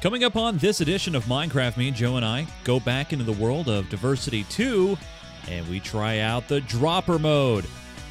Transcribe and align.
Coming 0.00 0.22
up 0.22 0.36
on 0.36 0.58
this 0.58 0.80
edition 0.80 1.16
of 1.16 1.24
Minecraft, 1.24 1.76
me, 1.76 1.90
Joe, 1.90 2.14
and 2.14 2.24
I 2.24 2.46
go 2.62 2.78
back 2.78 3.12
into 3.12 3.24
the 3.24 3.32
world 3.32 3.68
of 3.68 3.88
Diversity 3.88 4.44
2 4.44 4.96
and 5.48 5.68
we 5.68 5.80
try 5.80 6.20
out 6.20 6.46
the 6.46 6.60
dropper 6.60 7.18
mode. 7.18 7.66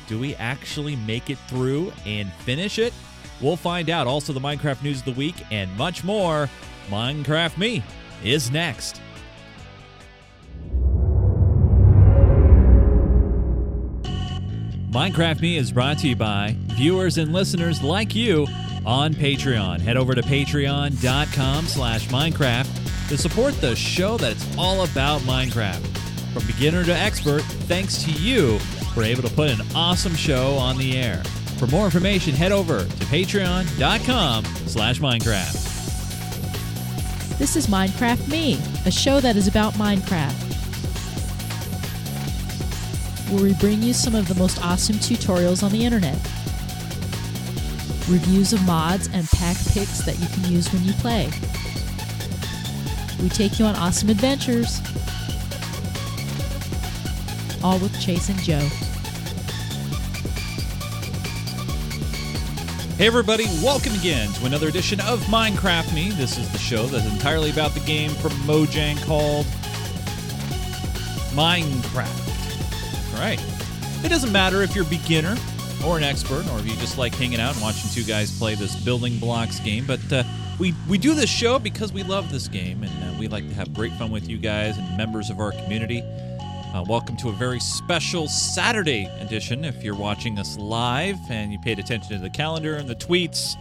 Do 0.08 0.20
we 0.20 0.36
actually 0.36 0.98
make 0.98 1.30
it 1.30 1.38
through 1.48 1.94
and 2.06 2.30
finish 2.40 2.78
it? 2.78 2.94
We'll 3.40 3.56
find 3.56 3.90
out. 3.90 4.06
Also, 4.06 4.34
the 4.34 4.40
Minecraft 4.42 4.84
news 4.84 5.00
of 5.00 5.06
the 5.06 5.14
week 5.14 5.36
and 5.50 5.74
much 5.78 6.04
more. 6.04 6.50
Minecraft 6.90 7.58
Me 7.58 7.82
is 8.22 8.52
next. 8.52 9.02
Minecraft 14.92 15.40
Me 15.40 15.56
is 15.56 15.72
brought 15.72 16.00
to 16.00 16.10
you 16.10 16.18
by 16.18 16.58
viewers 16.74 17.18
and 17.18 17.32
listeners 17.32 17.82
like 17.82 18.14
you 18.14 18.46
on 18.88 19.14
Patreon. 19.14 19.82
Head 19.82 19.98
over 19.98 20.16
to 20.16 20.22
patreon.com 20.22 21.66
slash 21.66 22.08
Minecraft 22.08 23.10
to 23.10 23.18
support 23.18 23.60
the 23.60 23.76
show 23.76 24.18
that's 24.18 24.58
all 24.58 24.86
about 24.86 25.20
Minecraft. 25.22 25.86
From 26.34 26.48
beginner 26.48 26.86
to 26.86 26.94
expert, 26.94 27.42
thanks 27.68 28.02
to 28.06 28.12
you, 28.12 28.60
we're 28.96 29.04
able 29.04 29.24
to 29.24 29.34
put 29.36 29.50
an 29.50 29.60
awesome 29.76 30.16
show 30.16 30.54
on 30.54 30.78
the 30.78 30.98
air. 30.98 31.22
For 31.58 31.68
more 31.68 31.86
information, 31.86 32.34
head 32.34 32.54
over 32.54 32.80
to 32.80 33.06
patreon.com 33.06 34.46
slash 34.46 35.00
Minecraft. 35.00 35.68
This 37.38 37.58
is 37.58 37.68
Minecraft 37.68 38.30
Me, 38.30 38.58
a 38.86 38.92
show 38.92 39.20
that 39.20 39.36
is 39.36 39.48
about 39.48 39.74
Minecraft. 39.74 40.46
Where 43.32 43.44
we 43.44 43.54
bring 43.56 43.84
you 43.84 43.94
some 43.94 44.16
of 44.16 44.30
the 44.30 44.36
most 44.36 44.64
awesome 44.64 44.96
tutorials 44.96 45.62
on 45.62 45.74
the 45.74 45.84
internet. 45.84 46.18
Reviews 48.10 48.54
of 48.54 48.66
mods 48.66 49.10
and 49.12 49.28
pack 49.32 49.58
picks 49.74 50.00
that 50.06 50.18
you 50.18 50.28
can 50.28 50.50
use 50.50 50.72
when 50.72 50.82
you 50.86 50.94
play. 50.94 51.30
We 53.22 53.28
take 53.28 53.60
you 53.60 53.66
on 53.66 53.76
awesome 53.76 54.08
adventures. 54.08 54.80
All 57.62 57.78
with 57.80 58.00
Chase 58.00 58.30
and 58.30 58.40
Joe. 58.40 58.66
Hey, 62.96 63.08
everybody, 63.08 63.44
welcome 63.62 63.94
again 63.96 64.32
to 64.36 64.46
another 64.46 64.70
edition 64.70 65.02
of 65.02 65.20
Minecraft 65.24 65.94
Me. 65.94 66.10
This 66.12 66.38
is 66.38 66.50
the 66.54 66.58
show 66.58 66.86
that's 66.86 67.12
entirely 67.12 67.50
about 67.50 67.72
the 67.72 67.82
game 67.82 68.12
from 68.12 68.32
Mojang 68.48 68.96
called 69.06 69.46
Minecraft. 71.36 73.14
All 73.16 73.20
right. 73.20 73.44
It 74.06 74.08
doesn't 74.08 74.32
matter 74.32 74.62
if 74.62 74.76
you're 74.76 74.86
a 74.86 74.90
beginner 74.90 75.36
or 75.86 75.98
an 75.98 76.04
expert, 76.04 76.48
or 76.52 76.60
if 76.60 76.66
you 76.68 76.76
just 76.78 76.98
like 76.98 77.14
hanging 77.16 77.40
out 77.40 77.54
and 77.54 77.62
watching 77.62 77.90
two 77.92 78.04
guys 78.04 78.38
play 78.38 78.56
this 78.56 78.76
building 78.84 79.18
blocks 79.20 79.60
game, 79.60 79.86
but 79.86 80.00
uh, 80.12 80.24
we, 80.60 80.74
we 80.90 80.98
do 80.98 81.14
this 81.14 81.30
show 81.30 81.60
because 81.60 81.94
we 81.94 82.04
love 82.04 82.32
this 82.32 82.48
game 82.48 82.84
and 82.84 83.04
uh, 83.04 83.20
we 83.20 83.28
like 83.28 83.48
to 83.48 83.54
have 83.54 83.74
great 83.74 83.94
fun 83.94 84.12
with 84.12 84.28
you 84.28 84.38
guys 84.38 84.78
and 84.78 84.98
members 84.98 85.30
of 85.30 85.40
our 85.40 85.52
community. 85.52 86.02
Uh, 86.02 86.84
welcome 86.88 87.16
to 87.18 87.30
a 87.30 87.34
very 87.34 87.60
special 87.60 88.28
Saturday 88.28 89.06
edition. 89.20 89.64
If 89.64 89.84
you're 89.84 89.96
watching 89.96 90.38
us 90.40 90.58
live 90.58 91.18
and 91.30 91.52
you 91.52 91.60
paid 91.60 91.80
attention 91.80 92.18
to 92.18 92.20
the 92.20 92.30
calendar 92.30 92.76
and 92.76 92.90
the 92.90 92.96
tweets 92.96 93.54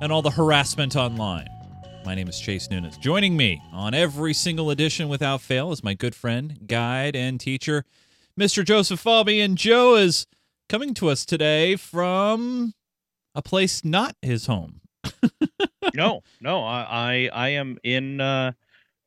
and 0.00 0.10
all 0.12 0.22
the 0.22 0.30
harassment 0.30 0.96
online. 0.96 1.48
My 2.04 2.14
name 2.14 2.28
is 2.28 2.40
Chase 2.40 2.70
Nunes. 2.70 2.96
Joining 2.96 3.36
me 3.36 3.62
on 3.72 3.92
every 3.92 4.32
single 4.32 4.70
edition 4.70 5.08
without 5.08 5.42
fail 5.42 5.70
is 5.70 5.84
my 5.84 5.94
good 5.94 6.14
friend, 6.14 6.66
guide, 6.66 7.14
and 7.14 7.38
teacher, 7.38 7.84
Mr. 8.38 8.64
Joseph 8.64 9.02
Falby. 9.04 9.44
And 9.44 9.58
Joe 9.58 9.96
is 9.96 10.26
coming 10.70 10.94
to 10.94 11.08
us 11.08 11.24
today 11.26 11.74
from 11.76 12.72
a 13.34 13.42
place 13.42 13.84
not 13.84 14.14
his 14.22 14.46
home. 14.46 14.80
no, 15.94 16.22
no, 16.40 16.62
I 16.64 17.28
I, 17.32 17.46
I 17.46 17.48
am 17.50 17.76
in 17.82 18.20
uh, 18.20 18.52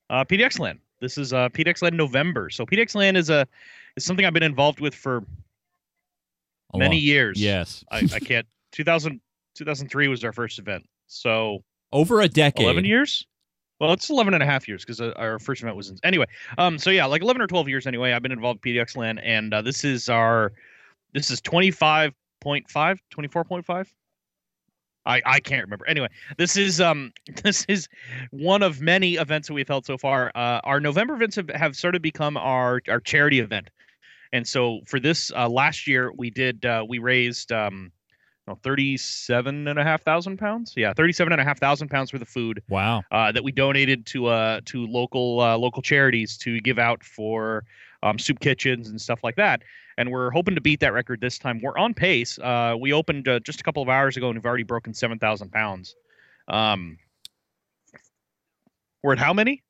uh, 0.10 0.26
PDX 0.26 0.60
land. 0.60 0.80
This 1.00 1.18
is 1.18 1.32
uh, 1.34 1.50
PDX 1.50 1.82
land 1.82 1.96
November. 1.98 2.50
So 2.50 2.66
PDX 2.66 2.96
land 2.96 3.16
is 3.18 3.30
a 3.30 3.48
is 3.96 4.04
something 4.06 4.26
I've 4.26 4.34
been 4.34 4.44
involved 4.44 4.82
with 4.82 4.94
for 4.94 5.24
A 6.74 6.78
many 6.78 6.98
long- 6.98 7.04
years. 7.04 7.42
Yes. 7.42 7.84
I, 7.90 8.00
I 8.14 8.20
can't. 8.20 8.46
2000, 8.74 9.22
2003 9.56 10.08
was 10.08 10.24
our 10.24 10.34
first 10.34 10.58
event. 10.60 10.84
So 11.08 11.64
Over 11.92 12.22
a 12.22 12.28
decade. 12.28 12.66
11 12.66 12.86
years 12.86 13.26
well 13.80 13.92
it's 13.92 14.10
11 14.10 14.34
and 14.34 14.42
a 14.42 14.46
half 14.46 14.68
years 14.68 14.86
because 14.86 15.02
our 15.02 15.40
first 15.40 15.62
event 15.62 15.76
was 15.76 15.90
in 15.90 15.98
anyway 16.04 16.26
um 16.60 16.78
so 16.78 16.90
yeah 16.92 17.06
like 17.06 17.22
11 17.24 17.42
or 17.42 17.48
12 17.48 17.68
years 17.68 17.86
anyway 17.88 18.14
i've 18.14 18.22
been 18.22 18.32
involved 18.32 18.64
with 18.64 18.74
pdx 18.76 18.96
land 18.96 19.20
and 19.24 19.52
uh, 19.54 19.62
this 19.64 19.84
is 19.84 20.10
our 20.10 20.54
this 21.14 21.32
is 21.32 21.42
25.5 21.42 22.14
24.5 22.44 23.88
I, 25.06 25.22
I 25.26 25.40
can't 25.42 25.64
remember. 25.64 25.86
Anyway, 25.88 26.08
this 26.38 26.56
is 26.56 26.80
um 26.80 27.12
this 27.44 27.66
is 27.68 27.88
one 28.32 28.64
of 28.64 28.82
many 28.82 29.16
events 29.16 29.48
that 29.48 29.54
we've 29.54 29.68
held 29.68 29.86
so 29.86 29.98
far. 29.98 30.32
Uh, 30.36 30.62
our 30.64 30.80
November 30.80 31.16
events 31.16 31.36
have, 31.36 31.50
have 31.50 31.76
sort 31.76 31.96
of 31.96 32.02
become 32.02 32.38
our 32.38 32.82
our 32.88 33.00
charity 33.00 33.40
event, 33.40 33.70
and 34.32 34.48
so 34.48 34.80
for 34.88 35.00
this 35.00 35.32
uh, 35.36 35.50
last 35.50 35.88
year 35.88 36.12
we 36.16 36.30
did 36.30 36.66
uh, 36.66 36.86
we 36.88 37.00
raised 37.00 37.52
um 37.52 37.92
no, 38.46 38.56
37 38.62 39.70
and 39.70 39.80
a 39.80 39.84
half 39.84 40.04
thousand 40.04 40.38
pounds. 40.38 40.74
Yeah, 40.76 40.94
37 40.94 41.32
and 41.32 41.42
a 41.42 41.46
half 41.46 41.60
thousand 41.60 41.88
pounds 41.90 42.12
worth 42.12 42.22
of 42.22 42.28
food 42.28 42.62
Wow. 42.70 43.04
uh, 43.12 43.32
that 43.32 43.44
we 43.44 43.52
donated 43.54 44.06
to 44.08 44.28
uh, 44.28 44.60
to 44.66 44.86
local 44.88 45.40
uh, 45.40 45.58
local 45.58 45.82
charities 45.82 46.38
to 46.40 46.60
give 46.60 46.78
out 46.78 47.04
for 47.04 47.64
um, 48.04 48.20
soup 48.20 48.40
kitchens 48.42 48.90
and 48.90 49.00
stuff 49.00 49.24
like 49.24 49.36
that. 49.38 49.64
And 49.98 50.12
we're 50.12 50.32
hoping 50.32 50.56
to 50.56 50.62
beat 50.62 50.80
that 50.80 50.94
record 50.94 51.22
this 51.22 51.38
time. 51.38 51.60
We're 51.62 51.78
on 51.78 51.94
pace. 51.94 52.40
Uh, 52.40 52.76
we 52.80 52.94
opened 52.94 53.28
uh, 53.28 53.40
just 53.42 53.60
a 53.62 53.64
couple 53.64 53.84
of 53.84 53.90
hours 53.90 54.18
ago 54.18 54.28
and 54.30 54.38
we've 54.38 54.46
already 54.46 54.64
broken 54.64 54.94
7,000 54.94 55.52
pounds. 55.52 55.96
Um, 56.48 56.98
we're 59.04 59.14
at 59.14 59.20
how 59.20 59.34
many? 59.34 59.62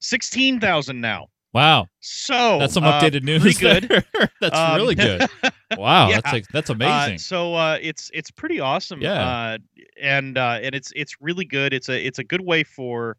16,000 0.00 1.00
now. 1.00 1.28
Wow. 1.52 1.86
So 2.00 2.58
That's 2.60 2.74
some 2.74 2.84
uh, 2.84 3.00
updated 3.00 3.24
news. 3.24 3.42
Pretty 3.42 3.58
good. 3.88 4.04
that's 4.40 4.56
Um, 4.56 4.76
really 4.76 4.94
good. 4.94 5.26
Wow. 5.78 6.08
yeah. 6.08 6.20
That's 6.20 6.48
that's 6.52 6.68
Uh, 6.70 6.74
amazing. 6.74 7.18
so 7.18 7.54
uh, 7.54 7.78
it's 7.80 8.10
it's 8.12 8.28
pretty 8.32 8.58
awesome. 8.58 9.00
Yeah. 9.00 9.12
Uh, 9.24 9.58
and 10.02 10.36
uh, 10.36 10.58
and 10.60 10.74
it's 10.74 10.92
it's 10.96 11.20
really 11.20 11.44
good. 11.44 11.72
It's 11.72 11.88
a 11.88 12.04
it's 12.06 12.18
a 12.18 12.24
good 12.24 12.40
way 12.40 12.64
for 12.64 13.16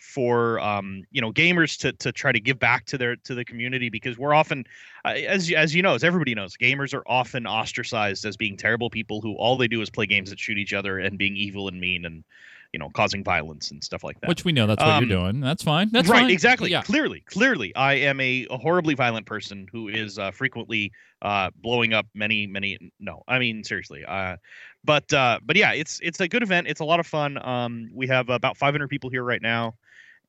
for 0.00 0.58
um 0.60 1.04
you 1.10 1.20
know 1.20 1.30
gamers 1.30 1.78
to 1.78 1.92
to 1.92 2.10
try 2.10 2.32
to 2.32 2.40
give 2.40 2.58
back 2.58 2.86
to 2.86 2.96
their 2.96 3.16
to 3.16 3.34
the 3.34 3.44
community 3.44 3.90
because 3.90 4.18
we're 4.18 4.34
often 4.34 4.64
uh, 5.04 5.08
as 5.08 5.52
as 5.52 5.74
you 5.74 5.82
know 5.82 5.94
as 5.94 6.02
everybody 6.02 6.34
knows 6.34 6.56
gamers 6.56 6.94
are 6.94 7.04
often 7.06 7.46
ostracized 7.46 8.24
as 8.24 8.36
being 8.36 8.56
terrible 8.56 8.88
people 8.88 9.20
who 9.20 9.34
all 9.34 9.56
they 9.58 9.68
do 9.68 9.80
is 9.82 9.90
play 9.90 10.06
games 10.06 10.30
that 10.30 10.38
shoot 10.38 10.56
each 10.56 10.72
other 10.72 10.98
and 10.98 11.18
being 11.18 11.36
evil 11.36 11.68
and 11.68 11.78
mean 11.78 12.04
and 12.04 12.24
you 12.72 12.78
know 12.78 12.88
causing 12.90 13.24
violence 13.24 13.70
and 13.70 13.82
stuff 13.82 14.04
like 14.04 14.20
that. 14.20 14.28
Which 14.28 14.44
we 14.44 14.52
know 14.52 14.66
that's 14.66 14.82
what 14.82 14.90
Um, 14.92 15.08
you're 15.08 15.20
doing. 15.20 15.40
That's 15.40 15.62
fine. 15.62 15.90
That's 15.92 16.08
right, 16.08 16.20
fine. 16.22 16.30
exactly. 16.30 16.70
Yeah. 16.70 16.82
Clearly, 16.82 17.20
clearly, 17.26 17.74
I 17.74 17.94
am 17.94 18.20
a, 18.20 18.46
a 18.50 18.56
horribly 18.56 18.94
violent 18.94 19.26
person 19.26 19.66
who 19.72 19.88
is 19.88 20.18
uh, 20.18 20.30
frequently 20.30 20.92
uh, 21.22 21.50
blowing 21.56 21.92
up 21.92 22.06
many, 22.14 22.46
many. 22.46 22.78
No, 22.98 23.22
I 23.28 23.38
mean 23.38 23.64
seriously. 23.64 24.04
Uh, 24.04 24.36
but 24.84 25.12
uh, 25.12 25.40
but 25.44 25.56
yeah, 25.56 25.72
it's 25.72 26.00
it's 26.02 26.20
a 26.20 26.28
good 26.28 26.42
event. 26.42 26.66
It's 26.68 26.80
a 26.80 26.84
lot 26.84 27.00
of 27.00 27.06
fun. 27.06 27.38
Um, 27.46 27.90
we 27.92 28.06
have 28.06 28.28
about 28.28 28.56
500 28.56 28.88
people 28.88 29.10
here 29.10 29.24
right 29.24 29.42
now, 29.42 29.74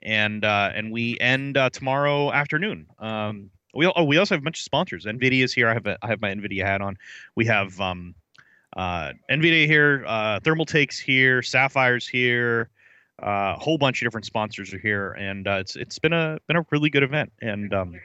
and 0.01 0.43
uh, 0.43 0.71
and 0.73 0.91
we 0.91 1.17
end 1.19 1.57
uh, 1.57 1.69
tomorrow 1.69 2.31
afternoon. 2.31 2.87
Um, 2.99 3.49
we 3.73 3.85
oh, 3.95 4.03
we 4.03 4.17
also 4.17 4.35
have 4.35 4.41
a 4.41 4.43
bunch 4.43 4.59
of 4.59 4.63
sponsors. 4.63 5.05
Nvidia 5.05 5.43
is 5.43 5.53
here. 5.53 5.69
I 5.69 5.73
have 5.73 5.87
a, 5.87 5.97
I 6.01 6.07
have 6.07 6.21
my 6.21 6.33
Nvidia 6.33 6.65
hat 6.65 6.81
on. 6.81 6.97
We 7.35 7.45
have 7.45 7.79
um, 7.79 8.15
uh, 8.75 9.13
Nvidia 9.29 9.65
here. 9.65 10.03
Uh, 10.07 10.39
Thermaltake's 10.39 10.99
here. 10.99 11.41
Sapphire's 11.41 12.07
here 12.07 12.69
a 13.21 13.53
whole 13.53 13.77
bunch 13.77 14.01
of 14.01 14.05
different 14.05 14.25
sponsors 14.25 14.73
are 14.73 14.79
here, 14.79 15.11
and 15.13 15.47
uh, 15.47 15.57
it's 15.59 15.75
it's 15.75 15.99
been 15.99 16.13
a 16.13 16.39
been 16.47 16.57
a 16.57 16.65
really 16.71 16.89
good 16.89 17.03
event. 17.03 17.31
And 17.41 17.73
um, 17.73 17.99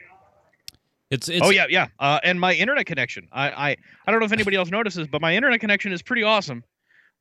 It's 1.09 1.27
it's 1.29 1.45
oh 1.45 1.49
yeah, 1.49 1.65
yeah, 1.69 1.87
uh, 1.99 2.19
and 2.23 2.39
my 2.39 2.53
internet 2.53 2.85
connection. 2.85 3.27
I, 3.31 3.49
I 3.49 3.77
I 4.05 4.11
don't 4.11 4.19
know 4.19 4.25
if 4.25 4.31
anybody 4.31 4.57
else 4.57 4.69
notices, 4.69 5.07
but 5.07 5.21
my 5.21 5.35
internet 5.35 5.59
connection 5.59 5.91
is 5.91 6.01
pretty 6.01 6.23
awesome. 6.23 6.63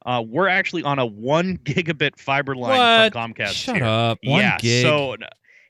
Uh, 0.05 0.23
we're 0.27 0.49
actually 0.49 0.83
on 0.83 0.99
a 0.99 1.07
one 1.07 1.57
gigabit 1.65 2.19
fiber 2.19 2.55
line 2.55 2.78
What? 2.78 3.13
from 3.13 3.33
Comcast. 3.34 3.53
Shut 3.53 3.77
here. 3.77 3.84
up. 3.84 4.19
One 4.25 4.41
yeah, 4.41 4.59
gig. 4.59 4.83
so 4.83 5.16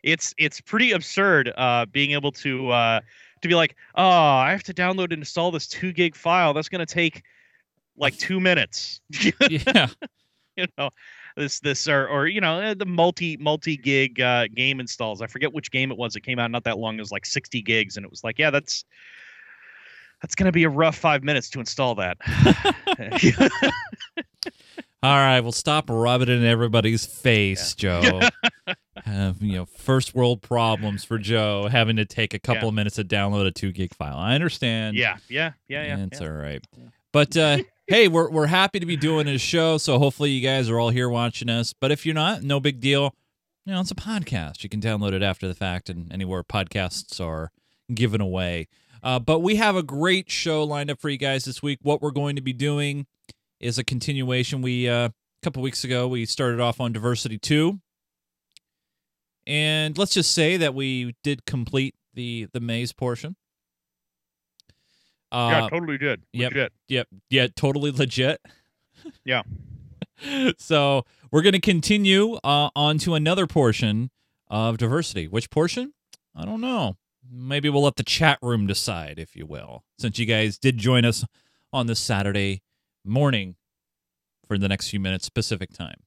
it's 0.02 0.34
it's 0.38 0.60
pretty 0.60 0.92
absurd 0.92 1.52
uh, 1.56 1.86
being 1.86 2.12
able 2.12 2.32
to 2.32 2.70
uh, 2.70 3.00
to 3.40 3.48
be 3.48 3.54
like, 3.54 3.76
oh, 3.94 4.04
I 4.04 4.50
have 4.50 4.64
to 4.64 4.74
download 4.74 5.12
and 5.12 5.20
install 5.20 5.50
this 5.52 5.68
two 5.68 5.92
gig 5.92 6.16
file. 6.16 6.54
That's 6.54 6.68
gonna 6.68 6.86
take 6.86 7.22
like 7.96 8.16
two 8.18 8.40
minutes. 8.40 9.00
yeah. 9.50 9.88
you 10.56 10.66
know 10.78 10.90
this 11.36 11.60
this 11.60 11.86
or 11.86 12.08
or 12.08 12.26
you 12.26 12.40
know 12.40 12.60
uh, 12.60 12.74
the 12.74 12.86
multi 12.86 13.36
multi 13.36 13.76
gig 13.76 14.20
uh, 14.20 14.46
game 14.48 14.80
installs. 14.80 15.20
I 15.20 15.26
forget 15.26 15.52
which 15.52 15.70
game 15.70 15.90
it 15.90 15.98
was. 15.98 16.16
It 16.16 16.22
came 16.22 16.38
out 16.38 16.50
not 16.50 16.64
that 16.64 16.78
long. 16.78 16.96
It 16.96 17.00
was 17.00 17.12
like 17.12 17.26
60 17.26 17.60
gigs, 17.62 17.96
and 17.96 18.04
it 18.04 18.10
was 18.10 18.24
like, 18.24 18.38
yeah, 18.38 18.50
that's 18.50 18.84
that's 20.22 20.34
gonna 20.34 20.52
be 20.52 20.64
a 20.64 20.68
rough 20.70 20.96
five 20.96 21.22
minutes 21.22 21.50
to 21.50 21.60
install 21.60 21.94
that. 21.96 22.16
All 25.02 25.12
right, 25.12 25.40
well, 25.40 25.52
stop 25.52 25.90
rubbing 25.90 26.28
it 26.28 26.38
in 26.38 26.44
everybody's 26.44 27.04
face, 27.04 27.74
Joe. 27.74 28.20
Have 29.04 29.42
you 29.42 29.56
know 29.58 29.66
first 29.66 30.14
world 30.14 30.40
problems 30.40 31.04
for 31.04 31.18
Joe 31.18 31.68
having 31.70 31.96
to 31.96 32.06
take 32.06 32.32
a 32.32 32.38
couple 32.38 32.62
Yeah. 32.62 32.68
of 32.68 32.74
minutes 32.74 32.96
to 32.96 33.04
download 33.04 33.46
a 33.46 33.50
two 33.50 33.72
gig 33.72 33.94
file. 33.94 34.16
I 34.16 34.34
understand. 34.34 34.96
yeah, 34.96 35.18
yeah, 35.28 35.52
yeah, 35.68 35.84
yeah. 35.84 36.04
it's 36.06 36.20
yeah. 36.20 36.26
all 36.26 36.32
right. 36.32 36.64
But 37.12 37.36
uh, 37.36 37.58
hey, 37.86 38.08
we're 38.08 38.30
we're 38.30 38.46
happy 38.46 38.80
to 38.80 38.86
be 38.86 38.96
doing 38.96 39.28
a 39.28 39.38
show. 39.38 39.78
So 39.78 39.98
hopefully 39.98 40.30
you 40.30 40.46
guys 40.46 40.68
are 40.68 40.78
all 40.78 40.90
here 40.90 41.08
watching 41.08 41.48
us. 41.48 41.72
But 41.72 41.92
if 41.92 42.04
you're 42.04 42.14
not, 42.14 42.42
no 42.42 42.60
big 42.60 42.80
deal. 42.80 43.14
You 43.64 43.72
know, 43.72 43.80
it's 43.80 43.90
a 43.90 43.96
podcast. 43.96 44.62
You 44.62 44.68
can 44.68 44.80
download 44.80 45.12
it 45.12 45.22
after 45.22 45.48
the 45.48 45.54
fact 45.54 45.88
and 45.88 46.12
anywhere 46.12 46.42
podcasts 46.44 47.24
are 47.24 47.50
given 47.92 48.20
away. 48.20 48.68
Uh, 49.02 49.18
but 49.18 49.40
we 49.40 49.56
have 49.56 49.76
a 49.76 49.82
great 49.82 50.30
show 50.30 50.64
lined 50.64 50.90
up 50.90 51.00
for 51.00 51.08
you 51.08 51.18
guys 51.18 51.44
this 51.44 51.62
week. 51.62 51.78
What 51.82 52.02
we're 52.02 52.10
going 52.10 52.36
to 52.36 52.42
be 52.42 52.52
doing 52.52 53.06
is 53.60 53.78
a 53.78 53.84
continuation. 53.84 54.62
We 54.62 54.88
uh, 54.88 55.08
a 55.08 55.12
couple 55.42 55.62
weeks 55.62 55.84
ago 55.84 56.08
we 56.08 56.26
started 56.26 56.60
off 56.60 56.80
on 56.80 56.92
diversity 56.92 57.38
two, 57.38 57.80
and 59.46 59.96
let's 59.96 60.14
just 60.14 60.32
say 60.32 60.56
that 60.56 60.74
we 60.74 61.14
did 61.22 61.46
complete 61.46 61.94
the 62.14 62.48
the 62.52 62.60
maze 62.60 62.92
portion. 62.92 63.36
Uh, 65.36 65.48
yeah, 65.50 65.68
totally 65.68 65.98
did. 65.98 66.22
yep. 66.32 66.52
Legit. 66.52 66.72
Yep. 66.88 67.08
Yeah, 67.30 67.46
totally 67.54 67.90
legit. 67.90 68.40
Yeah. 69.24 69.42
so 70.58 71.04
we're 71.30 71.42
going 71.42 71.52
to 71.52 71.60
continue 71.60 72.36
uh, 72.42 72.70
on 72.74 72.98
to 72.98 73.14
another 73.14 73.46
portion 73.46 74.10
of 74.48 74.78
diversity. 74.78 75.28
Which 75.28 75.48
portion? 75.50 75.92
I 76.34 76.44
don't 76.44 76.60
know. 76.60 76.96
Maybe 77.30 77.68
we'll 77.68 77.82
let 77.82 77.96
the 77.96 78.02
chat 78.02 78.38
room 78.42 78.66
decide, 78.66 79.18
if 79.18 79.36
you 79.36 79.46
will, 79.46 79.84
since 79.98 80.18
you 80.18 80.26
guys 80.26 80.58
did 80.58 80.78
join 80.78 81.04
us 81.04 81.24
on 81.72 81.86
this 81.86 82.00
Saturday 82.00 82.62
morning 83.04 83.54
for 84.48 84.58
the 84.58 84.68
next 84.68 84.88
few 84.88 84.98
minutes 84.98 85.28
Pacific 85.28 85.72
time. 85.72 86.00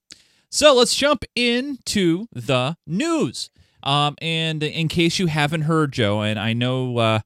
So 0.49 0.73
let's 0.73 0.95
jump 0.95 1.23
into 1.35 2.25
the 2.33 2.75
news. 2.87 3.49
Um, 3.83 4.15
and 4.21 4.61
in 4.63 4.87
case 4.87 5.19
you 5.19 5.27
haven't 5.27 5.61
heard, 5.61 5.93
Joe, 5.93 6.21
and 6.21 6.39
I 6.39 6.53
know 6.53 6.97
uh, 6.97 7.19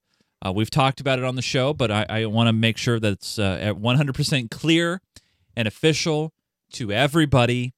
uh, 0.46 0.52
we've 0.52 0.70
talked 0.70 1.00
about 1.00 1.20
it 1.20 1.26
on 1.26 1.36
the 1.36 1.42
show, 1.42 1.74
but 1.74 1.90
I, 1.90 2.06
I 2.10 2.26
want 2.26 2.48
to 2.48 2.54
make 2.54 2.78
sure 2.78 3.00
that 3.00 3.14
it's 3.14 3.40
uh, 3.40 3.58
at 3.62 3.76
100% 3.76 4.52
clear 4.52 5.02
and 5.56 5.68
official 5.68 6.34
to 6.74 6.92
everybody, 6.92 7.74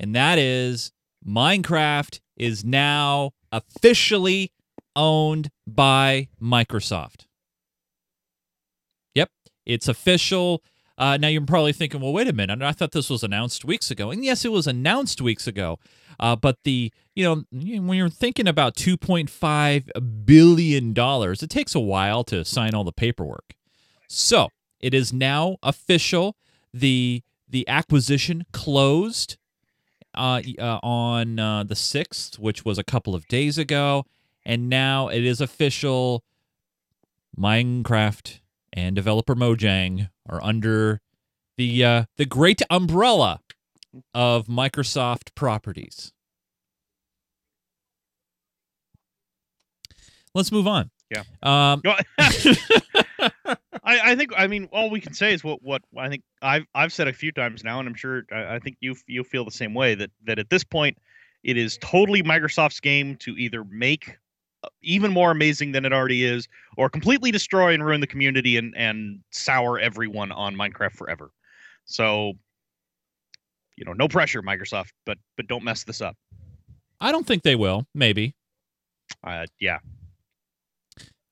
and 0.00 0.14
that 0.14 0.38
is 0.38 0.92
Minecraft 1.26 2.20
is 2.36 2.64
now 2.64 3.32
officially 3.52 4.52
owned 4.96 5.50
by 5.66 6.28
Microsoft. 6.42 7.26
Yep, 9.14 9.30
it's 9.66 9.88
official. 9.88 10.62
Uh, 10.98 11.16
now 11.16 11.28
you're 11.28 11.40
probably 11.42 11.72
thinking, 11.72 12.00
well, 12.00 12.12
wait 12.12 12.26
a 12.26 12.32
minute. 12.32 12.60
I 12.60 12.72
thought 12.72 12.90
this 12.90 13.08
was 13.08 13.22
announced 13.22 13.64
weeks 13.64 13.90
ago, 13.90 14.10
and 14.10 14.24
yes, 14.24 14.44
it 14.44 14.50
was 14.50 14.66
announced 14.66 15.20
weeks 15.22 15.46
ago. 15.46 15.78
Uh, 16.18 16.34
but 16.34 16.56
the 16.64 16.92
you 17.14 17.24
know 17.24 17.44
when 17.50 17.96
you're 17.96 18.08
thinking 18.08 18.48
about 18.48 18.74
2.5 18.74 20.26
billion 20.26 20.92
dollars, 20.92 21.42
it 21.42 21.50
takes 21.50 21.74
a 21.76 21.80
while 21.80 22.24
to 22.24 22.44
sign 22.44 22.74
all 22.74 22.82
the 22.82 22.92
paperwork. 22.92 23.54
So 24.08 24.48
it 24.80 24.92
is 24.92 25.12
now 25.12 25.56
official. 25.62 26.36
the 26.74 27.22
The 27.48 27.66
acquisition 27.68 28.44
closed 28.52 29.36
uh, 30.14 30.42
uh, 30.58 30.80
on 30.82 31.38
uh, 31.38 31.62
the 31.62 31.76
sixth, 31.76 32.40
which 32.40 32.64
was 32.64 32.76
a 32.76 32.84
couple 32.84 33.14
of 33.14 33.28
days 33.28 33.56
ago, 33.56 34.04
and 34.44 34.68
now 34.68 35.06
it 35.08 35.24
is 35.24 35.40
official. 35.40 36.24
Minecraft 37.38 38.40
and 38.78 38.94
developer 38.94 39.34
Mojang 39.34 40.08
are 40.28 40.42
under 40.42 41.00
the 41.56 41.84
uh, 41.84 42.04
the 42.16 42.24
great 42.24 42.62
umbrella 42.70 43.40
of 44.14 44.46
Microsoft 44.46 45.34
properties. 45.34 46.12
Let's 50.34 50.52
move 50.52 50.66
on. 50.66 50.90
Yeah. 51.10 51.22
Um, 51.42 51.82
I, 52.18 53.56
I 53.82 54.16
think 54.16 54.32
I 54.36 54.46
mean 54.46 54.68
all 54.72 54.90
we 54.90 55.00
can 55.00 55.14
say 55.14 55.32
is 55.32 55.42
what 55.42 55.62
what 55.62 55.82
I 55.96 56.08
think 56.08 56.22
I've 56.40 56.66
I've 56.74 56.92
said 56.92 57.08
a 57.08 57.12
few 57.12 57.32
times 57.32 57.64
now, 57.64 57.80
and 57.80 57.88
I'm 57.88 57.94
sure 57.94 58.22
I, 58.30 58.56
I 58.56 58.58
think 58.58 58.76
you 58.80 58.94
you 59.06 59.24
feel 59.24 59.44
the 59.44 59.50
same 59.50 59.74
way 59.74 59.94
that 59.96 60.10
that 60.26 60.38
at 60.38 60.50
this 60.50 60.64
point 60.64 60.98
it 61.42 61.56
is 61.56 61.78
totally 61.78 62.22
Microsoft's 62.22 62.80
game 62.80 63.16
to 63.16 63.32
either 63.32 63.64
make 63.64 64.16
even 64.82 65.12
more 65.12 65.30
amazing 65.30 65.72
than 65.72 65.84
it 65.84 65.92
already 65.92 66.24
is, 66.24 66.48
or 66.76 66.88
completely 66.88 67.30
destroy 67.30 67.74
and 67.74 67.84
ruin 67.84 68.00
the 68.00 68.06
community 68.06 68.56
and 68.56 68.74
and 68.76 69.20
sour 69.30 69.78
everyone 69.78 70.32
on 70.32 70.54
Minecraft 70.56 70.92
forever. 70.92 71.30
So, 71.84 72.32
you 73.76 73.84
know, 73.84 73.92
no 73.92 74.08
pressure, 74.08 74.42
Microsoft, 74.42 74.90
but 75.06 75.18
but 75.36 75.46
don't 75.46 75.64
mess 75.64 75.84
this 75.84 76.00
up. 76.00 76.16
I 77.00 77.12
don't 77.12 77.26
think 77.26 77.42
they 77.42 77.54
will. 77.56 77.86
Maybe. 77.94 78.34
Uh, 79.24 79.46
yeah, 79.60 79.78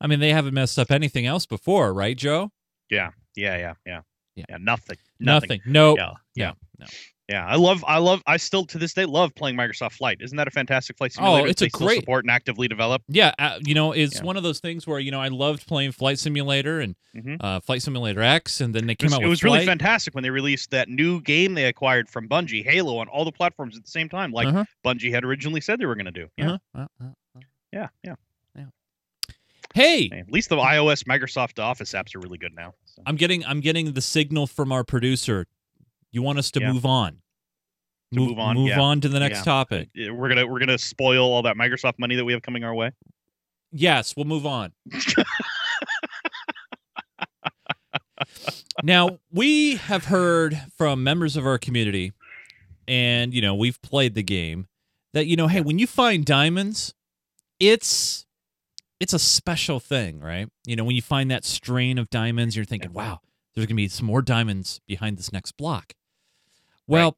I 0.00 0.06
mean, 0.06 0.20
they 0.20 0.32
haven't 0.32 0.54
messed 0.54 0.78
up 0.78 0.90
anything 0.90 1.26
else 1.26 1.46
before, 1.46 1.92
right, 1.92 2.16
Joe? 2.16 2.50
yeah, 2.90 3.10
yeah, 3.34 3.56
yeah, 3.58 3.74
yeah, 3.84 4.00
Yeah. 4.34 4.56
nothing, 4.58 4.96
nothing. 5.20 5.48
Nothing. 5.48 5.60
Nope. 5.66 5.98
Yeah, 6.34 6.52
Yeah. 6.78 6.86
Yeah, 7.28 7.44
I 7.44 7.56
love, 7.56 7.84
I 7.88 7.98
love, 7.98 8.22
I 8.28 8.36
still 8.36 8.64
to 8.66 8.78
this 8.78 8.94
day 8.94 9.04
love 9.04 9.34
playing 9.34 9.56
Microsoft 9.56 9.94
Flight. 9.94 10.18
Isn't 10.20 10.36
that 10.36 10.46
a 10.46 10.50
fantastic 10.52 10.96
flight 10.96 11.12
simulator? 11.12 11.46
Oh, 11.46 11.50
it's 11.50 11.60
a 11.60 11.68
great- 11.68 11.98
support 12.00 12.24
and 12.24 12.30
actively 12.30 12.68
develop. 12.68 13.02
Yeah, 13.08 13.34
uh, 13.36 13.58
you 13.64 13.74
know, 13.74 13.90
it's 13.90 14.16
Yeah. 14.18 14.22
one 14.22 14.36
of 14.36 14.44
those 14.44 14.60
things 14.60 14.86
where 14.86 15.00
you 15.00 15.10
know 15.10 15.20
I 15.20 15.26
loved 15.26 15.66
playing 15.66 15.90
Flight 15.90 16.20
Simulator 16.20 16.78
and 16.80 16.94
Mhm. 17.16 17.38
uh, 17.40 17.58
Flight 17.60 17.82
Simulator 17.82 18.22
X, 18.22 18.60
and 18.60 18.72
then 18.72 18.86
they 18.86 18.92
It 18.92 18.98
came 19.00 19.06
was, 19.06 19.14
out 19.14 19.22
it 19.24 19.26
was 19.26 19.42
really 19.42 19.66
fantastic 19.66 20.14
when 20.14 20.22
they 20.22 20.30
released 20.30 20.70
that 20.70 20.88
new 20.88 21.20
game 21.20 21.54
they 21.54 21.64
acquired 21.64 22.08
from 22.08 22.28
Bungie, 22.28 22.64
Halo, 22.64 22.98
on 22.98 23.08
all 23.08 23.24
the 23.24 23.32
platforms 23.32 23.76
at 23.76 23.84
the 23.84 23.90
same 23.90 24.08
time, 24.08 24.30
like 24.30 24.46
Uh-huh. 24.46 24.64
Bungie 24.84 25.10
had 25.12 25.24
originally 25.24 25.60
said 25.60 25.80
they 25.80 25.86
were 25.86 25.96
going 25.96 26.06
to 26.06 26.12
do. 26.12 26.28
Yeah, 26.36 26.50
Uh-huh. 26.74 26.86
Uh, 27.00 27.04
uh, 27.04 27.08
uh. 27.38 27.40
yeah, 27.72 27.88
yeah. 28.04 28.14
Hey, 29.74 30.08
At 30.10 30.32
least 30.32 30.48
the 30.48 30.56
iOS 30.56 31.04
Microsoft 31.04 31.62
Office 31.62 31.92
apps 31.92 32.14
are 32.14 32.20
really 32.20 32.38
good 32.38 32.54
now. 32.54 32.72
So. 32.86 33.02
I'm 33.04 33.16
getting 33.16 33.44
I'm 33.44 33.60
getting 33.60 33.92
the 33.92 34.00
signal 34.00 34.46
from 34.46 34.72
our 34.72 34.84
producer. 34.84 35.46
You 36.12 36.22
want 36.22 36.38
us 36.38 36.50
to 36.52 36.60
Yeah. 36.60 36.72
move 36.72 36.86
on? 36.86 37.18
To 38.12 38.20
move 38.20 38.38
on, 38.38 38.54
Move 38.56 38.68
yeah. 38.68 38.80
on 38.80 39.00
to 39.00 39.08
the 39.08 39.18
next 39.18 39.38
Yeah. 39.38 39.44
topic. 39.44 39.88
We're 39.94 40.28
gonna 40.28 40.46
we're 40.46 40.60
gonna 40.60 40.78
spoil 40.78 41.24
all 41.32 41.42
that 41.42 41.56
Microsoft 41.56 41.98
money 41.98 42.14
that 42.16 42.24
we 42.24 42.32
have 42.32 42.42
coming 42.42 42.62
our 42.64 42.74
way. 42.74 42.92
Yes, 43.72 44.14
we'll 44.16 44.24
move 44.26 44.46
on. 44.46 44.72
now, 48.82 49.18
we 49.32 49.76
have 49.76 50.06
heard 50.06 50.62
from 50.76 51.02
members 51.02 51.36
of 51.36 51.46
our 51.46 51.58
community, 51.58 52.12
and, 52.88 53.34
you 53.34 53.42
know, 53.42 53.54
we've 53.54 53.80
played 53.82 54.14
the 54.14 54.22
game, 54.22 54.68
that, 55.12 55.26
you 55.26 55.36
know, 55.36 55.48
hey, 55.48 55.60
when 55.60 55.78
you 55.78 55.86
find 55.86 56.24
diamonds, 56.24 56.94
it's. 57.60 58.22
It's 58.98 59.12
a 59.12 59.18
special 59.18 59.78
thing, 59.78 60.20
right? 60.20 60.48
You 60.64 60.74
know, 60.74 60.82
when 60.82 60.96
you 60.96 61.02
find 61.02 61.30
that 61.30 61.44
strain 61.44 61.98
of 61.98 62.08
diamonds, 62.08 62.56
you're 62.56 62.64
thinking, 62.64 62.94
wow, 62.94 63.20
there's 63.56 63.66
going 63.66 63.74
to 63.76 63.82
be 63.82 63.88
some 63.88 64.06
more 64.06 64.20
diamonds 64.22 64.80
behind 64.86 65.16
this 65.16 65.32
next 65.32 65.52
block. 65.52 65.94
Well, 66.86 67.16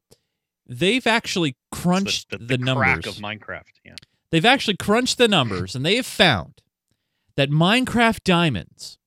they've 0.65 1.05
actually 1.05 1.57
crunched 1.69 2.31
the, 2.31 2.37
the, 2.37 2.45
the, 2.45 2.57
the 2.57 2.65
numbers 2.65 3.03
crack 3.03 3.05
of 3.05 3.15
Minecraft. 3.15 3.73
Yeah. 3.83 3.95
they've 4.31 4.45
actually 4.45 4.77
crunched 4.77 5.17
the 5.17 5.27
numbers 5.27 5.75
and 5.75 5.85
they 5.85 5.97
have 5.97 6.05
found 6.05 6.61
that 7.35 7.49
Minecraft 7.51 8.23
diamonds 8.23 8.97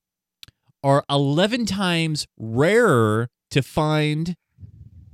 are 0.85 1.05
11 1.09 1.67
times 1.67 2.27
rarer 2.39 3.29
to 3.51 3.63
find 3.63 4.37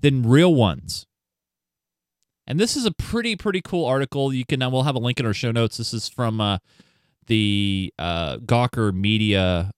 than 0.01 0.23
real 0.23 0.55
ones. 0.55 1.07
And 2.47 2.59
this 2.59 2.77
is 2.77 2.87
a 2.87 2.93
pretty 2.93 3.37
pretty 3.37 3.61
cool 3.61 3.85
article. 3.85 4.33
You 4.33 4.45
can 4.47 4.63
uh, 4.63 4.71
we'll 4.71 4.85
have 4.85 4.95
a 4.95 5.01
link 5.01 5.21
in 5.21 5.27
our 5.27 5.35
show 5.35 5.53
notes. 5.53 5.77
This 5.77 5.93
is 5.93 6.09
from 6.09 6.41
uh, 6.41 6.59
the 7.27 7.93
uh, 7.99 8.39
Gawker 8.39 8.93
Media 8.95 9.71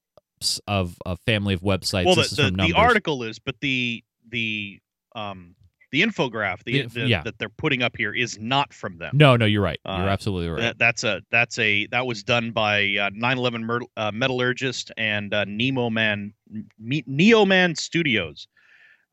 of 0.66 0.96
a 1.06 1.16
family 1.16 1.54
of 1.54 1.60
websites. 1.60 2.06
well, 2.06 2.14
the, 2.14 2.22
this 2.22 2.32
is 2.32 2.36
the, 2.38 2.44
the 2.44 2.50
numbers. 2.52 2.74
article 2.76 3.22
is, 3.22 3.38
but 3.38 3.54
the 3.60 4.02
the 4.30 4.80
um 5.14 5.54
the 5.92 6.02
infograph 6.02 6.62
the, 6.64 6.82
The- 6.82 7.00
the- 7.00 7.08
yeah. 7.08 7.22
that 7.24 7.38
they're 7.38 7.48
putting 7.48 7.82
up 7.82 7.96
here 7.96 8.14
is 8.14 8.38
not 8.38 8.72
from 8.72 8.96
them. 8.98 9.10
No, 9.16 9.36
no, 9.36 9.44
you're 9.44 9.60
right. 9.62 9.80
You're 9.84 9.94
Uh, 9.94 10.06
absolutely 10.08 10.48
right. 10.48 10.60
That, 10.60 10.78
that's 10.78 11.02
a 11.04 11.20
that's 11.30 11.58
a 11.58 11.86
that 11.88 12.06
was 12.06 12.22
done 12.22 12.52
by 12.52 12.96
uh, 12.96 13.10
911 13.12 13.64
Mer- 13.66 13.80
uh, 13.96 14.12
Metallurgist 14.12 14.92
and 14.96 15.34
uh, 15.34 15.44
Nemo 15.46 15.90
Man 15.90 16.32
Me- 16.78 17.04
Neo 17.06 17.44
Man 17.44 17.74
Studios, 17.74 18.46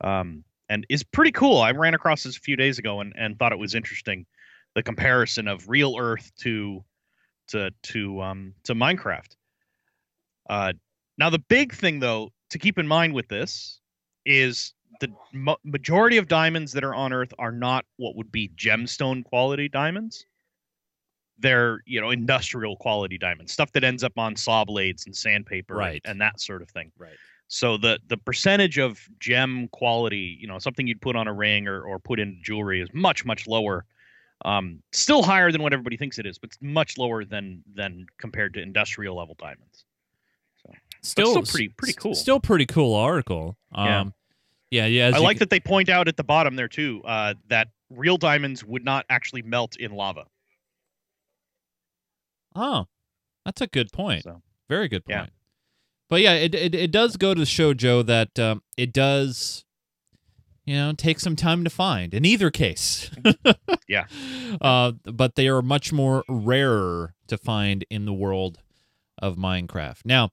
um, 0.02 0.44
and 0.68 0.86
is 0.88 1.02
pretty 1.02 1.32
cool. 1.32 1.60
I 1.60 1.72
ran 1.72 1.94
across 1.94 2.22
this 2.22 2.36
a 2.36 2.40
few 2.40 2.56
days 2.56 2.78
ago 2.78 3.00
and, 3.00 3.12
and 3.18 3.38
thought 3.38 3.52
it 3.52 3.58
was 3.58 3.74
interesting, 3.74 4.24
the 4.74 4.82
comparison 4.82 5.48
of 5.48 5.68
real 5.68 5.96
Earth 5.98 6.30
to 6.40 6.84
to 7.48 7.70
to 7.82 8.22
um 8.22 8.54
to 8.64 8.74
Minecraft. 8.74 9.34
Uh, 10.48 10.72
now 11.18 11.28
the 11.30 11.38
big 11.38 11.72
thing 11.74 11.98
though 12.00 12.30
to 12.50 12.58
keep 12.58 12.78
in 12.78 12.86
mind 12.86 13.12
with 13.14 13.28
this 13.28 13.80
is 14.24 14.72
the 15.00 15.08
ma- 15.32 15.56
majority 15.64 16.16
of 16.16 16.28
diamonds 16.28 16.72
that 16.72 16.82
are 16.84 16.94
on 16.94 17.12
Earth 17.12 17.32
are 17.38 17.52
not 17.52 17.84
what 17.98 18.16
would 18.16 18.32
be 18.32 18.48
gemstone 18.56 19.24
quality 19.24 19.68
diamonds 19.68 20.24
they're 21.38 21.80
you 21.86 22.00
know 22.00 22.10
industrial 22.10 22.76
quality 22.76 23.16
diamonds 23.18 23.52
stuff 23.52 23.70
that 23.72 23.84
ends 23.84 24.02
up 24.02 24.16
on 24.18 24.34
saw 24.34 24.64
blades 24.64 25.06
and 25.06 25.14
sandpaper 25.14 25.74
and- 25.74 25.78
Right. 25.80 26.02
and, 26.04 26.20
that 26.20 26.40
sort 26.40 26.62
of 26.62 26.70
thing 26.70 26.90
right. 26.98 27.14
so 27.46 27.76
the 27.76 28.00
the 28.08 28.16
percentage 28.16 28.78
of 28.78 28.98
gem 29.20 29.68
quality 29.68 30.36
you 30.40 30.48
know 30.48 30.58
something 30.58 30.86
you'd 30.86 31.00
put 31.00 31.14
on 31.16 31.28
a 31.28 31.32
ring 31.32 31.68
or, 31.68 31.82
or 31.82 31.98
put 31.98 32.18
in 32.18 32.38
jewelry 32.42 32.80
is 32.80 32.88
much 32.92 33.24
much 33.24 33.46
lower 33.46 33.84
um 34.44 34.80
still 34.92 35.22
higher 35.22 35.52
than 35.52 35.62
what 35.62 35.72
everybody 35.72 35.96
thinks 35.96 36.18
it 36.18 36.26
is 36.26 36.38
but 36.38 36.48
it's 36.50 36.58
much 36.60 36.98
lower 36.98 37.24
than 37.24 37.62
than 37.74 38.06
compared 38.18 38.52
to 38.54 38.60
industrial 38.60 39.16
level 39.16 39.36
diamonds 39.38 39.84
Still, 41.08 41.30
still 41.30 41.42
pretty- 41.42 41.68
pretty 41.70 41.94
cool. 41.94 42.14
Still 42.14 42.40
pretty 42.40 42.66
cool 42.66 42.94
article. 42.94 43.56
Um, 43.72 43.86
Yeah. 43.86 44.04
Yeah, 44.70 44.86
yeah. 44.86 45.16
I 45.16 45.18
like 45.20 45.36
c- 45.36 45.40
that 45.40 45.50
they 45.50 45.60
point 45.60 45.88
out 45.88 46.08
at 46.08 46.16
the 46.18 46.24
bottom 46.24 46.54
there 46.56 46.68
too 46.68 47.00
uh, 47.06 47.32
that 47.48 47.68
real 47.88 48.18
diamonds 48.18 48.62
would 48.64 48.84
not 48.84 49.06
actually 49.08 49.40
melt 49.42 49.76
in 49.76 49.92
lava. 49.92 50.26
Oh, 52.54 52.86
that's 53.44 53.60
a 53.60 53.66
good 53.66 53.92
point. 53.92 54.24
So 54.24 54.42
Very 54.68 54.88
good 54.88 55.04
point. 55.04 55.18
Yeah. 55.18 55.26
But 56.10 56.20
yeah, 56.22 56.34
it, 56.34 56.54
it 56.54 56.74
it 56.74 56.90
does 56.90 57.16
go 57.16 57.34
to 57.34 57.44
show 57.44 57.74
Joe 57.74 58.02
that 58.02 58.38
um, 58.38 58.62
it 58.76 58.92
does, 58.92 59.64
you 60.64 60.74
know, 60.74 60.92
take 60.92 61.20
some 61.20 61.36
time 61.36 61.64
to 61.64 61.70
find. 61.70 62.14
In 62.14 62.24
either 62.24 62.50
case, 62.50 63.10
Yeah. 63.88 64.06
Uh, 64.62 64.92
but 65.04 65.34
they 65.34 65.46
are 65.46 65.60
much 65.60 65.92
more 65.92 66.24
rarer 66.28 67.14
to 67.26 67.36
find 67.36 67.84
in 67.90 68.06
the 68.06 68.12
world 68.14 68.58
of 69.18 69.36
Minecraft. 69.36 69.98
Now, 70.06 70.30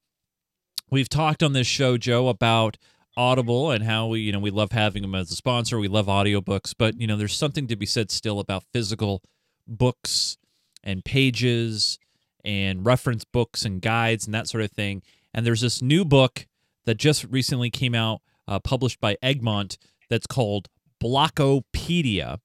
we've 0.90 1.10
talked 1.10 1.44
on 1.44 1.54
this 1.54 1.68
show, 1.68 1.98
Joe, 1.98 2.28
about 2.28 2.78
Audible 3.18 3.72
and 3.72 3.84
how 3.84 4.08
we, 4.08 4.22
you 4.22 4.32
know, 4.32 4.40
we 4.40 4.52
love 4.52 4.72
having 4.72 5.02
them 5.02 5.16
as 5.16 5.32
a 5.32 5.36
sponsor. 5.36 5.80
We 5.80 5.88
love 5.88 6.08
audiobooks, 6.08 6.74
but 6.78 7.00
you 7.00 7.08
know, 7.08 7.16
there's 7.16 7.36
something 7.36 7.68
to 7.68 7.76
be 7.76 7.86
said 7.86 8.12
still 8.12 8.40
about 8.40 8.64
physical 8.74 9.22
books 9.68 10.38
and 10.84 11.04
pages 11.04 11.98
and 12.44 12.86
reference 12.86 13.24
books 13.24 13.66
and 13.66 13.82
guides 13.82 14.26
and 14.26 14.34
that 14.34 14.48
sort 14.48 14.64
of 14.64 14.72
thing. 14.72 15.02
And 15.34 15.46
there's 15.46 15.62
this 15.62 15.82
new 15.82 16.06
book 16.06 16.46
that 16.86 16.98
just 16.98 17.24
recently 17.26 17.70
came 17.70 17.96
out, 17.96 18.22
uh, 18.48 18.60
published 18.60 19.00
by 19.00 19.18
Egmont, 19.24 19.78
that's 20.10 20.28
called 20.28 20.70
Blockopedia, 21.02 22.40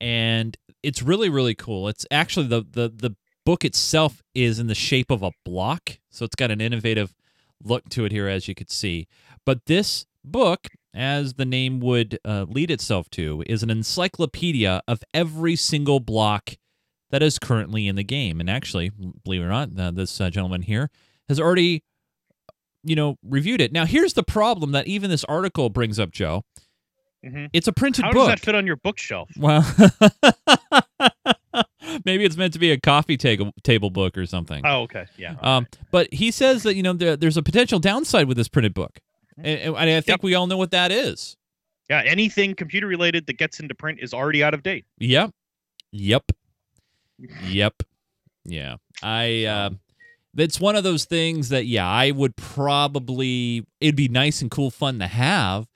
and 0.00 0.56
it's 0.82 1.02
really 1.02 1.28
really 1.28 1.54
cool. 1.54 1.88
It's 1.88 2.06
actually 2.10 2.46
the 2.46 2.64
the 2.68 2.88
the 2.88 3.16
book 3.44 3.64
itself 3.64 4.22
is 4.34 4.58
in 4.58 4.68
the 4.68 4.74
shape 4.74 5.10
of 5.10 5.22
a 5.22 5.32
block, 5.44 5.98
so 6.10 6.24
it's 6.24 6.36
got 6.36 6.50
an 6.50 6.60
innovative 6.60 7.14
look 7.64 7.88
to 7.90 8.04
it 8.04 8.12
here, 8.12 8.28
as 8.28 8.48
you 8.48 8.54
could 8.54 8.70
see. 8.70 9.06
But 9.44 9.66
this 9.66 10.06
book, 10.24 10.68
as 10.94 11.34
the 11.34 11.44
name 11.44 11.80
would 11.80 12.18
uh, 12.24 12.46
lead 12.48 12.70
itself 12.70 13.08
to, 13.10 13.42
is 13.46 13.62
an 13.62 13.70
encyclopedia 13.70 14.82
of 14.86 15.02
every 15.14 15.56
single 15.56 16.00
block 16.00 16.56
that 17.10 17.22
is 17.22 17.38
currently 17.38 17.88
in 17.88 17.96
the 17.96 18.04
game. 18.04 18.40
And 18.40 18.48
actually, 18.48 18.90
believe 19.24 19.40
it 19.42 19.44
or 19.44 19.48
not, 19.48 19.70
uh, 19.78 19.90
this 19.90 20.20
uh, 20.20 20.30
gentleman 20.30 20.62
here 20.62 20.90
has 21.28 21.38
already, 21.40 21.82
you 22.84 22.96
know, 22.96 23.16
reviewed 23.22 23.60
it. 23.60 23.72
Now, 23.72 23.84
here's 23.86 24.14
the 24.14 24.22
problem 24.22 24.72
that 24.72 24.86
even 24.86 25.10
this 25.10 25.24
article 25.24 25.68
brings 25.70 25.98
up, 25.98 26.10
Joe. 26.10 26.44
Mhm. 27.24 27.50
It's 27.52 27.68
a 27.68 27.72
printed 27.72 28.04
how 28.04 28.12
book. 28.12 28.22
How 28.22 28.34
does 28.34 28.40
that 28.40 28.44
fit 28.44 28.54
on 28.54 28.66
your 28.66 28.76
bookshelf? 28.76 29.30
Well, 29.36 29.62
maybe 32.04 32.24
it's 32.24 32.36
meant 32.36 32.52
to 32.54 32.58
be 32.58 32.70
a 32.70 32.78
coffee 32.80 33.16
table 33.16 33.52
table 33.62 33.90
book 33.90 34.16
or 34.18 34.26
something. 34.26 34.62
Oh, 34.64 34.82
okay, 34.82 35.06
yeah. 35.16 35.34
Um, 35.40 35.66
but 35.90 36.12
he 36.12 36.30
says 36.30 36.62
that 36.64 36.74
you 36.76 36.82
know 36.82 36.92
there, 36.92 37.16
there's 37.16 37.36
a 37.36 37.42
potential 37.42 37.78
downside 37.78 38.26
with 38.28 38.36
this 38.36 38.48
printed 38.48 38.74
book, 38.74 39.00
and, 39.36 39.60
and 39.60 39.76
I 39.76 40.00
think 40.00 40.06
Yep. 40.18 40.22
we 40.22 40.34
all 40.34 40.46
know 40.46 40.56
what 40.56 40.70
that 40.72 40.90
is. 40.92 41.36
yeah, 41.90 42.02
anything 42.04 42.54
computer 42.54 42.86
related 42.86 43.26
that 43.26 43.38
gets 43.38 43.60
into 43.60 43.74
print 43.74 43.98
is 44.00 44.12
already 44.14 44.42
out 44.42 44.54
of 44.54 44.62
date. 44.62 44.84
Yep, 44.98 45.32
yep, 45.90 46.24
yep, 47.46 47.82
yeah. 48.44 48.76
I 49.02 49.44
uh, 49.44 49.70
it's 50.36 50.58
one 50.60 50.76
of 50.76 50.84
those 50.84 51.04
things 51.04 51.48
that 51.50 51.66
yeah, 51.66 51.86
I 51.88 52.10
would 52.10 52.36
probably 52.36 53.66
it'd 53.80 53.96
be 53.96 54.08
nice 54.08 54.40
and 54.42 54.50
cool 54.50 54.70
fun 54.70 54.98
to 55.00 55.06
have, 55.06 55.66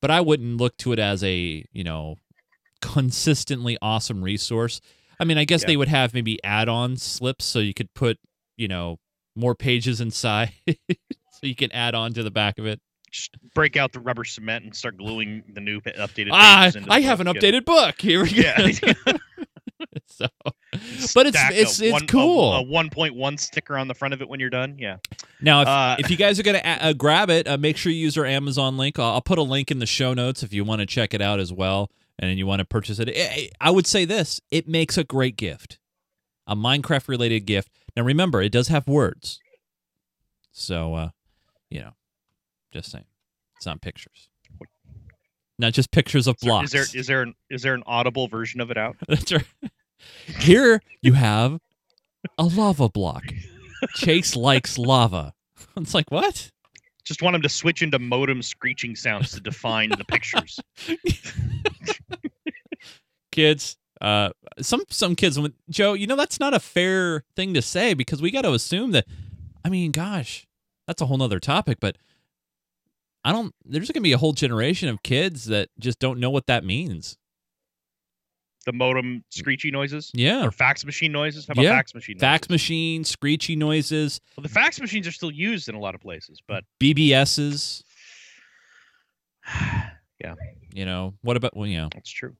but 0.00 0.10
I 0.10 0.20
wouldn't 0.20 0.56
look 0.56 0.76
to 0.78 0.92
it 0.92 0.98
as 0.98 1.22
a 1.24 1.64
you 1.72 1.84
know 1.84 2.16
consistently 2.80 3.76
awesome 3.82 4.22
resource. 4.22 4.80
I 5.18 5.24
mean, 5.24 5.38
I 5.38 5.44
guess 5.44 5.62
Yeah. 5.62 5.68
they 5.68 5.76
would 5.76 5.88
have 5.88 6.12
maybe 6.14 6.42
add-on 6.44 6.96
slips 6.96 7.44
so 7.44 7.58
you 7.58 7.74
could 7.74 7.92
put 7.94 8.18
you 8.56 8.68
know 8.68 8.98
more 9.34 9.54
pages 9.54 10.00
inside, 10.00 10.52
so 10.68 11.40
you 11.42 11.54
can 11.54 11.70
add 11.72 11.94
on 11.94 12.14
to 12.14 12.22
the 12.22 12.30
back 12.30 12.58
of 12.58 12.66
it. 12.66 12.80
Just 13.10 13.30
break 13.54 13.76
out 13.76 13.92
the 13.92 14.00
rubber 14.00 14.24
cement 14.24 14.64
and 14.64 14.74
start 14.74 14.96
gluing 14.98 15.42
the 15.54 15.60
new 15.60 15.80
updated. 15.80 16.30
Ah, 16.32 16.70
I 16.88 17.00
have 17.00 17.20
an 17.20 17.26
book. 17.26 17.36
Updated 17.36 17.64
book. 17.64 18.00
Here 18.00 18.22
we 18.22 18.30
go. 18.32 18.42
Yeah. 18.42 18.72
so, 20.06 20.26
but 21.14 21.26
it's 21.26 21.38
it's 21.50 21.80
a 21.80 21.84
it's 21.86 21.92
one- 21.92 22.06
cool. 22.06 22.54
A, 22.56 22.64
1.1 22.64 23.38
sticker 23.40 23.76
on 23.78 23.88
the 23.88 23.94
front 23.94 24.14
of 24.14 24.20
it 24.22 24.28
when 24.28 24.40
you're 24.40 24.50
done. 24.50 24.76
Yeah. 24.78 24.96
Now, 25.40 25.62
if, 25.62 25.68
Uh, 25.68 25.96
if 25.98 26.10
you 26.10 26.16
guys 26.16 26.38
are 26.40 26.42
going 26.42 26.56
to 26.60 26.66
uh, 26.66 26.92
grab 26.92 27.30
it, 27.30 27.46
uh, 27.46 27.56
make 27.58 27.76
sure 27.76 27.92
you 27.92 27.98
use 27.98 28.16
our 28.18 28.24
Amazon 28.26 28.76
link. 28.76 28.98
I'll, 28.98 29.12
I'll 29.14 29.20
put 29.22 29.38
a 29.38 29.42
link 29.42 29.70
in 29.70 29.78
the 29.78 29.86
show 29.86 30.14
notes 30.14 30.42
if 30.42 30.52
you 30.52 30.64
want 30.64 30.80
to 30.80 30.86
check 30.86 31.14
it 31.14 31.20
out 31.22 31.40
as 31.40 31.52
well 31.52 31.90
and 32.18 32.30
then 32.30 32.38
you 32.38 32.46
want 32.46 32.60
to 32.60 32.64
purchase 32.64 32.98
it. 32.98 33.10
I- 33.14 33.50
I 33.60 33.70
would 33.70 33.86
say 33.86 34.04
this 34.04 34.40
it 34.50 34.68
makes 34.68 34.96
a 34.98 35.04
great 35.04 35.36
gift, 35.36 35.78
a 36.46 36.56
Minecraft 36.56 37.08
related 37.08 37.40
gift. 37.46 37.70
Now, 37.96 38.02
remember, 38.02 38.42
it 38.42 38.52
does 38.52 38.68
have 38.68 38.86
words. 38.86 39.40
So, 40.52 40.94
uh, 40.94 41.08
you 41.70 41.80
know, 41.80 41.92
just 42.72 42.90
saying. 42.90 43.04
It's 43.56 43.66
not 43.66 43.80
pictures. 43.80 44.28
Not 45.58 45.72
just 45.72 45.90
pictures 45.90 46.26
of 46.26 46.36
blocks. 46.42 46.66
Is 46.66 46.72
there 46.92 47.00
is 47.00 47.06
there 47.06 47.22
an, 47.22 47.34
is 47.48 47.62
there 47.62 47.72
an 47.74 47.82
audible 47.86 48.28
version 48.28 48.60
of 48.60 48.70
it 48.70 48.76
out? 48.76 48.96
That's 49.08 49.32
right. 49.32 49.46
Here 50.40 50.82
you 51.00 51.14
have 51.14 51.58
a 52.38 52.44
lava 52.44 52.88
block. 52.90 53.24
Chase 53.94 54.36
likes 54.36 54.76
lava. 54.78 55.32
It's 55.78 55.94
like, 55.94 56.10
what? 56.10 56.50
Just 57.04 57.22
want 57.22 57.36
him 57.36 57.42
to 57.42 57.48
switch 57.48 57.82
into 57.82 57.98
modem 57.98 58.42
screeching 58.42 58.96
sounds 58.96 59.30
to 59.32 59.40
define 59.40 59.90
the 59.90 60.04
pictures. 60.04 60.58
kids 63.36 63.76
uh 64.00 64.30
some 64.60 64.82
some 64.90 65.14
kids 65.14 65.38
when 65.38 65.52
joe 65.70 65.92
you 65.92 66.06
know 66.06 66.16
that's 66.16 66.40
not 66.40 66.52
a 66.54 66.58
fair 66.60 67.22
thing 67.36 67.54
to 67.54 67.62
say 67.62 67.94
because 67.94 68.20
we 68.20 68.30
got 68.30 68.42
to 68.42 68.52
assume 68.52 68.90
that 68.92 69.06
i 69.64 69.68
mean 69.68 69.90
gosh 69.92 70.46
that's 70.86 71.00
a 71.02 71.06
whole 71.06 71.16
nother 71.18 71.38
topic 71.40 71.78
but 71.80 71.96
i 73.24 73.32
don't 73.32 73.54
there's 73.64 73.90
gonna 73.90 74.02
be 74.02 74.12
a 74.12 74.18
whole 74.18 74.32
generation 74.32 74.88
of 74.88 75.02
kids 75.02 75.44
that 75.46 75.68
just 75.78 75.98
don't 75.98 76.18
know 76.18 76.30
what 76.30 76.46
that 76.46 76.64
means 76.64 77.16
The 78.66 78.72
modem 78.72 79.22
screechy 79.30 79.70
noises 79.70 80.10
yeah 80.14 80.44
or 80.44 80.50
fax 80.50 80.84
machine 80.84 81.12
noises. 81.12 81.46
How 81.46 81.52
about 81.52 81.62
Yeah. 81.62 81.76
fax 81.76 81.94
machine? 81.94 82.18
fax 82.18 82.48
noises? 82.48 82.50
machine 82.50 83.04
screechy 83.04 83.54
noises 83.56 84.20
Well, 84.36 84.42
the 84.42 84.48
fax 84.50 84.80
machines 84.80 85.06
are 85.06 85.12
still 85.12 85.30
used 85.30 85.68
in 85.68 85.74
a 85.74 85.80
lot 85.80 85.94
of 85.94 86.00
places, 86.00 86.40
but 86.46 86.64
bbs's 86.80 87.82
Yeah. 90.24 90.34
you 90.72 90.84
know 90.86 91.14
what 91.22 91.36
about 91.36 91.56
well 91.56 91.66
you 91.66 91.76
know 91.78 91.88
that's 91.94 92.10
true. 92.10 92.34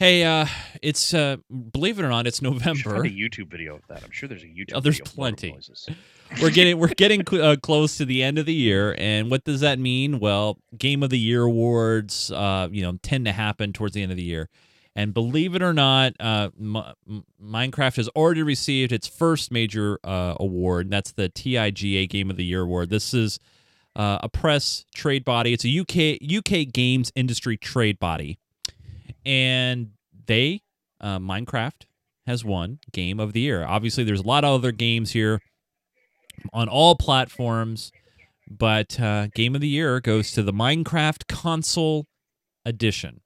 Hey 0.00 0.24
uh 0.24 0.46
it's 0.82 1.12
uh 1.12 1.36
believe 1.72 1.98
it 1.98 2.02
or 2.04 2.08
not 2.08 2.26
it's 2.26 2.40
November. 2.42 2.70
I 2.70 2.74
should 2.74 2.86
november 2.86 3.08
find 3.08 3.14
a 3.14 3.18
YouTube 3.28 3.50
video 3.50 3.76
of 3.76 3.86
that. 3.88 4.02
I'm 4.02 4.10
sure 4.10 4.28
there's 4.28 4.42
a 4.42 4.46
YouTube. 4.46 4.72
Oh, 4.74 4.80
there's 4.80 4.98
plenty. 5.00 5.54
we're 6.40 6.50
getting 6.50 6.78
we're 6.78 6.88
getting 6.96 7.22
cl- 7.24 7.44
uh, 7.44 7.56
close 7.56 7.98
to 7.98 8.06
the 8.06 8.22
end 8.22 8.38
of 8.38 8.46
the 8.46 8.54
year 8.54 8.94
and 8.98 9.30
what 9.30 9.44
does 9.44 9.60
that 9.60 9.78
mean 9.78 10.18
well 10.18 10.58
game 10.76 11.02
of 11.02 11.10
the 11.10 11.18
year 11.18 11.42
awards 11.42 12.32
uh 12.32 12.66
you 12.72 12.82
know 12.82 12.98
tend 13.02 13.26
to 13.26 13.32
happen 13.32 13.72
towards 13.74 13.94
the 13.94 14.02
end 14.02 14.10
of 14.10 14.16
the 14.16 14.24
year 14.24 14.48
and 14.96 15.12
believe 15.12 15.54
it 15.54 15.62
or 15.62 15.74
not 15.74 16.14
uh 16.18 16.48
M- 16.58 17.24
minecraft 17.42 17.96
has 17.96 18.08
already 18.10 18.42
received 18.42 18.92
its 18.92 19.06
first 19.06 19.52
major 19.52 19.98
uh 20.02 20.34
award 20.40 20.86
and 20.86 20.92
that's 20.94 21.12
the 21.12 21.28
tiga 21.28 22.08
game 22.08 22.30
of 22.30 22.36
the 22.38 22.44
year 22.44 22.62
award 22.62 22.88
this 22.88 23.12
is 23.12 23.38
uh, 23.96 24.18
a 24.22 24.28
press 24.28 24.84
trade 24.94 25.24
body 25.24 25.52
it's 25.52 25.64
a 25.64 25.78
uk 25.80 26.38
uk 26.38 26.72
games 26.72 27.12
industry 27.16 27.56
trade 27.58 27.98
body 27.98 28.38
and 29.24 29.90
they 30.26 30.62
uh, 31.00 31.18
minecraft 31.18 31.86
has 32.26 32.44
won 32.44 32.78
game 32.92 33.18
of 33.18 33.32
the 33.32 33.40
year 33.40 33.64
obviously 33.64 34.04
there's 34.04 34.20
a 34.20 34.26
lot 34.26 34.44
of 34.44 34.52
other 34.54 34.72
games 34.72 35.12
here 35.12 35.40
on 36.52 36.68
all 36.68 36.94
platforms. 36.94 37.92
But 38.48 38.98
uh, 38.98 39.28
game 39.28 39.54
of 39.54 39.60
the 39.60 39.68
year 39.68 40.00
goes 40.00 40.32
to 40.32 40.42
the 40.42 40.52
Minecraft 40.52 41.26
Console 41.28 42.06
Edition. 42.64 43.20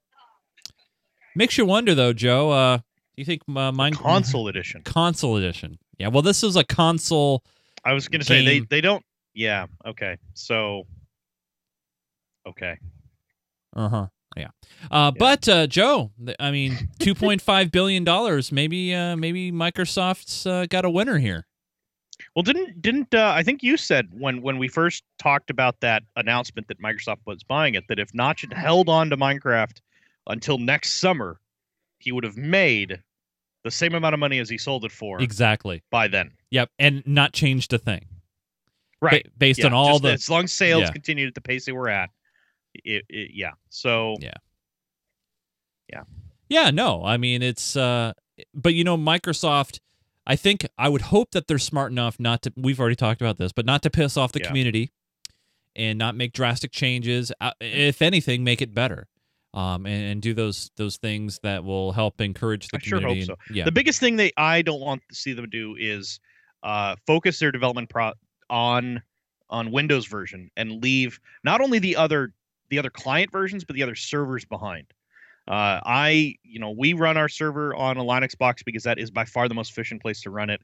Makes 1.35 1.57
you 1.57 1.65
wonder, 1.65 1.95
though, 1.95 2.13
Joe. 2.13 2.51
Uh, 2.51 2.77
do 2.77 2.83
you 3.17 3.25
think 3.25 3.41
uh, 3.49 3.71
Minecraft 3.71 4.01
Console 4.01 4.47
edition. 4.47 4.83
Console 4.83 5.37
Edition? 5.37 5.79
Yeah. 5.97 6.09
Well, 6.09 6.21
this 6.21 6.43
is 6.43 6.55
a 6.55 6.63
console. 6.63 7.43
I 7.83 7.93
was 7.93 8.07
gonna 8.07 8.23
say 8.23 8.45
they 8.45 8.59
they 8.59 8.81
don't. 8.81 9.03
Yeah. 9.33 9.67
Okay. 9.85 10.17
So. 10.33 10.83
Okay. 12.47 12.77
Uh 13.75 13.89
huh. 13.89 14.07
Yeah. 14.35 14.49
Uh, 14.91 15.11
But 15.11 15.47
uh, 15.47 15.67
Joe, 15.67 16.11
I 16.39 16.51
mean, 16.51 16.89
two 16.99 17.15
point 17.15 17.41
five 17.41 17.71
billion 17.71 18.03
dollars. 18.03 18.51
Maybe, 18.51 18.93
uh, 18.93 19.15
maybe 19.15 19.51
Microsoft's 19.51 20.45
uh, 20.45 20.65
got 20.69 20.85
a 20.85 20.89
winner 20.89 21.17
here. 21.17 21.45
Well, 22.35 22.43
didn't 22.43 22.81
didn't 22.81 23.13
uh, 23.13 23.31
I 23.35 23.43
think 23.43 23.63
you 23.63 23.77
said 23.77 24.09
when 24.11 24.41
when 24.41 24.57
we 24.57 24.67
first 24.67 25.03
talked 25.19 25.49
about 25.49 25.79
that 25.81 26.03
announcement 26.15 26.67
that 26.69 26.81
Microsoft 26.81 27.19
was 27.25 27.43
buying 27.43 27.75
it 27.75 27.85
that 27.89 27.99
if 27.99 28.13
Notch 28.13 28.41
had 28.41 28.53
held 28.53 28.87
on 28.89 29.09
to 29.09 29.17
Minecraft 29.17 29.79
until 30.27 30.57
next 30.57 30.93
summer, 30.99 31.39
he 31.99 32.11
would 32.11 32.23
have 32.23 32.37
made 32.37 33.01
the 33.63 33.71
same 33.71 33.95
amount 33.95 34.13
of 34.13 34.19
money 34.19 34.39
as 34.39 34.47
he 34.49 34.57
sold 34.57 34.85
it 34.85 34.91
for 34.91 35.21
Exactly. 35.21 35.81
by 35.91 36.07
then. 36.07 36.31
Yep. 36.51 36.69
And 36.79 37.03
not 37.05 37.33
changed 37.33 37.73
a 37.73 37.77
thing. 37.77 38.05
Ba- 39.01 39.07
Right. 39.07 39.27
based 39.37 39.59
Yeah, 39.59 39.67
on 39.67 39.73
all 39.73 39.99
the 39.99 40.13
as 40.13 40.29
long 40.29 40.45
as 40.45 40.53
sales 40.53 40.83
yeah. 40.83 40.91
continued 40.91 41.27
at 41.27 41.35
the 41.35 41.41
pace 41.41 41.65
they 41.65 41.71
were 41.73 41.89
at, 41.89 42.09
it, 42.83 43.05
it 43.09 43.31
yeah. 43.33 43.51
So 43.69 44.15
Yeah. 44.19 44.33
Yeah, 45.91 46.03
yeah. 46.49 46.71
no. 46.71 47.03
I 47.03 47.17
mean, 47.17 47.41
it's 47.41 47.75
uh 47.75 48.13
but 48.53 48.73
you 48.73 48.83
know 48.83 48.97
Microsoft 48.97 49.79
I 50.27 50.35
think 50.35 50.65
I 50.77 50.89
would 50.89 51.01
hope 51.03 51.31
that 51.31 51.47
they're 51.47 51.59
smart 51.59 51.91
enough 51.91 52.19
not 52.19 52.41
to 52.43 52.53
we've 52.55 52.79
already 52.79 52.95
talked 52.95 53.21
about 53.21 53.37
this, 53.37 53.51
but 53.51 53.65
not 53.65 53.83
to 53.83 53.89
piss 53.89 54.17
off 54.17 54.31
the 54.31 54.39
Yeah. 54.39 54.47
community 54.47 54.91
and 55.75 55.99
not 55.99 56.15
make 56.15 56.33
drastic 56.33 56.71
changes. 56.71 57.31
Uh, 57.39 57.51
if 57.59 58.01
anything, 58.01 58.43
make 58.43 58.61
it 58.61 58.73
better. 58.73 59.07
Um, 59.53 59.85
and, 59.85 60.03
and 60.11 60.21
do 60.21 60.33
those 60.33 60.71
those 60.75 60.97
things 60.97 61.39
that 61.43 61.63
will 61.63 61.91
help 61.93 62.19
encourage 62.19 62.67
the 62.69 62.77
I 62.77 62.79
sure 62.85 62.99
community. 62.99 63.27
hope 63.31 63.39
and- 63.47 63.55
Yeah, 63.57 63.63
The 63.65 63.71
biggest 63.71 63.99
thing 63.99 64.17
that 64.17 64.33
I 64.37 64.61
don't 64.61 64.81
want 64.81 65.01
to 65.09 65.15
see 65.15 65.31
them 65.33 65.49
do 65.49 65.75
is 65.79 66.19
uh, 66.63 66.95
focus 67.07 67.39
their 67.39 67.51
development 67.51 67.89
pro 67.89 68.11
on 68.49 69.01
on 69.49 69.71
Windows 69.71 70.07
version 70.07 70.49
and 70.57 70.81
leave 70.83 71.19
not 71.43 71.61
only 71.61 71.77
the 71.79 71.95
other 71.95 72.33
the 72.69 72.79
other 72.79 72.89
client 72.89 73.31
versions 73.31 73.63
but 73.63 73.75
the 73.75 73.83
other 73.83 73.95
servers 73.95 74.45
behind. 74.45 74.87
Uh, 75.47 75.79
I 75.85 76.35
you 76.43 76.59
know 76.59 76.71
we 76.71 76.93
run 76.93 77.17
our 77.17 77.29
server 77.29 77.75
on 77.75 77.97
a 77.97 78.03
Linux 78.03 78.37
box 78.37 78.63
because 78.63 78.83
that 78.83 78.97
is 78.97 79.11
by 79.11 79.25
far 79.25 79.47
the 79.47 79.53
most 79.53 79.71
efficient 79.71 80.01
place 80.01 80.21
to 80.21 80.31
run 80.31 80.49
it, 80.49 80.61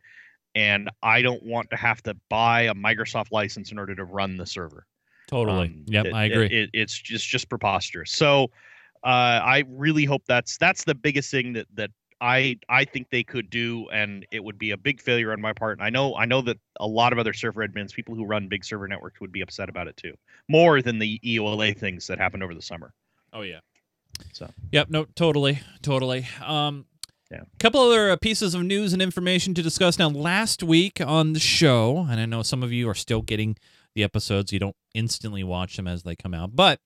and 0.55 0.89
I 1.03 1.21
don't 1.21 1.43
want 1.43 1.69
to 1.69 1.75
have 1.77 2.01
to 2.03 2.15
buy 2.29 2.61
a 2.63 2.73
Microsoft 2.73 3.31
license 3.31 3.71
in 3.71 3.77
order 3.77 3.93
to 3.95 4.03
run 4.05 4.37
the 4.37 4.45
server. 4.45 4.87
totally. 5.27 5.67
Um, 5.67 5.83
yep, 5.87 6.05
it- 6.07 6.13
I 6.13 6.25
it- 6.25 6.31
agree. 6.31 6.47
It, 6.47 6.69
it's 6.73 6.97
just 6.97 7.27
just 7.27 7.47
preposterous. 7.47 8.11
So 8.11 8.45
uh, 9.03 9.07
I 9.43 9.63
really 9.67 10.05
hope 10.05 10.23
that's 10.27 10.57
that's 10.57 10.83
the 10.83 10.95
biggest 10.95 11.29
thing 11.29 11.53
that 11.53 11.67
that 11.75 11.91
I 12.21 12.57
I 12.69 12.85
think 12.85 13.09
they 13.09 13.23
could 13.23 13.49
do, 13.49 13.89
and 13.91 14.25
it 14.31 14.43
would 14.43 14.59
be 14.59 14.71
a 14.71 14.77
big 14.77 15.01
failure 15.01 15.33
on 15.33 15.41
my 15.41 15.53
part. 15.53 15.79
And 15.79 15.85
I 15.85 15.89
know 15.89 16.15
I 16.15 16.25
know 16.25 16.41
that 16.43 16.57
a 16.79 16.87
lot 16.87 17.11
of 17.11 17.19
other 17.19 17.33
server 17.33 17.67
admins, 17.67 17.93
people 17.93 18.15
who 18.15 18.25
run 18.25 18.47
big 18.47 18.63
server 18.63 18.87
networks, 18.87 19.19
would 19.19 19.31
be 19.31 19.41
upset 19.41 19.67
about 19.67 19.87
it 19.87 19.97
too, 19.97 20.13
more 20.47 20.81
than 20.81 20.99
the 20.99 21.19
EULA 21.25 21.75
things 21.77 22.07
that 22.07 22.19
happened 22.19 22.43
over 22.43 22.53
the 22.53 22.61
summer. 22.61 22.93
oh 23.33 23.41
yeah. 23.41 23.59
So 24.33 24.49
Yep. 24.71 24.89
No. 24.89 25.05
Totally. 25.15 25.61
Totally. 25.81 26.27
Um, 26.45 26.85
Yeah. 27.31 27.41
A 27.41 27.57
couple 27.59 27.81
other 27.81 28.11
uh, 28.11 28.17
pieces 28.17 28.53
of 28.53 28.61
news 28.63 28.93
and 28.93 29.01
information 29.01 29.53
to 29.55 29.63
discuss 29.63 29.97
now. 29.97 30.09
Last 30.09 30.61
week 30.61 31.01
on 31.01 31.33
the 31.33 31.39
show, 31.39 32.05
and 32.09 32.19
I 32.19 32.25
know 32.25 32.43
some 32.43 32.61
of 32.61 32.71
you 32.71 32.87
are 32.87 32.93
still 32.93 33.21
getting 33.21 33.57
the 33.95 34.03
episodes. 34.03 34.53
You 34.53 34.59
don't 34.59 34.75
instantly 34.93 35.43
watch 35.43 35.75
them 35.75 35.87
as 35.87 36.03
they 36.03 36.15
come 36.15 36.33
out, 36.33 36.55
but 36.55 36.79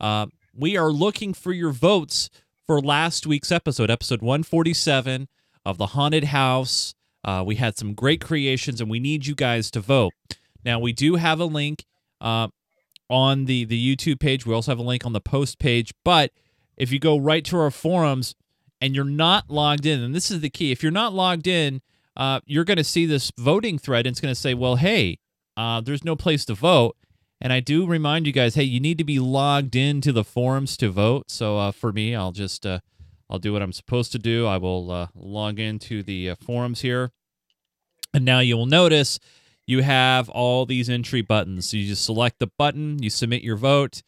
uh, 0.00 0.26
we 0.54 0.76
are 0.76 0.90
looking 0.90 1.34
for 1.34 1.52
your 1.52 1.72
votes 1.72 2.30
for 2.68 2.82
last 2.82 3.26
week's 3.26 3.50
episode, 3.50 3.90
episode 3.90 4.20
147 4.20 5.26
of 5.64 5.78
the 5.78 5.86
haunted 5.86 6.24
house. 6.24 6.94
Uh, 7.24 7.42
we 7.44 7.54
had 7.54 7.78
some 7.78 7.94
great 7.94 8.20
creations, 8.20 8.78
and 8.78 8.90
we 8.90 9.00
need 9.00 9.26
you 9.26 9.34
guys 9.34 9.70
to 9.70 9.80
vote. 9.80 10.12
Now 10.66 10.78
we 10.78 10.92
do 10.92 11.14
have 11.14 11.40
a 11.40 11.46
link 11.46 11.86
uh, 12.20 12.48
on 13.08 13.46
the 13.46 13.64
the 13.64 13.96
YouTube 13.96 14.20
page. 14.20 14.44
We 14.44 14.52
also 14.52 14.70
have 14.70 14.78
a 14.78 14.82
link 14.82 15.06
on 15.06 15.14
the 15.14 15.20
post 15.20 15.58
page, 15.58 15.94
but 16.04 16.30
if 16.76 16.92
you 16.92 16.98
go 16.98 17.16
right 17.16 17.42
to 17.46 17.58
our 17.58 17.70
forums 17.70 18.34
and 18.82 18.94
you're 18.94 19.04
not 19.04 19.48
logged 19.48 19.86
in, 19.86 20.00
and 20.00 20.14
this 20.14 20.30
is 20.30 20.42
the 20.42 20.50
key, 20.50 20.70
if 20.70 20.82
you're 20.82 20.92
not 20.92 21.14
logged 21.14 21.46
in, 21.46 21.80
uh, 22.18 22.40
you're 22.44 22.64
going 22.64 22.76
to 22.76 22.84
see 22.84 23.06
this 23.06 23.32
voting 23.38 23.78
thread, 23.78 24.06
and 24.06 24.12
it's 24.12 24.20
going 24.20 24.34
to 24.34 24.38
say, 24.38 24.52
well, 24.52 24.76
hey, 24.76 25.18
uh, 25.56 25.80
there's 25.80 26.04
no 26.04 26.14
place 26.14 26.44
to 26.44 26.54
vote. 26.54 26.97
And 27.40 27.52
I 27.52 27.60
do 27.60 27.86
remind 27.86 28.26
you 28.26 28.32
guys, 28.32 28.56
hey, 28.56 28.64
you 28.64 28.80
need 28.80 28.98
to 28.98 29.04
be 29.04 29.18
logged 29.18 29.76
into 29.76 30.12
the 30.12 30.24
forums 30.24 30.76
to 30.78 30.90
vote. 30.90 31.30
So 31.30 31.58
uh, 31.58 31.72
for 31.72 31.92
me, 31.92 32.14
I'll 32.14 32.32
just 32.32 32.66
uh, 32.66 32.80
I'll 33.30 33.38
do 33.38 33.52
what 33.52 33.62
I'm 33.62 33.72
supposed 33.72 34.12
to 34.12 34.18
do. 34.18 34.46
I 34.46 34.56
will 34.56 34.90
uh, 34.90 35.06
log 35.14 35.60
into 35.60 36.02
the 36.02 36.30
uh, 36.30 36.34
forums 36.34 36.80
here, 36.80 37.12
and 38.12 38.24
now 38.24 38.40
you 38.40 38.56
will 38.56 38.66
notice 38.66 39.18
you 39.66 39.82
have 39.82 40.28
all 40.30 40.66
these 40.66 40.88
entry 40.88 41.20
buttons. 41.20 41.70
So 41.70 41.76
you 41.76 41.86
just 41.86 42.04
select 42.04 42.38
the 42.38 42.50
button, 42.58 43.02
you 43.02 43.10
submit 43.10 43.42
your 43.42 43.56
vote, 43.56 44.02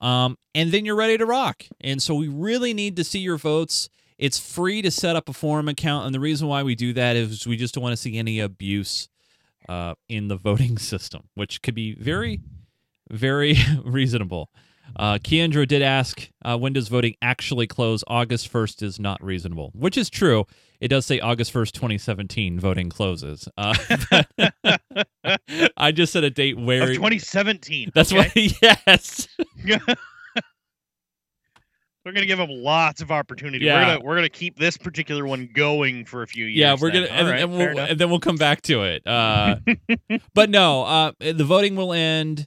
um, 0.00 0.38
and 0.54 0.72
then 0.72 0.84
you're 0.84 0.96
ready 0.96 1.18
to 1.18 1.26
rock. 1.26 1.64
And 1.80 2.02
so 2.02 2.14
we 2.14 2.28
really 2.28 2.72
need 2.72 2.96
to 2.96 3.04
see 3.04 3.18
your 3.18 3.36
votes. 3.36 3.88
It's 4.18 4.38
free 4.38 4.82
to 4.82 4.90
set 4.90 5.16
up 5.16 5.28
a 5.28 5.32
forum 5.32 5.68
account, 5.68 6.06
and 6.06 6.14
the 6.14 6.20
reason 6.20 6.46
why 6.46 6.62
we 6.62 6.74
do 6.74 6.92
that 6.92 7.16
is 7.16 7.46
we 7.46 7.56
just 7.56 7.74
don't 7.74 7.82
want 7.82 7.92
to 7.92 7.96
see 7.96 8.16
any 8.18 8.38
abuse 8.38 9.08
uh, 9.68 9.94
in 10.08 10.28
the 10.28 10.36
voting 10.36 10.78
system, 10.78 11.24
which 11.34 11.60
could 11.60 11.74
be 11.74 11.94
very, 11.94 12.40
very 13.10 13.56
reasonable. 13.84 14.50
Uh, 14.96 15.18
Keandro 15.18 15.66
did 15.66 15.82
ask, 15.82 16.28
uh, 16.44 16.58
when 16.58 16.72
does 16.72 16.88
voting 16.88 17.14
actually 17.22 17.66
close? 17.66 18.02
August 18.08 18.52
1st 18.52 18.82
is 18.82 18.98
not 18.98 19.22
reasonable, 19.22 19.70
which 19.74 19.96
is 19.96 20.10
true. 20.10 20.46
It 20.80 20.88
does 20.88 21.06
say 21.06 21.20
August 21.20 21.52
1st, 21.52 21.72
2017, 21.72 22.58
voting 22.58 22.90
closes. 22.90 23.48
Uh, 23.56 23.74
I 25.76 25.92
just 25.92 26.12
said 26.12 26.24
a 26.24 26.30
date 26.30 26.58
where. 26.58 26.82
of 26.82 26.88
2017. 26.88 27.92
That's 27.94 28.12
okay? 28.12 28.30
why, 28.34 28.76
yes. 28.86 29.28
We're 32.04 32.12
gonna 32.12 32.26
give 32.26 32.38
them 32.38 32.48
lots 32.50 33.02
of 33.02 33.10
opportunity. 33.10 33.66
Yeah. 33.66 33.74
We're 33.74 33.84
gonna 33.84 34.00
we're 34.06 34.14
gonna 34.16 34.28
keep 34.30 34.58
this 34.58 34.78
particular 34.78 35.26
one 35.26 35.50
going 35.54 36.06
for 36.06 36.22
a 36.22 36.26
few 36.26 36.46
years. 36.46 36.58
Yeah, 36.58 36.76
we're 36.80 36.90
gonna, 36.90 37.06
and, 37.06 37.28
right, 37.28 37.42
and 37.42 37.52
we'll, 37.52 37.78
and 37.78 37.98
then 38.00 38.08
we'll 38.08 38.20
come 38.20 38.36
back 38.36 38.62
to 38.62 38.84
it. 38.84 39.06
Uh, 39.06 39.56
but 40.34 40.48
no, 40.48 40.84
uh, 40.84 41.12
the 41.20 41.44
voting 41.44 41.76
will 41.76 41.92
end 41.92 42.46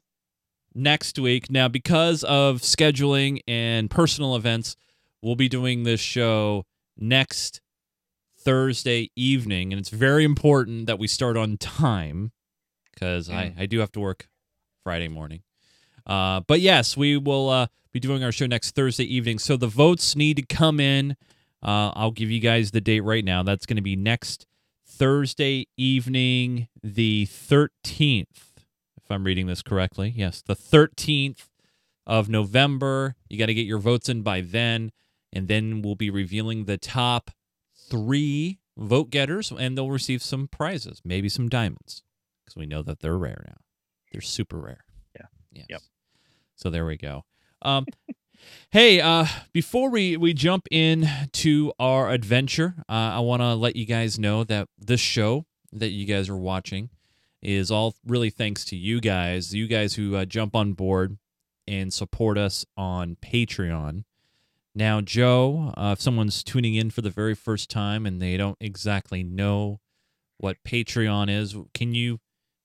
next 0.75 1.19
week. 1.19 1.49
Now, 1.51 1.67
because 1.67 2.23
of 2.23 2.61
scheduling 2.61 3.39
and 3.47 3.89
personal 3.89 4.35
events, 4.35 4.75
we'll 5.21 5.35
be 5.35 5.49
doing 5.49 5.83
this 5.83 5.99
show 5.99 6.65
next 6.97 7.61
Thursday 8.37 9.09
evening, 9.15 9.71
and 9.71 9.79
it's 9.79 9.89
very 9.89 10.23
important 10.25 10.85
that 10.87 10.99
we 10.99 11.07
start 11.07 11.37
on 11.37 11.57
time 11.57 12.31
because 12.93 13.29
I, 13.29 13.53
I 13.57 13.65
do 13.65 13.79
have 13.79 13.91
to 13.93 13.99
work 13.99 14.27
Friday 14.83 15.07
morning. 15.07 15.41
Uh, 16.05 16.41
but 16.41 16.59
yes, 16.59 16.97
we 16.97 17.17
will 17.17 17.49
uh, 17.49 17.67
be 17.91 17.99
doing 17.99 18.23
our 18.23 18.31
show 18.31 18.45
next 18.45 18.75
Thursday 18.75 19.05
evening. 19.05 19.39
So 19.39 19.55
the 19.55 19.67
votes 19.67 20.15
need 20.15 20.35
to 20.37 20.43
come 20.43 20.79
in. 20.79 21.15
Uh, 21.61 21.91
I'll 21.95 22.11
give 22.11 22.29
you 22.29 22.39
guys 22.39 22.71
the 22.71 22.81
date 22.81 22.99
right 23.01 23.23
now. 23.23 23.43
That's 23.43 23.65
going 23.65 23.77
to 23.77 23.81
be 23.81 23.95
next 23.95 24.45
Thursday 24.85 25.67
evening, 25.77 26.67
the 26.83 27.27
13th, 27.27 28.25
if 28.25 28.52
I'm 29.13 29.23
reading 29.23 29.47
this 29.47 29.61
correctly. 29.61 30.13
Yes, 30.15 30.41
the 30.41 30.55
13th 30.55 31.47
of 32.05 32.29
November. 32.29 33.15
You 33.29 33.37
got 33.37 33.47
to 33.47 33.53
get 33.53 33.65
your 33.65 33.79
votes 33.79 34.09
in 34.09 34.21
by 34.21 34.41
then. 34.41 34.91
And 35.31 35.47
then 35.47 35.81
we'll 35.81 35.95
be 35.95 36.09
revealing 36.09 36.65
the 36.65 36.77
top 36.77 37.31
three 37.89 38.59
vote 38.77 39.09
getters, 39.09 39.51
and 39.51 39.77
they'll 39.77 39.89
receive 39.89 40.21
some 40.21 40.47
prizes, 40.47 41.01
maybe 41.03 41.29
some 41.29 41.49
diamonds, 41.49 42.03
because 42.43 42.55
we 42.55 42.65
know 42.65 42.81
that 42.83 42.99
they're 42.99 43.17
rare 43.17 43.43
now. 43.47 43.57
They're 44.11 44.21
super 44.21 44.59
rare. 44.59 44.85
Yeah. 45.15 45.25
Yes. 45.51 45.65
Yep. 45.69 45.81
So 46.55 46.69
there 46.69 46.85
we 46.85 46.97
go. 46.97 47.23
Um, 47.61 47.85
hey, 48.71 49.01
uh, 49.01 49.25
before 49.53 49.89
we, 49.89 50.17
we 50.17 50.33
jump 50.33 50.67
in 50.69 51.07
to 51.33 51.73
our 51.79 52.09
adventure, 52.11 52.75
uh, 52.87 52.91
I 52.91 53.19
want 53.19 53.41
to 53.41 53.55
let 53.55 53.75
you 53.75 53.85
guys 53.85 54.19
know 54.19 54.43
that 54.43 54.69
this 54.77 55.01
show 55.01 55.45
that 55.71 55.89
you 55.89 56.05
guys 56.05 56.29
are 56.29 56.37
watching 56.37 56.89
is 57.43 57.69
all 57.69 57.95
really 58.05 58.29
thanks 58.29 58.65
to 58.65 58.75
you 58.75 59.01
guys, 59.01 59.53
you 59.53 59.67
guys 59.67 59.95
who 59.95 60.15
uh, 60.15 60.25
jump 60.25 60.55
on 60.55 60.73
board 60.73 61.17
and 61.67 61.93
support 61.93 62.37
us 62.37 62.65
on 62.75 63.17
Patreon. 63.21 64.03
Now, 64.75 65.01
Joe, 65.01 65.73
uh, 65.77 65.91
if 65.93 66.01
someone's 66.01 66.43
tuning 66.43 66.73
in 66.73 66.89
for 66.89 67.01
the 67.01 67.09
very 67.09 67.35
first 67.35 67.69
time 67.69 68.05
and 68.05 68.21
they 68.21 68.37
don't 68.37 68.57
exactly 68.59 69.23
know 69.23 69.79
what 70.37 70.57
Patreon 70.65 71.29
is, 71.29 71.55
can 71.73 71.93
you 71.93 72.19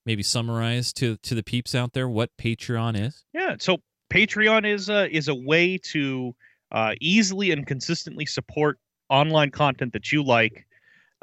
maybe 0.07 0.23
summarize 0.23 0.93
to 0.95 1.17
to 1.19 1.35
the 1.35 1.43
peeps 1.43 1.75
out 1.75 1.93
there 1.93 2.09
what 2.09 2.31
Patreon 2.39 2.99
is? 2.99 3.25
Yeah. 3.35 3.57
So 3.59 3.79
Patreon 4.11 4.67
is 4.67 4.89
a 4.89 5.15
is 5.15 5.29
a 5.29 5.35
way 5.35 5.77
to 5.93 6.35
uh, 6.73 6.95
easily 7.01 7.51
and 7.51 7.67
consistently 7.67 8.25
support 8.25 8.79
online 9.11 9.51
content 9.51 9.93
that 9.93 10.11
you 10.11 10.23
like, 10.23 10.67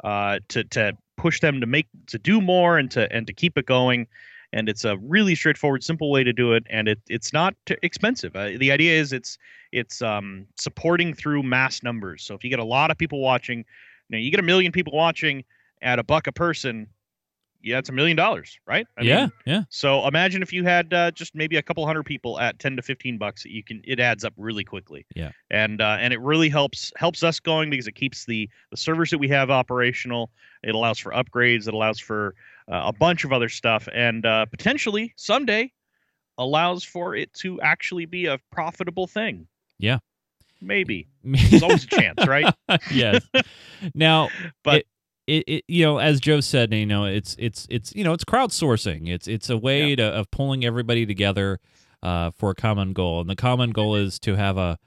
uh, 0.04 0.38
to 0.48 0.62
to 0.64 0.96
push 1.16 1.40
them 1.40 1.60
to 1.60 1.66
make 1.66 1.88
to 2.06 2.18
do 2.18 2.40
more 2.40 2.78
and 2.78 2.90
to 2.92 3.10
and 3.12 3.26
to 3.26 3.32
keep 3.32 3.58
it 3.58 3.66
going. 3.66 4.06
And 4.52 4.68
it's 4.68 4.84
a 4.84 4.96
really 4.98 5.34
straightforward, 5.34 5.82
simple 5.82 6.10
way 6.10 6.22
to 6.22 6.32
do 6.32 6.52
it, 6.52 6.64
and 6.70 6.88
it 6.88 7.00
it's 7.08 7.32
not 7.32 7.54
t- 7.66 7.76
expensive. 7.82 8.34
Uh, 8.36 8.50
the 8.58 8.70
idea 8.70 8.98
is 8.98 9.12
it's 9.12 9.38
it's 9.72 10.02
um, 10.02 10.46
supporting 10.56 11.14
through 11.14 11.42
mass 11.42 11.82
numbers. 11.82 12.22
So 12.22 12.34
if 12.34 12.44
you 12.44 12.50
get 12.50 12.60
a 12.60 12.64
lot 12.64 12.90
of 12.90 12.96
people 12.96 13.20
watching, 13.20 13.58
you 13.58 13.64
know, 14.10 14.18
you 14.18 14.30
get 14.30 14.40
a 14.40 14.44
million 14.44 14.72
people 14.72 14.92
watching 14.94 15.44
at 15.82 15.98
a 15.98 16.04
buck 16.04 16.26
a 16.26 16.32
person, 16.32 16.86
yeah, 17.62 17.78
it's 17.78 17.88
a 17.88 17.92
million 17.92 18.16
dollars, 18.16 18.58
right? 18.66 18.86
I 18.98 19.02
yeah, 19.02 19.20
mean, 19.20 19.32
yeah. 19.46 19.62
so 19.68 20.06
imagine 20.06 20.42
if 20.42 20.52
you 20.52 20.64
had 20.64 20.92
uh, 20.92 21.10
just 21.10 21.34
maybe 21.34 21.56
a 21.56 21.62
couple 21.62 21.84
hundred 21.86 22.04
people 22.04 22.38
at 22.38 22.58
ten 22.58 22.76
to 22.76 22.82
fifteen 22.82 23.18
bucks. 23.18 23.44
You 23.44 23.62
can 23.64 23.82
it 23.84 23.98
adds 24.00 24.24
up 24.24 24.34
really 24.36 24.64
quickly. 24.64 25.06
Yeah. 25.14 25.32
and 25.50 25.80
uh, 25.80 25.96
and 26.00 26.12
it 26.12 26.20
really 26.20 26.48
helps 26.48 26.92
helps 26.96 27.22
us 27.22 27.40
going 27.40 27.70
because 27.70 27.86
it 27.86 27.94
keeps 27.94 28.24
the 28.26 28.48
the 28.70 28.76
servers 28.76 29.10
that 29.10 29.18
we 29.18 29.28
have 29.28 29.50
operational. 29.50 30.30
It 30.62 30.74
allows 30.74 30.98
for 30.98 31.12
upgrades. 31.12 31.66
It 31.68 31.74
allows 31.74 31.98
for 32.00 32.34
uh, 32.70 32.82
a 32.86 32.92
bunch 32.92 33.24
of 33.24 33.32
other 33.32 33.48
stuff, 33.48 33.88
and 33.92 34.24
uh, 34.26 34.46
potentially 34.46 35.12
someday 35.16 35.72
allows 36.38 36.84
for 36.84 37.16
it 37.16 37.32
to 37.32 37.60
actually 37.62 38.04
be 38.06 38.26
a 38.26 38.38
profitable 38.52 39.06
thing. 39.06 39.46
Yeah. 39.78 39.98
maybe 40.60 41.06
there's 41.24 41.62
always 41.62 41.84
a 41.84 41.88
chance, 41.88 42.26
right? 42.26 42.54
yes. 42.90 43.26
Now, 43.94 44.28
But- 44.62 44.80
it, 44.80 44.86
it, 45.26 45.44
it, 45.46 45.64
you 45.68 45.84
know, 45.84 45.98
as 45.98 46.20
Joe 46.20 46.40
said, 46.40 46.72
you 46.72 46.86
know, 46.86 47.04
it's 47.04 47.34
it's 47.38 47.66
it's 47.70 47.94
you 47.94 48.04
know, 48.04 48.12
it's 48.12 48.24
crowdsourcing. 48.24 49.08
It's 49.08 49.26
it's 49.26 49.50
a 49.50 49.56
way 49.56 49.96
to 49.96 50.04
of 50.04 50.30
pulling 50.30 50.64
everybody 50.64 51.04
together 51.06 51.60
uh, 52.02 52.30
for 52.30 52.50
a 52.50 52.54
common 52.54 52.92
goal, 52.92 53.20
and 53.20 53.28
the 53.28 53.36
common 53.36 53.70
goal 53.70 53.96
is 53.96 54.18
to 54.20 54.36
have 54.36 54.56
a 54.56 54.78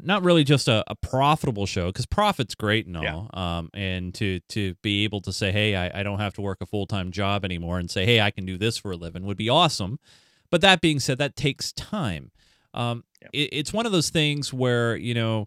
not 0.00 0.22
really 0.22 0.44
just 0.44 0.68
a, 0.68 0.84
a 0.86 0.94
profitable 0.94 1.66
show 1.66 1.86
because 1.86 2.06
profit's 2.06 2.54
great 2.54 2.86
and 2.86 2.96
all, 2.96 3.30
um, 3.34 3.68
and 3.74 4.14
to 4.14 4.40
to 4.48 4.74
be 4.82 5.04
able 5.04 5.20
to 5.22 5.32
say, 5.32 5.50
hey, 5.52 5.74
I, 5.76 6.00
I 6.00 6.02
don't 6.02 6.20
have 6.20 6.34
to 6.34 6.40
work 6.40 6.58
a 6.60 6.66
full 6.66 6.86
time 6.86 7.10
job 7.12 7.44
anymore, 7.44 7.78
and 7.78 7.90
say, 7.90 8.04
hey, 8.06 8.20
I 8.20 8.30
can 8.30 8.46
do 8.46 8.56
this 8.58 8.78
for 8.78 8.90
a 8.92 8.96
living 8.96 9.24
would 9.26 9.36
be 9.36 9.48
awesome. 9.48 9.98
But 10.50 10.60
that 10.62 10.80
being 10.80 10.98
said, 10.98 11.18
that 11.18 11.36
takes 11.36 11.72
time. 11.72 12.30
Um, 12.74 13.04
Yeah. 13.22 13.28
it, 13.32 13.48
it's 13.52 13.72
one 13.72 13.86
of 13.86 13.92
those 13.92 14.10
things 14.10 14.52
where 14.52 14.96
you 14.96 15.14
know, 15.14 15.46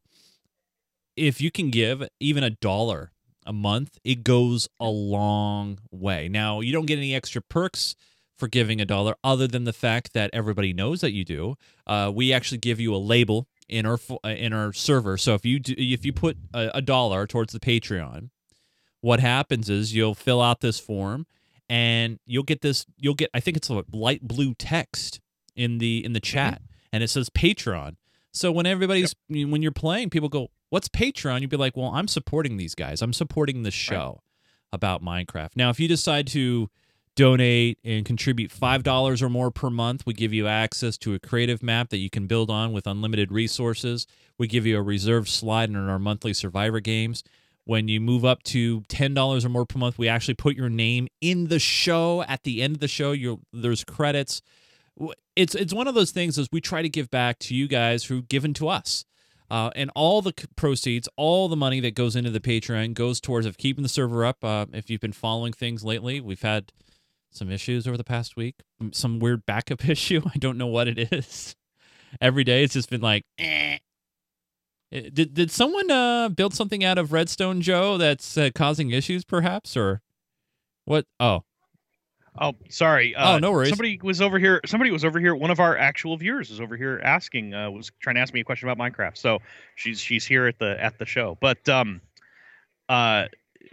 if 1.16 1.42
you 1.42 1.52
can 1.52 1.70
give 1.70 2.08
even 2.20 2.44
a 2.44 2.50
dollar 2.50 3.12
a 3.46 3.54
month, 3.54 3.98
it 4.04 4.24
goes 4.24 4.68
a 4.80 4.88
long 4.88 5.80
way. 5.92 6.28
Now 6.28 6.60
you 6.60 6.72
don't 6.72 6.86
get 6.86 6.98
any 6.98 7.16
extra 7.16 7.42
perks 7.42 7.96
for 8.38 8.48
giving 8.48 8.82
a 8.82 8.86
dollar, 8.86 9.16
other 9.24 9.48
than 9.48 9.66
the 9.66 9.74
fact 9.74 10.14
that 10.14 10.32
everybody 10.34 10.74
knows 10.74 11.02
that 11.02 11.12
you 11.12 11.24
do. 11.24 11.56
Uh, 11.86 12.12
we 12.14 12.34
actually 12.34 12.58
give 12.58 12.80
you 12.80 12.96
a 12.96 12.98
label 12.98 13.48
in 13.70 13.86
our 13.86 14.00
uh, 14.24 14.30
in 14.30 14.52
our 14.52 14.74
server. 14.74 15.18
So 15.18 15.36
if 15.36 15.46
you 15.46 15.60
do, 15.60 15.76
if 15.78 16.06
you 16.06 16.12
put 16.12 16.38
a, 16.54 16.72
a 16.76 16.82
dollar 16.82 17.28
towards 17.28 17.54
the 17.54 17.60
Patreon, 17.60 18.30
what 19.02 19.20
happens 19.20 19.70
is 19.70 19.94
you'll 19.96 20.16
fill 20.16 20.42
out 20.42 20.62
this 20.62 20.80
form 20.80 21.28
and 21.70 22.20
you'll 22.26 22.44
get 22.44 22.62
this 22.62 22.86
you'll 22.98 23.14
get 23.14 23.30
I 23.34 23.40
think 23.40 23.58
it's 23.58 23.70
a 23.70 23.84
light 23.92 24.28
blue 24.28 24.54
text 24.56 25.20
in 25.56 25.78
the 25.78 26.04
in 26.04 26.14
the 26.14 26.20
chat 26.20 26.62
and 26.92 27.04
it 27.04 27.10
says 27.10 27.30
Patreon. 27.30 27.96
So 28.34 28.52
when 28.52 28.66
everybody's 28.66 29.16
when 29.30 29.62
you're 29.62 29.72
playing, 29.72 30.10
people 30.10 30.30
go, 30.30 30.50
"What's 30.72 30.90
Patreon?" 30.90 31.42
You'd 31.42 31.52
be 31.52 31.58
like, 31.58 31.78
"Well, 31.78 31.92
I'm 31.94 32.08
supporting 32.08 32.58
these 32.58 32.74
guys. 32.74 33.04
I'm 33.04 33.14
supporting 33.14 33.62
the 33.62 33.70
show 33.70 34.24
about 34.74 35.04
Minecraft." 35.04 35.52
Now, 35.56 35.70
if 35.70 35.80
you 35.80 35.88
decide 35.88 36.26
to 36.28 36.70
donate 37.16 37.78
and 37.84 38.06
contribute 38.06 38.52
$5 38.52 39.22
or 39.22 39.30
more 39.30 39.52
per 39.52 39.70
month, 39.70 40.06
we 40.06 40.14
give 40.14 40.34
you 40.34 40.48
access 40.48 40.98
to 40.98 41.14
a 41.14 41.20
creative 41.20 41.62
map 41.62 41.90
that 41.90 41.98
you 41.98 42.10
can 42.10 42.26
build 42.26 42.50
on 42.50 42.72
with 42.72 42.88
unlimited 42.88 43.32
resources. 43.32 44.08
We 44.40 44.48
give 44.48 44.66
you 44.66 44.78
a 44.78 44.82
reserved 44.82 45.28
slide 45.28 45.70
in 45.70 45.76
our 45.76 46.00
monthly 46.00 46.34
survivor 46.34 46.80
games. 46.80 47.24
When 47.66 47.88
you 47.88 48.00
move 48.02 48.26
up 48.26 48.42
to 48.44 48.82
$10 48.88 49.46
or 49.46 49.50
more 49.50 49.66
per 49.66 49.78
month, 49.78 49.98
we 49.98 50.08
actually 50.08 50.34
put 50.34 50.56
your 50.56 50.70
name 50.70 51.08
in 51.20 51.48
the 51.48 51.60
show. 51.60 52.24
At 52.24 52.44
the 52.44 52.62
end 52.62 52.76
of 52.76 52.80
the 52.80 52.88
show, 52.88 53.12
you 53.12 53.42
there's 53.54 53.84
credits. 53.84 54.42
It's 55.36 55.54
it's 55.54 55.74
one 55.74 55.88
of 55.88 55.96
those 55.96 56.12
things 56.12 56.40
as 56.40 56.48
we 56.52 56.62
try 56.62 56.82
to 56.82 56.90
give 56.90 57.12
back 57.12 57.40
to 57.40 57.56
you 57.56 57.68
guys 57.68 58.06
who've 58.06 58.28
given 58.28 58.54
to 58.56 58.68
us. 58.68 59.06
Uh, 59.52 59.70
and 59.76 59.92
all 59.96 60.22
the 60.22 60.34
proceeds, 60.56 61.10
all 61.18 61.50
the 61.50 61.58
money 61.58 61.82
that 61.82 61.94
goes 61.94 62.16
into 62.16 62.30
the 62.30 62.40
Patreon 62.40 62.94
goes 62.94 63.20
towards 63.20 63.46
of 63.46 63.58
keeping 63.58 63.84
the 63.84 63.90
server 63.90 64.24
up. 64.24 64.42
Uh, 64.46 64.66
if 64.72 64.90
you've 64.90 65.02
been 65.02 65.12
following 65.12 65.52
things 65.52 65.84
lately, 65.84 66.22
we've 66.22 66.42
had 66.42 66.72
some 67.32 67.52
issues 67.52 67.86
over 67.86 67.98
the 67.98 68.06
past 68.06 68.38
week. 68.38 68.56
Some 68.94 69.20
weird 69.20 69.46
backup 69.46 69.88
issue. 69.90 70.22
I 70.34 70.38
don't 70.38 70.58
know 70.58 70.68
what 70.68 70.88
it 70.88 71.12
is. 71.12 71.58
Every 72.22 72.46
day 72.46 72.64
it's 72.64 72.74
just 72.74 72.90
been 72.90 73.02
like, 73.02 73.26
eh. 73.38 73.80
Eh, 74.94 75.10
Did 75.12 75.34
did 75.34 75.52
someone 75.52 75.92
uh, 75.92 76.30
build 76.30 76.54
something 76.54 76.84
out 76.86 76.98
of 76.98 77.12
Redstone 77.12 77.60
Joe 77.62 77.98
that's 77.98 78.38
uh, 78.38 78.52
causing 78.56 78.92
issues, 78.92 79.26
perhaps, 79.26 79.76
or 79.76 80.02
what? 80.86 81.06
Oh, 81.20 81.44
Oh, 82.40 82.54
sorry. 82.70 83.14
Uh, 83.14 83.34
Oh, 83.36 83.40
no 83.40 83.52
worries. 83.52 83.70
Somebody 83.70 84.00
was 84.02 84.22
over 84.22 84.40
here. 84.40 84.62
Somebody 84.66 84.90
was 84.92 85.04
over 85.04 85.20
here. 85.20 85.36
One 85.36 85.52
of 85.52 85.60
our 85.60 85.78
actual 85.78 86.16
viewers 86.16 86.50
was 86.50 86.62
over 86.62 86.78
here 86.78 87.02
asking. 87.04 87.54
Uh, 87.54 87.70
was 87.70 87.92
trying 88.00 88.16
to 88.16 88.22
ask 88.22 88.34
me 88.34 88.40
a 88.40 88.44
question 88.44 88.70
about 88.70 88.78
Minecraft. 88.78 89.18
So 89.18 89.40
she's 89.76 90.00
she's 90.00 90.26
here 90.26 90.48
at 90.48 90.58
the 90.58 90.82
at 90.82 90.98
the 90.98 91.06
show. 91.06 91.38
But 91.42 91.68
um, 91.68 92.00
uh, 92.88 93.26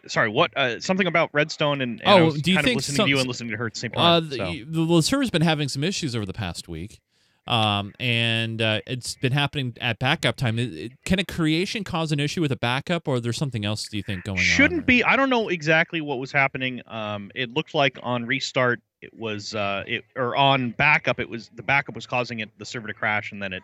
sorry. 0.08 0.28
What? 0.28 0.56
Uh, 0.56 0.80
something 0.80 1.06
about 1.06 1.30
Redstone 1.32 1.80
and, 1.82 2.00
and 2.00 2.08
I 2.10 2.18
Oh, 2.20 2.24
was 2.26 2.42
do 2.42 2.50
you 2.50 2.56
kind 2.56 2.64
think 2.64 2.74
of 2.74 2.78
listening 2.78 2.96
some- 2.96 3.06
to 3.06 3.10
you 3.10 3.18
and 3.18 3.28
listening 3.28 3.50
to 3.50 3.56
her 3.58 3.66
at 3.66 3.74
the 3.74 3.80
same 3.80 3.92
uh, 3.96 4.20
time. 4.20 4.28
the, 4.30 4.36
so. 4.36 4.54
the, 4.66 4.86
the 4.86 5.02
server's 5.02 5.30
been 5.30 5.42
having 5.42 5.68
some 5.68 5.84
issues 5.84 6.16
over 6.16 6.26
the 6.26 6.32
past 6.32 6.66
week, 6.68 7.00
um, 7.48 7.92
and 7.98 8.60
uh, 8.62 8.80
it's 8.86 9.14
been 9.16 9.32
happening 9.32 9.74
at 9.80 9.98
backup 9.98 10.36
time. 10.36 10.58
It- 10.58 10.72
it- 10.72 10.92
can 11.04 11.18
a 11.18 11.24
creation 11.24 11.82
cause 11.84 12.12
an 12.12 12.20
issue 12.20 12.40
with 12.40 12.52
a 12.52 12.56
backup, 12.56 13.08
or 13.08 13.18
there's 13.20 13.36
something 13.38 13.64
else? 13.64 13.88
Do 13.88 13.96
you 13.96 14.02
think 14.02 14.24
going 14.24 14.38
on? 14.38 14.44
Shouldn't 14.44 14.80
there? 14.80 14.86
be. 14.86 15.04
I 15.04 15.16
don't 15.16 15.30
know 15.30 15.48
exactly 15.48 16.00
what 16.00 16.18
was 16.18 16.30
happening. 16.30 16.82
Um, 16.86 17.30
it 17.34 17.52
looked 17.54 17.74
like 17.74 17.98
on 18.02 18.26
restart, 18.26 18.80
it 19.02 19.12
was 19.14 19.54
uh, 19.54 19.84
it 19.86 20.04
or 20.16 20.36
on 20.36 20.70
backup, 20.72 21.18
it 21.20 21.28
was 21.28 21.50
the 21.54 21.62
backup 21.62 21.94
was 21.94 22.06
causing 22.06 22.40
it 22.40 22.50
the 22.58 22.64
server 22.64 22.86
to 22.88 22.94
crash, 22.94 23.32
and 23.32 23.42
then 23.42 23.52
it 23.52 23.62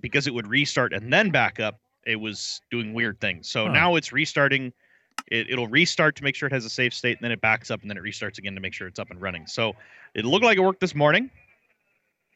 because 0.00 0.26
it 0.26 0.34
would 0.34 0.46
restart 0.48 0.92
and 0.92 1.12
then 1.12 1.30
back 1.30 1.60
up, 1.60 1.78
it 2.04 2.16
was 2.16 2.60
doing 2.70 2.92
weird 2.92 3.20
things. 3.20 3.48
So 3.48 3.66
Huh. 3.66 3.72
now 3.72 3.94
it's 3.96 4.12
restarting. 4.12 4.72
It, 5.30 5.48
it'll 5.48 5.68
restart 5.68 6.16
to 6.16 6.24
make 6.24 6.34
sure 6.34 6.48
it 6.48 6.52
has 6.52 6.64
a 6.64 6.70
safe 6.70 6.92
state, 6.92 7.16
and 7.16 7.24
then 7.24 7.30
it 7.30 7.40
backs 7.40 7.70
up, 7.70 7.80
and 7.82 7.88
then 7.88 7.96
it 7.96 8.02
restarts 8.02 8.36
again 8.38 8.54
to 8.56 8.60
make 8.60 8.74
sure 8.74 8.86
it's 8.88 8.98
up 8.98 9.10
and 9.10 9.20
running. 9.22 9.46
So 9.46 9.74
it 10.14 10.24
looked 10.24 10.44
like 10.44 10.58
it 10.58 10.60
worked 10.60 10.80
this 10.80 10.94
morning. 10.94 11.30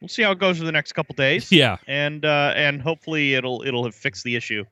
We'll 0.00 0.08
see 0.08 0.22
how 0.22 0.30
it 0.32 0.38
goes 0.38 0.58
for 0.58 0.64
the 0.64 0.72
next 0.72 0.92
couple 0.92 1.14
days 1.14 1.50
Yeah. 1.52 1.76
and 1.86 2.24
uh, 2.24 2.52
and 2.56 2.80
hopefully 2.80 3.34
it'll 3.34 3.62
it'll 3.66 3.84
have 3.84 3.94
fixed 3.94 4.24
the 4.24 4.36
issue. 4.36 4.64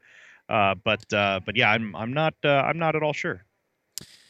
Uh, 0.48 0.74
but 0.84 1.12
uh, 1.12 1.40
but 1.44 1.56
yeah, 1.56 1.70
I'm 1.70 1.94
I'm 1.96 2.12
not 2.12 2.34
uh, 2.44 2.48
I'm 2.48 2.78
not 2.78 2.94
at 2.96 3.02
all 3.02 3.12
sure. 3.12 3.44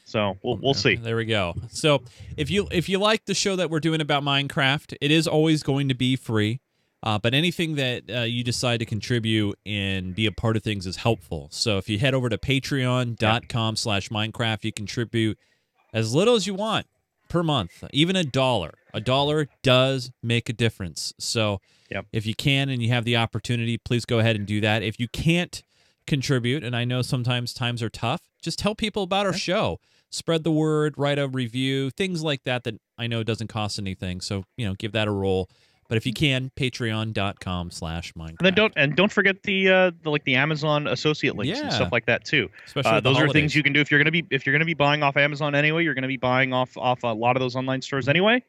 So 0.05 0.39
we'll 0.43 0.57
we'll 0.63 0.75
see. 0.75 0.95
There 0.97 1.17
we 1.17 1.25
go. 1.27 1.55
So 1.69 2.03
if 2.37 2.51
you 2.51 2.69
if 2.71 2.89
you 2.89 2.99
like 2.99 3.25
the 3.27 3.35
show 3.35 3.57
that 3.57 3.69
we're 3.71 3.81
doing 3.81 4.01
about 4.01 4.23
Minecraft, 4.23 4.97
it 5.01 5.11
is 5.11 5.27
always 5.27 5.63
going 5.63 5.89
to 5.89 5.95
be 5.95 6.17
free. 6.17 6.61
Uh, 7.03 7.19
but 7.19 7.35
anything 7.35 7.75
that 7.77 8.03
uh, 8.13 8.21
you 8.23 8.43
decide 8.43 8.81
to 8.81 8.87
contribute 8.87 9.57
and 9.67 10.15
be 10.15 10.27
a 10.27 10.33
part 10.33 10.57
of 10.57 10.63
things 10.63 10.87
is 10.87 10.97
helpful. 10.97 11.49
So 11.53 11.77
if 11.79 11.89
you 11.89 11.99
head 11.99 12.15
over 12.15 12.29
to 12.29 12.39
patreon.com 12.39 13.77
slash 13.77 14.09
Minecraft, 14.09 14.65
you 14.65 14.73
contribute 14.73 15.39
as 15.93 16.15
little 16.15 16.35
as 16.35 16.47
you 16.47 16.55
want 16.55 16.87
per 17.29 17.43
month, 17.43 17.85
even 17.93 18.17
a 18.17 18.25
dollar. 18.25 18.75
A 18.95 19.01
dollar 19.01 19.49
does 19.63 20.11
make 20.23 20.49
a 20.49 20.53
difference. 20.53 21.13
So 21.19 21.61
Yep. 21.91 22.07
if 22.13 22.27
you 22.27 22.35
can 22.35 22.69
and 22.69 22.83
you 22.83 22.89
have 22.89 23.05
the 23.05 23.17
opportunity, 23.17 23.79
please 23.79 24.05
go 24.05 24.19
ahead 24.19 24.37
and 24.37 24.47
do 24.47 24.61
that. 24.61 24.83
If 24.83 24.99
you 24.99 25.09
can't 25.09 25.63
contribute, 26.07 26.63
and 26.65 26.75
I 26.77 26.85
know 26.85 27.03
sometimes 27.03 27.53
times 27.53 27.83
are 27.83 27.89
tough, 27.91 28.21
just 28.43 28.59
tell 28.59 28.75
people 28.75 29.03
about 29.03 29.27
our 29.27 29.31
Okay. 29.31 29.39
show. 29.39 29.81
Spread 30.11 30.45
the 30.45 30.53
word, 30.53 30.95
write 30.97 31.19
a 31.19 31.27
review, 31.29 31.91
things 31.91 32.23
like 32.23 32.45
that 32.45 32.65
that 32.65 32.75
I 32.97 33.07
know 33.07 33.23
doesn't 33.23 33.49
cost 33.49 33.79
anything. 33.79 34.21
So, 34.21 34.45
you 34.57 34.65
know, 34.67 34.75
give 34.75 34.93
that 34.93 35.09
a 35.09 35.11
roll. 35.11 35.51
But 35.89 35.97
if 35.97 36.05
you 36.07 36.13
can, 36.13 36.51
patreon.com 36.57 37.71
slash 37.71 38.13
Minecraft. 38.15 38.29
And 38.39 38.47
then 38.47 38.55
don't 38.55 38.73
and 38.77 38.97
don't 38.97 39.13
forget 39.13 39.43
the 39.45 39.69
uh 39.69 39.91
the 40.03 40.11
like 40.11 40.25
the 40.25 40.35
Amazon 40.35 40.87
associate 40.87 41.37
links 41.37 41.59
and 41.59 41.69
Yeah. 41.71 41.75
stuff 41.77 41.93
like 41.93 42.07
that 42.07 42.25
too. 42.25 42.49
Especially 42.67 42.91
Uh, 42.91 42.95
the 42.97 43.01
those 43.03 43.17
are 43.17 43.21
holidays. 43.21 43.33
things 43.43 43.55
you 43.55 43.63
can 43.63 43.73
do 43.73 43.81
if 43.81 43.91
you're 43.91 44.01
gonna 44.01 44.11
be 44.11 44.25
if 44.31 44.45
you're 44.47 44.53
gonna 44.55 44.65
be 44.65 44.75
buying 44.75 45.03
off 45.03 45.17
Amazon 45.17 45.55
anyway. 45.55 45.85
You're 45.85 45.95
gonna 45.95 46.09
be 46.09 46.17
buying 46.17 46.53
off 46.53 46.77
off 46.77 47.03
a 47.05 47.09
lot 47.09 47.37
of 47.37 47.41
those 47.41 47.55
online 47.57 47.83
stores 47.83 48.09
anyway. 48.09 48.43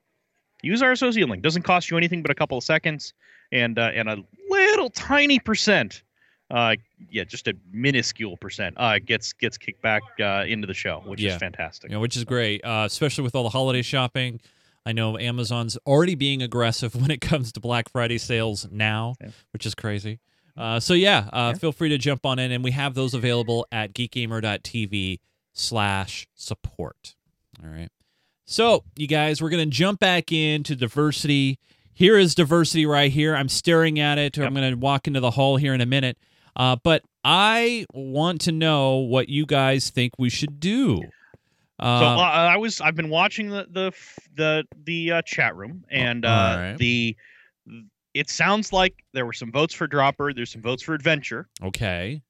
Use 0.63 0.81
our 0.81 0.91
associate 0.91 1.29
link. 1.29 1.43
Doesn't 1.43 1.61
cost 1.61 1.91
you 1.91 1.97
anything 1.97 2.21
but 2.23 2.31
a 2.31 2.35
couple 2.35 2.57
of 2.57 2.63
seconds, 2.63 3.13
and 3.51 3.77
uh, 3.77 3.91
and 3.93 4.09
a 4.09 4.17
little 4.49 4.89
tiny 4.89 5.37
percent. 5.39 6.01
Uh, 6.49 6.75
yeah, 7.11 7.25
just 7.25 7.47
a 7.49 7.53
minuscule 7.71 8.37
percent. 8.37 8.73
Uh, 8.77 8.97
gets 8.99 9.33
gets 9.33 9.57
kicked 9.57 9.81
back 9.81 10.01
uh, 10.19 10.45
into 10.47 10.65
the 10.65 10.73
show, 10.73 11.03
which 11.05 11.19
Yeah. 11.21 11.33
is 11.33 11.37
fantastic. 11.37 11.91
you 11.91 11.95
know, 11.95 11.99
which 11.99 12.15
is 12.17 12.23
great, 12.23 12.63
uh, 12.63 12.83
especially 12.87 13.23
with 13.25 13.35
all 13.35 13.43
the 13.43 13.49
holiday 13.49 13.81
shopping. 13.81 14.39
I 14.87 14.93
know 14.93 15.17
Amazon's 15.17 15.77
already 15.85 16.15
being 16.15 16.41
aggressive 16.41 16.95
when 17.01 17.11
it 17.11 17.19
comes 17.19 17.51
to 17.51 17.59
Black 17.59 17.89
Friday 17.91 18.17
sales 18.17 18.67
now, 18.71 19.15
Yeah. 19.21 19.31
which 19.51 19.65
is 19.65 19.75
crazy. 19.75 20.19
Uh, 20.55 20.79
so 20.79 20.93
yeah, 20.93 21.29
uh, 21.33 21.51
Yeah. 21.53 21.59
feel 21.59 21.71
free 21.73 21.89
to 21.89 21.97
jump 21.97 22.25
on 22.25 22.39
in, 22.39 22.51
and 22.51 22.63
we 22.63 22.71
have 22.71 22.93
those 22.95 23.13
available 23.13 23.67
at 23.71 23.93
geekgamer.tv 23.93 25.19
slash 25.53 26.27
support. 26.35 27.15
All 27.63 27.69
right. 27.69 27.89
So 28.45 28.83
you 28.95 29.07
guys, 29.07 29.41
we're 29.41 29.49
gonna 29.49 29.65
jump 29.65 29.99
back 29.99 30.31
into 30.31 30.75
diversity. 30.75 31.59
Here 31.93 32.17
is 32.17 32.33
diversity 32.33 32.85
right 32.85 33.11
here. 33.11 33.35
I'm 33.35 33.49
staring 33.49 33.99
at 33.99 34.17
it. 34.17 34.37
I'm 34.37 34.53
gonna 34.53 34.77
walk 34.77 35.07
into 35.07 35.19
the 35.19 35.31
hall 35.31 35.57
here 35.57 35.73
in 35.73 35.81
a 35.81 35.85
minute. 35.85 36.17
Uh, 36.55 36.77
but 36.81 37.03
I 37.23 37.85
want 37.93 38.41
to 38.41 38.51
know 38.51 38.95
what 38.97 39.29
you 39.29 39.45
guys 39.45 39.89
think 39.89 40.13
we 40.17 40.29
should 40.29 40.59
do. 40.59 41.01
So 41.79 41.85
Uh, 41.85 42.15
uh, 42.17 42.21
I 42.21 42.57
was 42.57 42.81
I've 42.81 42.95
been 42.95 43.09
watching 43.09 43.49
the 43.49 43.67
the 43.69 43.91
the 44.35 44.65
the 44.85 45.11
uh, 45.11 45.21
chat 45.23 45.55
room 45.55 45.83
and 45.89 46.25
uh, 46.25 46.29
alright. 46.29 46.77
the 46.77 47.15
it 48.13 48.29
sounds 48.29 48.73
like 48.73 49.03
there 49.13 49.25
were 49.27 49.33
some 49.33 49.51
votes 49.51 49.73
for 49.75 49.85
Dropper. 49.85 50.33
There's 50.33 50.51
some 50.51 50.61
votes 50.61 50.81
for 50.81 50.93
Adventure. 50.95 51.47
okay. 51.63 52.21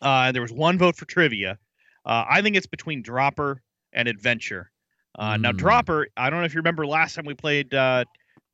Uh, 0.00 0.32
there 0.32 0.40
was 0.40 0.52
one 0.52 0.78
vote 0.78 0.96
for 0.96 1.04
Trivia. 1.04 1.58
Uh, 2.06 2.24
I 2.30 2.40
think 2.40 2.56
it's 2.56 2.66
between 2.66 3.02
Dropper 3.02 3.62
and 3.92 4.08
Adventure. 4.08 4.70
Uh, 5.18 5.36
Now 5.36 5.50
Hmm. 5.50 5.58
Dropper, 5.58 6.06
I 6.16 6.30
don't 6.30 6.38
know 6.38 6.46
if 6.46 6.54
you 6.54 6.58
remember 6.60 6.86
last 6.86 7.14
time 7.16 7.26
we 7.26 7.34
played 7.34 7.74
uh, 7.74 8.04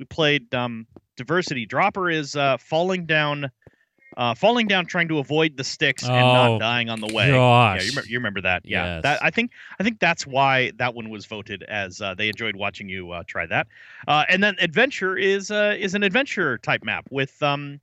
we 0.00 0.06
played 0.06 0.52
um, 0.54 0.86
Diversity. 1.16 1.66
Dropper 1.66 2.10
is 2.10 2.34
uh, 2.34 2.56
falling 2.56 3.06
down. 3.06 3.50
Uh, 4.16 4.34
falling 4.34 4.66
down, 4.66 4.86
trying 4.86 5.08
to 5.08 5.18
avoid 5.18 5.56
the 5.56 5.64
sticks 5.64 6.02
and 6.02 6.10
Oh, 6.10 6.32
not 6.32 6.58
dying 6.58 6.88
on 6.88 7.00
the 7.00 7.12
way. 7.12 7.30
gosh. 7.32 7.76
Yeah, 7.76 7.82
you, 7.82 7.90
remember, 7.90 8.08
you 8.08 8.18
remember 8.18 8.40
that? 8.40 8.62
Yeah, 8.64 8.84
Yes. 8.96 9.02
that 9.02 9.22
I 9.22 9.30
think 9.30 9.50
I 9.78 9.84
think 9.84 9.98
that's 10.00 10.26
why 10.26 10.72
that 10.76 10.94
one 10.94 11.10
was 11.10 11.26
voted 11.26 11.62
as 11.64 12.00
uh, 12.00 12.14
they 12.14 12.28
enjoyed 12.28 12.56
watching 12.56 12.88
you 12.88 13.12
uh, 13.12 13.22
try 13.26 13.44
that. 13.46 13.66
Uh, 14.08 14.24
and 14.28 14.42
then 14.42 14.56
adventure 14.58 15.16
is 15.18 15.50
uh, 15.50 15.76
is 15.78 15.94
an 15.94 16.02
adventure 16.02 16.56
type 16.58 16.82
map 16.82 17.06
with 17.10 17.42
um, 17.42 17.78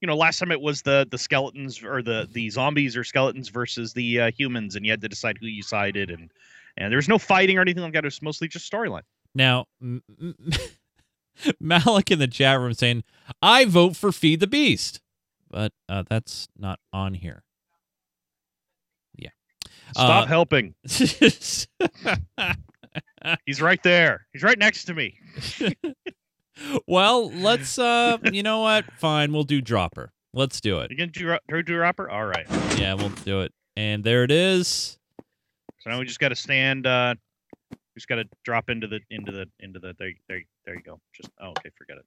you 0.00 0.06
know, 0.06 0.16
last 0.16 0.38
time 0.38 0.50
it 0.52 0.60
was 0.60 0.82
the 0.82 1.06
the 1.10 1.18
skeletons 1.18 1.82
or 1.82 2.02
the 2.02 2.28
the 2.32 2.48
zombies 2.50 2.96
or 2.96 3.04
skeletons 3.04 3.48
versus 3.48 3.92
the 3.92 4.20
uh, 4.20 4.30
humans, 4.30 4.74
and 4.76 4.84
you 4.86 4.92
had 4.92 5.00
to 5.00 5.08
decide 5.08 5.36
who 5.40 5.46
you 5.46 5.62
sided, 5.62 6.10
and 6.10 6.30
and 6.76 6.90
there 6.90 6.96
was 6.96 7.08
no 7.08 7.18
fighting 7.18 7.58
or 7.58 7.60
anything 7.60 7.82
like 7.82 7.92
that. 7.92 8.04
It 8.04 8.06
was 8.06 8.22
mostly 8.22 8.48
just 8.48 8.70
storyline. 8.70 9.02
Now, 9.34 9.66
M- 9.80 10.02
M- 10.20 10.36
Malik 11.60 12.10
in 12.10 12.18
the 12.18 12.26
chat 12.28 12.58
room 12.58 12.72
saying, 12.74 13.04
"I 13.40 13.64
vote 13.64 13.94
for 13.96 14.10
Feed 14.12 14.40
the 14.40 14.46
Beast," 14.46 15.00
but 15.52 15.72
uh, 15.88 16.02
that's 16.08 16.48
not 16.58 16.80
on 16.92 17.14
here. 17.14 17.44
Yeah. 19.14 19.30
Stop 19.92 20.24
Uh, 20.24 20.26
helping. 20.26 20.74
He's 23.46 23.62
right 23.62 23.82
there. 23.82 24.26
He's 24.32 24.42
right 24.42 24.58
next 24.58 24.84
to 24.86 24.94
me. 24.94 25.16
well, 26.86 27.30
let's. 27.30 27.78
uh 27.78 28.18
You 28.32 28.42
know 28.42 28.60
what? 28.60 28.84
Fine, 28.98 29.32
we'll 29.32 29.44
do 29.44 29.60
dropper. 29.60 30.12
Let's 30.34 30.60
do 30.60 30.80
it. 30.80 30.90
You 30.90 30.96
gonna 30.96 31.10
do, 31.10 31.36
do 31.48 31.62
do 31.62 31.74
dropper? 31.76 32.10
All 32.10 32.24
right. 32.24 32.46
Yeah, 32.78 32.94
we'll 32.94 33.10
do 33.10 33.42
it. 33.42 33.52
And 33.76 34.02
there 34.02 34.24
it 34.24 34.30
is. 34.30 34.98
So 35.80 35.90
now 35.90 35.98
we 35.98 36.04
just 36.04 36.20
got 36.20 36.28
to 36.30 36.36
stand. 36.36 36.86
uh 36.86 37.14
We 37.70 37.76
just 37.96 38.08
got 38.08 38.16
to 38.16 38.24
drop 38.44 38.70
into 38.70 38.86
the 38.86 39.00
into 39.10 39.30
the 39.32 39.46
into 39.60 39.78
the 39.78 39.94
there 39.98 40.12
there 40.28 40.42
there 40.64 40.74
you 40.74 40.82
go. 40.82 40.98
Just 41.14 41.30
oh 41.40 41.50
okay, 41.50 41.70
forget 41.76 41.98
it. 41.98 42.04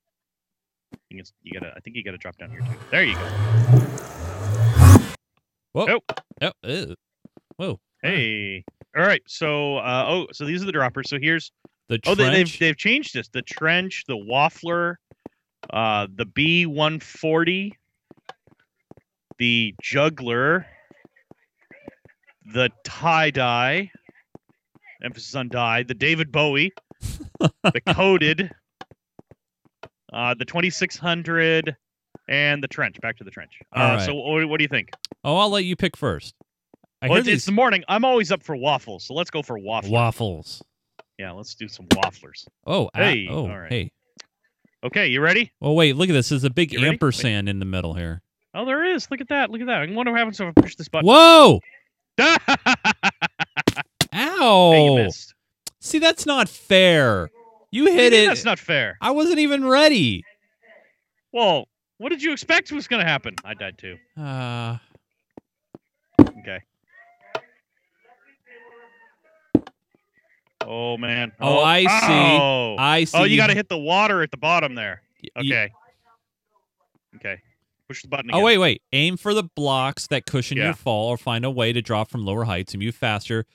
You, 1.10 1.18
can, 1.18 1.26
you 1.44 1.60
gotta. 1.60 1.74
I 1.76 1.80
think 1.80 1.96
you 1.96 2.04
gotta 2.04 2.18
drop 2.18 2.38
down 2.38 2.50
here 2.50 2.60
too. 2.62 2.68
There 2.92 3.04
you 3.04 3.16
go. 3.16 3.86
Whoa. 5.74 5.86
Nope. 5.86 6.04
Oh, 6.42 6.52
ew. 6.64 6.96
Whoa. 7.58 7.80
Hey. 8.02 8.64
All 8.96 9.04
right. 9.04 9.22
So 9.28 9.78
uh 9.78 10.06
oh, 10.08 10.28
so 10.32 10.46
these 10.46 10.62
are 10.64 10.66
the 10.66 10.72
droppers. 10.72 11.10
So 11.10 11.18
here's 11.20 11.52
The 11.90 12.00
oh 12.06 12.16
trench. 12.16 12.18
they, 12.18 12.30
they've 12.32 12.60
they've 12.60 12.78
changed 12.78 13.14
this. 13.14 13.28
The 13.30 13.42
trench, 13.42 14.04
the 14.08 14.16
waffler, 14.16 14.96
uh 15.72 16.08
the 16.16 16.26
B 16.26 16.66
one 16.66 17.00
forty, 17.00 17.78
the 19.38 19.76
juggler, 19.82 20.66
the 22.54 22.70
tie 22.86 23.32
dye. 23.32 23.92
Emphasis 25.04 25.36
on 25.36 25.50
dye. 25.50 25.84
The 25.84 25.94
David 25.94 26.32
Bowie, 26.32 26.72
the 27.40 27.82
coated, 27.88 28.50
uh, 30.16 30.34
the 30.34 30.46
twenty 30.46 30.70
six 30.70 30.98
hundred, 30.98 31.76
and 32.28 32.64
the 32.64 32.68
trench. 32.68 33.00
Back 33.02 33.18
to 33.18 33.24
the 33.24 33.32
trench. 33.32 33.60
Uh, 33.76 33.96
right. 33.98 34.06
So 34.06 34.16
what, 34.16 34.50
what 34.50 34.58
do 34.58 34.64
you 34.64 34.70
think? 34.70 34.90
oh, 35.24 35.38
I'll 35.38 35.50
let 35.50 35.66
you 35.66 35.76
pick 35.76 35.96
first. 35.96 36.34
I 37.02 37.10
Well, 37.10 37.20
it's, 37.20 37.28
it's 37.28 37.46
the 37.46 37.52
morning. 37.52 37.84
I'm 37.88 38.06
always 38.06 38.32
up 38.32 38.42
for 38.42 38.56
waffles, 38.56 39.04
so 39.04 39.14
let's 39.14 39.30
go 39.30 39.44
for 39.44 39.60
waffles. 39.60 39.92
waffles. 39.92 40.64
Yeah, 41.20 41.32
let's 41.32 41.54
do 41.56 41.68
some 41.68 41.86
wafflers. 41.88 42.48
Oh, 42.66 42.90
ah, 42.96 43.00
Hey, 43.00 43.28
oh, 43.30 43.48
all 43.48 43.60
right. 43.60 43.72
hey. 43.72 43.92
Okay, 44.84 45.08
you 45.08 45.22
ready? 45.22 45.52
Oh, 45.62 45.74
wait, 45.74 45.96
look 45.96 46.10
at 46.10 46.14
this. 46.14 46.30
There's 46.30 46.44
a 46.44 46.50
big 46.50 46.74
ampersand 46.76 47.50
in 47.50 47.60
the 47.60 47.66
middle 47.66 47.96
here. 47.96 48.22
Oh, 48.54 48.66
there 48.66 48.86
is. 48.86 49.10
Look 49.10 49.20
at 49.20 49.30
that. 49.30 49.50
Look 49.50 49.62
at 49.62 49.68
that. 49.68 49.82
I 49.82 49.92
wonder 49.92 50.12
what 50.12 50.20
happens 50.20 50.40
if 50.40 50.48
I 50.48 50.62
push 50.62 50.76
this 50.76 50.88
button. 50.88 51.08
Whoa! 51.08 51.60
hey, 52.18 52.38
Ow! 54.14 54.74
you 54.74 55.04
missed. 55.04 55.34
See, 55.80 56.00
that's 56.00 56.26
not 56.26 56.48
fair. 56.48 57.30
You 57.76 57.86
you 57.90 57.94
hit 57.94 58.14
it. 58.14 58.28
That's 58.28 58.46
not 58.46 58.58
fair. 58.60 58.98
I 59.02 59.12
wasn't 59.12 59.40
even 59.40 59.66
ready. 59.66 60.24
Well, 61.34 61.68
what 61.98 62.10
did 62.10 62.22
you 62.24 62.32
expect 62.32 62.72
was 62.72 62.88
going 62.88 63.02
to 63.04 63.08
happen? 63.10 63.36
I 63.44 63.54
died 63.54 63.78
too. 63.78 63.98
Uh, 64.18 64.78
Okay. 66.40 66.60
Oh 70.64 70.98
man. 70.98 71.32
Oh, 71.40 71.60
I 71.60 71.82
see. 71.82 71.88
Oh, 72.42 72.76
I 72.80 73.04
see. 73.04 73.18
oh 73.18 73.24
you 73.24 73.38
got 73.38 73.48
to 73.48 73.54
hit 73.54 73.70
the 73.70 73.78
water 73.78 74.22
at 74.24 74.32
the 74.32 74.38
bottom 74.38 74.76
there. 74.76 75.02
y- 75.22 75.30
y- 75.36 75.42
Okay. 75.42 75.72
Okay. 77.18 77.42
Push 77.88 78.02
the 78.02 78.08
button 78.08 78.30
again. 78.30 78.42
Oh 78.42 78.44
wait, 78.44 78.58
wait. 78.58 78.82
Aim 78.94 79.16
for 79.18 79.34
the 79.34 79.44
blocks 79.44 80.08
that 80.08 80.26
cushion 80.26 80.58
Yeah. 80.58 80.66
your 80.66 80.74
fall, 80.74 81.10
or 81.10 81.18
find 81.18 81.46
a 81.46 81.52
way 81.52 81.72
to 81.74 81.82
drop 81.82 82.10
from 82.10 82.26
lower 82.26 82.46
heights 82.46 82.74
and 82.74 82.82
move 82.84 82.96
faster, 82.96 83.46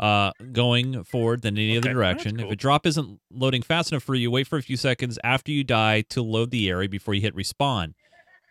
uh, 0.00 0.32
going 0.52 1.04
forward 1.04 1.42
than 1.42 1.56
any 1.56 1.76
other 1.76 1.90
Okay, 1.90 1.94
that's 1.94 2.22
direction. 2.24 2.40
If 2.40 2.50
a 2.50 2.56
drop 2.56 2.86
isn't 2.86 3.20
loading 3.30 3.62
fast 3.62 3.92
enough 3.92 4.02
for 4.02 4.14
you, 4.14 4.30
wait 4.30 4.46
for 4.46 4.58
a 4.58 4.62
few 4.62 4.76
seconds 4.76 5.18
after 5.22 5.52
you 5.52 5.62
die 5.62 6.00
to 6.08 6.22
load 6.22 6.50
the 6.50 6.68
area 6.68 6.88
before 6.88 7.14
you 7.14 7.20
hit 7.20 7.36
respawn. 7.36 7.92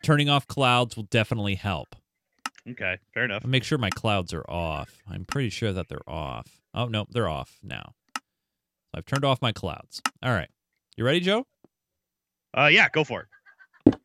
Turning 0.03 0.29
off 0.29 0.47
clouds 0.47 0.95
will 0.95 1.03
definitely 1.03 1.55
help. 1.55 1.95
Okay. 2.69 2.99
Fair 3.13 3.25
enough. 3.25 3.41
I'll 3.43 3.49
make 3.49 3.63
sure 3.63 3.77
my 3.77 3.89
clouds 3.89 4.33
are 4.33 4.45
off. 4.49 5.01
I'm 5.09 5.25
pretty 5.25 5.49
sure 5.49 5.73
that 5.73 5.89
they're 5.89 6.07
off. 6.07 6.61
Oh 6.73 6.85
no, 6.85 7.05
they're 7.09 7.27
off 7.27 7.57
now. 7.63 7.95
I've 8.93 9.05
turned 9.05 9.25
off 9.25 9.41
my 9.41 9.51
clouds. 9.51 10.01
All 10.23 10.31
right, 10.31 10.49
you 10.97 11.03
ready, 11.03 11.19
Joe? 11.19 11.45
Uh, 12.55 12.69
yeah, 12.71 12.87
go 12.89 13.03
for 13.03 13.27
it. 13.85 13.95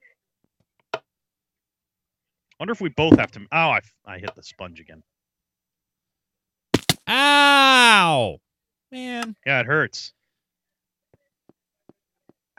Wonder 2.58 2.72
if 2.72 2.80
we 2.80 2.88
both 2.90 3.18
have 3.18 3.30
to. 3.32 3.40
Oh, 3.40 3.46
I, 3.52 3.80
I 4.06 4.18
hit 4.18 4.34
the 4.34 4.42
sponge 4.42 4.80
again. 4.80 5.02
Ow, 7.08 8.38
man! 8.90 9.36
Yeah, 9.46 9.60
it 9.60 9.66
hurts. 9.66 10.12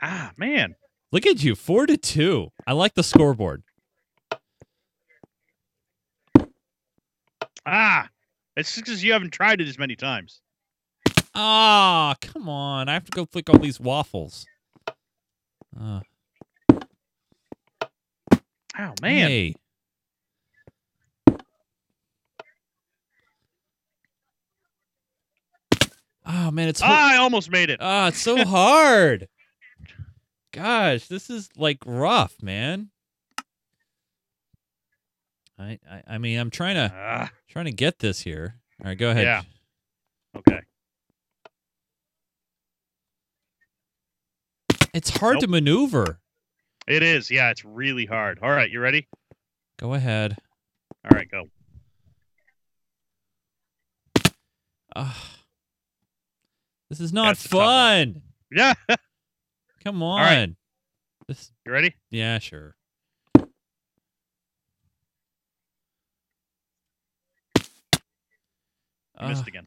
Ah, 0.00 0.32
man. 0.36 0.76
Look 1.12 1.26
at 1.26 1.42
you, 1.42 1.54
four 1.54 1.86
to 1.86 1.96
two. 1.96 2.52
I 2.66 2.72
like 2.72 2.94
the 2.94 3.02
scoreboard. 3.02 3.62
Ah, 7.64 8.08
it's 8.56 8.74
just 8.74 8.84
because 8.84 9.02
you 9.02 9.12
haven't 9.12 9.32
tried 9.32 9.60
it 9.60 9.68
as 9.68 9.78
many 9.78 9.96
times. 9.96 10.40
Ah, 11.34 12.14
come 12.20 12.48
on! 12.48 12.88
I 12.88 12.92
have 12.92 13.04
to 13.04 13.10
go 13.10 13.26
flick 13.26 13.50
all 13.50 13.58
these 13.58 13.80
waffles. 13.80 14.46
Uh, 15.78 16.00
Oh 18.78 18.92
man. 19.00 19.28
Hey. 19.28 19.54
Oh 26.46 26.52
man, 26.52 26.68
it's 26.68 26.80
Ah, 26.80 27.14
I 27.14 27.16
almost 27.16 27.50
made 27.50 27.70
it. 27.70 27.78
ah, 27.82 28.06
it's 28.08 28.20
so 28.20 28.44
hard. 28.44 29.26
Gosh, 30.52 31.08
this 31.08 31.28
is 31.28 31.48
like 31.56 31.78
rough, 31.84 32.40
man. 32.40 32.90
I, 35.58 35.80
I 35.90 36.02
I 36.06 36.18
mean, 36.18 36.38
I'm 36.38 36.50
trying 36.50 36.76
to 36.76 36.92
Ah, 36.94 37.30
trying 37.48 37.64
to 37.64 37.72
get 37.72 37.98
this 37.98 38.20
here. 38.20 38.60
All 38.80 38.88
right, 38.88 38.96
go 38.96 39.10
ahead. 39.10 39.24
Yeah. 39.24 39.42
okay. 40.36 40.60
It's 44.94 45.10
hard 45.18 45.40
to 45.40 45.48
maneuver. 45.48 46.20
It 46.86 47.02
is. 47.02 47.28
Yeah, 47.28 47.50
it's 47.50 47.64
really 47.64 48.06
hard. 48.06 48.38
All 48.40 48.50
right, 48.50 48.70
you 48.70 48.78
ready? 48.78 49.08
Go 49.78 49.94
ahead. 49.94 50.36
All 51.04 51.10
right, 51.16 51.28
go. 51.28 51.48
Ah. 54.94 55.35
This 56.90 57.00
is 57.00 57.12
not 57.12 57.28
That's 57.36 57.46
a 57.46 57.48
tough 57.48 57.58
one. 57.58 57.66
fun. 58.14 58.22
Yeah. 58.52 58.74
Come 59.84 60.02
on. 60.02 60.20
right. 60.20 60.50
This 61.28 61.50
You 61.64 61.72
ready? 61.72 61.94
yeah, 62.10 62.38
sure. 62.38 62.74
You 69.20 69.28
missed 69.28 69.42
Ah, 69.44 69.48
again. 69.48 69.66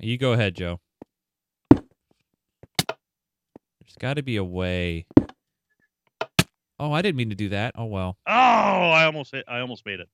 you 0.00 0.16
go 0.18 0.32
ahead, 0.32 0.54
Joe. 0.54 0.80
There's 1.70 1.84
got 3.98 4.14
to 4.14 4.22
be 4.22 4.36
a 4.36 4.44
way. 4.44 5.06
Oh, 6.78 6.92
I 6.92 7.02
didn't 7.02 7.16
mean 7.16 7.30
to 7.30 7.36
do 7.36 7.48
that. 7.50 7.74
Oh 7.76 7.86
well. 7.86 8.16
Oh, 8.26 8.32
I 8.32 9.04
almost 9.04 9.32
hit. 9.32 9.44
I 9.48 9.60
almost 9.60 9.84
made 9.86 10.00
it. 10.00 10.08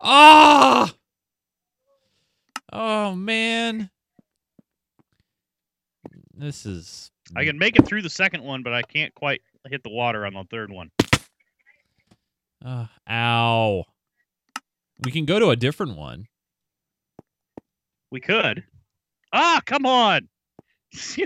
Ah! 0.00 0.92
Oh 0.92 0.96
man. 2.72 3.90
This 6.36 6.66
is 6.66 7.10
I 7.36 7.44
can 7.44 7.58
make 7.58 7.76
it 7.76 7.86
through 7.86 8.02
the 8.02 8.10
second 8.10 8.42
one, 8.42 8.62
but 8.62 8.72
I 8.72 8.82
can't 8.82 9.14
quite 9.14 9.40
hit 9.68 9.82
the 9.82 9.90
water 9.90 10.26
on 10.26 10.34
the 10.34 10.44
third 10.50 10.70
one. 10.70 10.90
uh, 12.64 12.86
ow. 13.08 13.84
We 15.04 15.10
can 15.10 15.24
go 15.24 15.38
to 15.38 15.50
a 15.50 15.56
different 15.56 15.96
one. 15.96 16.26
We 18.10 18.20
could. 18.20 18.64
Ah, 19.32 19.60
come 19.64 19.86
on. 19.86 20.28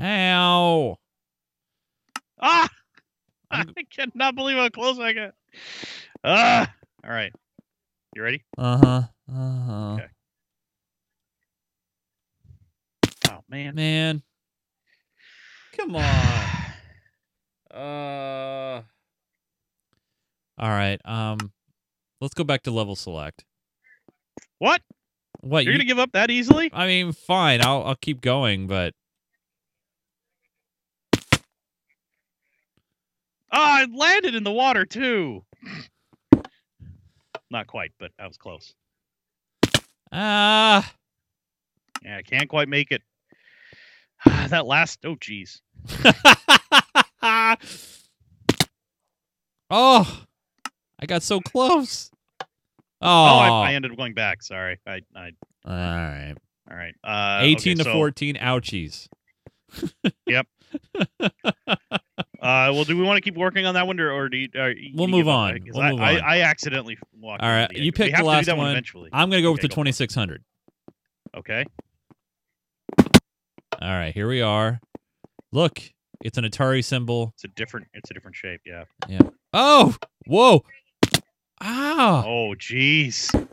Ow. 0.00 0.98
ah, 2.40 2.68
I 3.54 3.64
cannot 3.90 4.34
believe 4.34 4.56
how 4.56 4.68
close 4.68 4.98
I 4.98 5.12
got. 5.12 5.34
Ah, 6.24 6.72
all 7.04 7.10
right. 7.10 7.32
You 8.14 8.22
ready? 8.22 8.42
Uh-huh. 8.58 9.02
Uh-huh. 9.32 9.94
Okay. 9.94 10.06
Oh 13.30 13.40
man. 13.48 13.74
Man. 13.74 14.22
Come 15.76 15.96
on. 15.96 16.04
Uh 17.72 18.82
All 20.58 20.68
right. 20.70 21.00
Um 21.04 21.52
let's 22.20 22.34
go 22.34 22.44
back 22.44 22.62
to 22.62 22.70
level 22.70 22.96
select. 22.96 23.44
What? 24.58 24.80
What 25.40 25.64
You're 25.64 25.72
you 25.72 25.78
gonna 25.78 25.88
give 25.88 25.98
up 25.98 26.12
that 26.12 26.30
easily? 26.30 26.70
I 26.72 26.86
mean, 26.86 27.12
fine. 27.12 27.60
I'll 27.62 27.82
I'll 27.82 27.96
keep 27.96 28.20
going, 28.20 28.66
but 28.66 28.94
Ah, 33.56 33.82
I 33.82 33.84
landed 33.84 34.34
in 34.34 34.42
the 34.42 34.50
water 34.50 34.84
too. 34.84 35.44
Not 37.50 37.68
quite, 37.68 37.92
but 38.00 38.10
I 38.18 38.26
was 38.26 38.36
close. 38.36 38.74
ah 40.10 40.92
Yeah, 42.02 42.16
I 42.16 42.22
can't 42.22 42.48
quite 42.48 42.68
make 42.68 42.90
it. 42.90 43.02
that 44.26 44.66
last. 44.66 44.98
Oh, 45.04 45.16
jeez. 45.16 45.60
Oh. 49.70 50.24
I 51.00 51.06
got 51.06 51.22
so 51.22 51.40
close. 51.40 52.10
Oh, 52.40 52.46
Oh, 53.00 53.38
I, 53.38 53.70
I 53.70 53.74
ended 53.74 53.90
up 53.90 53.96
going 53.96 54.14
back. 54.14 54.42
Sorry. 54.42 54.78
I. 54.86 55.00
I 55.16 55.30
all 55.64 55.72
right. 55.74 56.34
all 56.70 56.76
right. 56.76 56.94
Uh, 57.02 57.38
18 57.42 57.72
okay, 57.72 57.74
to 57.78 57.84
so, 57.84 57.92
14. 57.92 58.36
Ouchies. 58.36 59.08
Uh, 62.18 62.70
well, 62.72 62.84
do 62.84 62.96
we 62.96 63.02
want 63.02 63.16
to 63.16 63.20
keep 63.20 63.36
working 63.36 63.66
on 63.66 63.74
that 63.74 63.86
one, 63.86 63.98
or, 63.98 64.12
or 64.12 64.28
do 64.28 64.36
you? 64.36 64.48
Or 64.54 64.70
you 64.70 64.92
We'll 64.94 65.08
move 65.08 65.26
up? 65.26 65.54
We'll 65.66 65.82
I, 65.82 65.90
move 65.90 66.00
on. 66.00 66.06
I 66.06 66.40
accidentally 66.42 66.96
walked. 67.18 67.42
All 67.42 67.48
right, 67.48 67.70
you. 67.72 67.90
Picked 67.90 68.16
the 68.16 68.22
last 68.22 68.46
that 68.46 68.56
one. 68.56 68.70
eventually. 68.70 69.10
I'm 69.12 69.30
going 69.30 69.38
to 69.38 69.42
go 69.42 69.50
with 69.50 69.62
the 69.62 69.68
go 69.68 69.74
for 69.74 69.80
it. 69.80 69.92
2600. 69.92 70.44
Okay. 71.36 71.64
All 73.80 73.90
right, 73.90 74.14
here 74.14 74.28
we 74.28 74.42
are. 74.42 74.80
Look, 75.52 75.80
it's 76.22 76.38
an 76.38 76.44
Atari 76.44 76.84
symbol. 76.84 77.32
It's 77.34 77.44
a 77.44 77.48
different. 77.48 77.88
It's 77.94 78.10
a 78.10 78.14
different 78.14 78.36
shape. 78.36 78.60
Yeah. 78.64 78.84
Yeah. 79.08 79.20
Oh, 79.52 79.96
whoa. 80.26 80.64
Ah. 81.60 82.24
Oh, 82.26 82.54
jeez. 82.56 83.48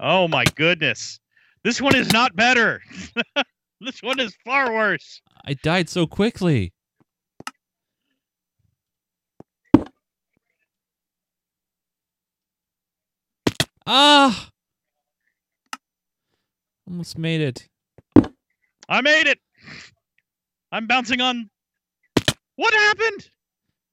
Oh 0.00 0.26
my 0.26 0.44
goodness. 0.56 1.20
This 1.62 1.80
one 1.80 1.94
is 1.94 2.12
not 2.12 2.34
better. 2.34 2.82
this 3.84 4.02
one 4.02 4.20
is 4.20 4.36
far 4.44 4.72
worse. 4.72 5.20
I 5.44 5.54
died 5.54 5.88
so 5.88 6.06
quickly. 6.06 6.72
Ah! 13.86 14.50
Almost 16.88 17.18
made 17.18 17.40
it. 17.40 17.68
I 18.88 19.00
made 19.00 19.26
it. 19.26 19.38
I'm 20.70 20.86
bouncing 20.86 21.20
on. 21.20 21.50
What 22.56 22.74
happened? 22.74 23.28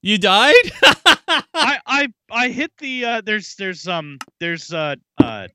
You 0.02 0.18
died? 0.18 0.54
I 0.82 1.78
I 1.86 2.08
I 2.30 2.48
hit 2.48 2.72
the 2.78 3.04
uh 3.04 3.20
there's 3.24 3.54
there's 3.56 3.86
um 3.86 4.18
there's 4.38 4.72
uh 4.72 4.96
uh 5.22 5.48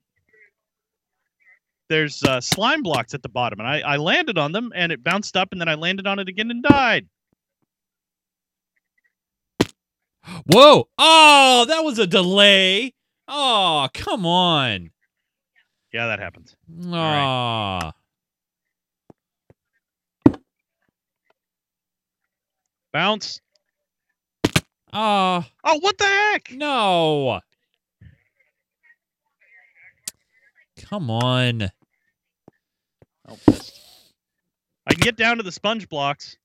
there's 1.88 2.22
uh 2.22 2.40
slime 2.40 2.82
blocks 2.82 3.14
at 3.14 3.22
the 3.22 3.28
bottom 3.28 3.60
and 3.60 3.68
I 3.68 3.80
I 3.80 3.96
landed 3.96 4.38
on 4.38 4.52
them 4.52 4.72
and 4.74 4.92
it 4.92 5.04
bounced 5.04 5.36
up 5.36 5.48
and 5.52 5.60
then 5.60 5.68
I 5.68 5.74
landed 5.74 6.06
on 6.06 6.18
it 6.18 6.28
again 6.28 6.50
and 6.50 6.62
died. 6.62 7.06
Whoa! 10.46 10.88
Oh, 10.98 11.64
that 11.68 11.84
was 11.84 11.98
a 11.98 12.06
delay. 12.06 12.92
Oh, 13.28 13.88
come 13.94 14.26
on. 14.26 14.90
Yeah, 15.92 16.08
that 16.08 16.18
happens. 16.18 16.56
Ah. 16.92 17.92
Bounce. 22.92 23.40
Ah. 24.92 25.48
Oh, 25.64 25.78
what 25.80 25.98
the 25.98 26.04
heck? 26.04 26.50
No. 26.52 27.40
Come 30.82 31.10
on. 31.10 31.70
Oh. 33.28 33.38
I 34.86 34.92
can 34.92 35.00
get 35.00 35.16
down 35.16 35.38
to 35.38 35.42
the 35.42 35.52
sponge 35.52 35.88
blocks. 35.88 36.36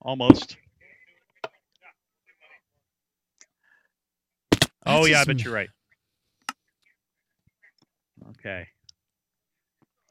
Almost. 0.00 0.56
Oh 4.86 5.06
yeah, 5.06 5.20
I 5.20 5.24
bet 5.24 5.40
m- 5.40 5.44
you're 5.44 5.54
right. 5.54 5.70
Okay. 8.30 8.66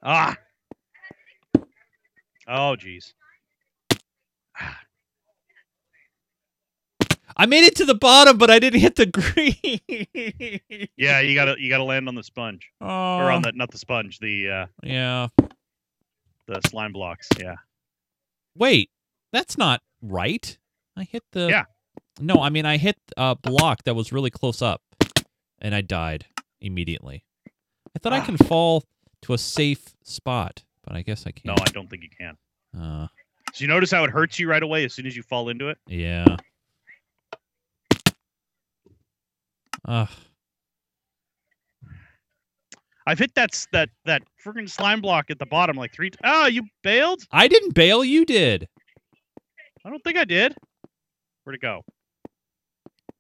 Ah. 0.02 0.36
Oh 2.48 2.76
jeez. 2.78 3.14
I 7.36 7.46
made 7.46 7.64
it 7.66 7.76
to 7.78 7.86
the 7.86 7.96
bottom, 7.96 8.38
but 8.38 8.50
I 8.52 8.60
didn't 8.60 8.80
hit 8.82 8.96
the 8.96 9.06
green. 9.08 10.88
Yeah, 10.98 11.20
you 11.22 11.36
gotta 11.36 11.56
you 11.60 11.70
gotta 11.70 11.84
land 11.84 12.08
on 12.08 12.16
the 12.16 12.24
sponge 12.24 12.70
Oh. 12.82 12.86
or 13.18 13.32
on 13.32 13.42
the 13.42 13.52
not 13.54 13.72
the 13.72 13.78
sponge 13.78 14.20
the 14.20 14.50
uh 14.50 14.66
Yeah. 14.84 15.28
the 16.48 16.62
slime 16.68 16.92
blocks. 16.94 17.28
Yeah. 17.40 17.56
Wait, 18.56 18.90
that's 19.32 19.58
not 19.58 19.82
right. 20.02 20.58
I 20.96 21.04
hit 21.04 21.24
the. 21.32 21.48
Yeah. 21.50 21.66
No, 22.20 22.36
I 22.36 22.50
mean 22.50 22.66
I 22.66 22.78
hit 22.78 22.98
a 23.18 23.36
block 23.36 23.84
that 23.86 23.96
was 23.96 24.12
really 24.12 24.30
close 24.30 24.62
up, 24.62 24.82
and 25.60 25.74
I 25.74 25.82
died 25.82 26.26
immediately. 26.62 27.26
I 27.96 28.00
thought 28.00 28.14
I 28.14 28.20
Ah. 28.20 28.26
can 28.26 28.38
fall 28.38 28.84
to 29.24 29.34
a 29.34 29.38
safe 29.38 29.96
spot, 30.04 30.64
but 30.84 30.96
I 30.96 31.02
guess 31.02 31.26
I 31.26 31.32
can't. 31.32 31.46
No, 31.46 31.56
I 31.60 31.70
don't 31.72 31.90
think 31.90 32.04
you 32.04 32.10
can. 32.10 32.38
Uh, 32.80 33.08
So 33.54 33.64
you 33.64 33.68
notice 33.68 33.90
how 33.92 34.04
it 34.04 34.10
hurts 34.12 34.38
you 34.40 34.48
right 34.50 34.62
away 34.62 34.84
as 34.86 34.94
soon 34.94 35.06
as 35.08 35.16
you 35.16 35.24
fall 35.24 35.50
into 35.50 35.70
it? 35.70 35.78
yeah. 35.88 36.38
Ugh. 39.88 40.10
I've 43.06 43.20
hit 43.20 43.36
that 43.36 43.50
that 43.74 43.90
that 44.06 44.24
freaking 44.46 44.70
slime 44.70 45.02
block 45.02 45.26
at 45.30 45.38
the 45.38 45.46
bottom 45.46 45.76
like 45.76 45.94
three. 45.94 46.10
T- 46.10 46.18
oh, 46.24 46.48
you 46.48 46.64
bailed? 46.84 47.22
I 47.32 47.48
didn't 47.48 47.74
bail. 47.74 48.04
You 48.04 48.26
did. 48.26 48.68
I 49.86 49.90
don't 49.90 50.02
think 50.04 50.18
I 50.18 50.24
did. 50.24 50.56
Where'd 51.44 51.56
it 51.56 51.62
go? 51.62 51.82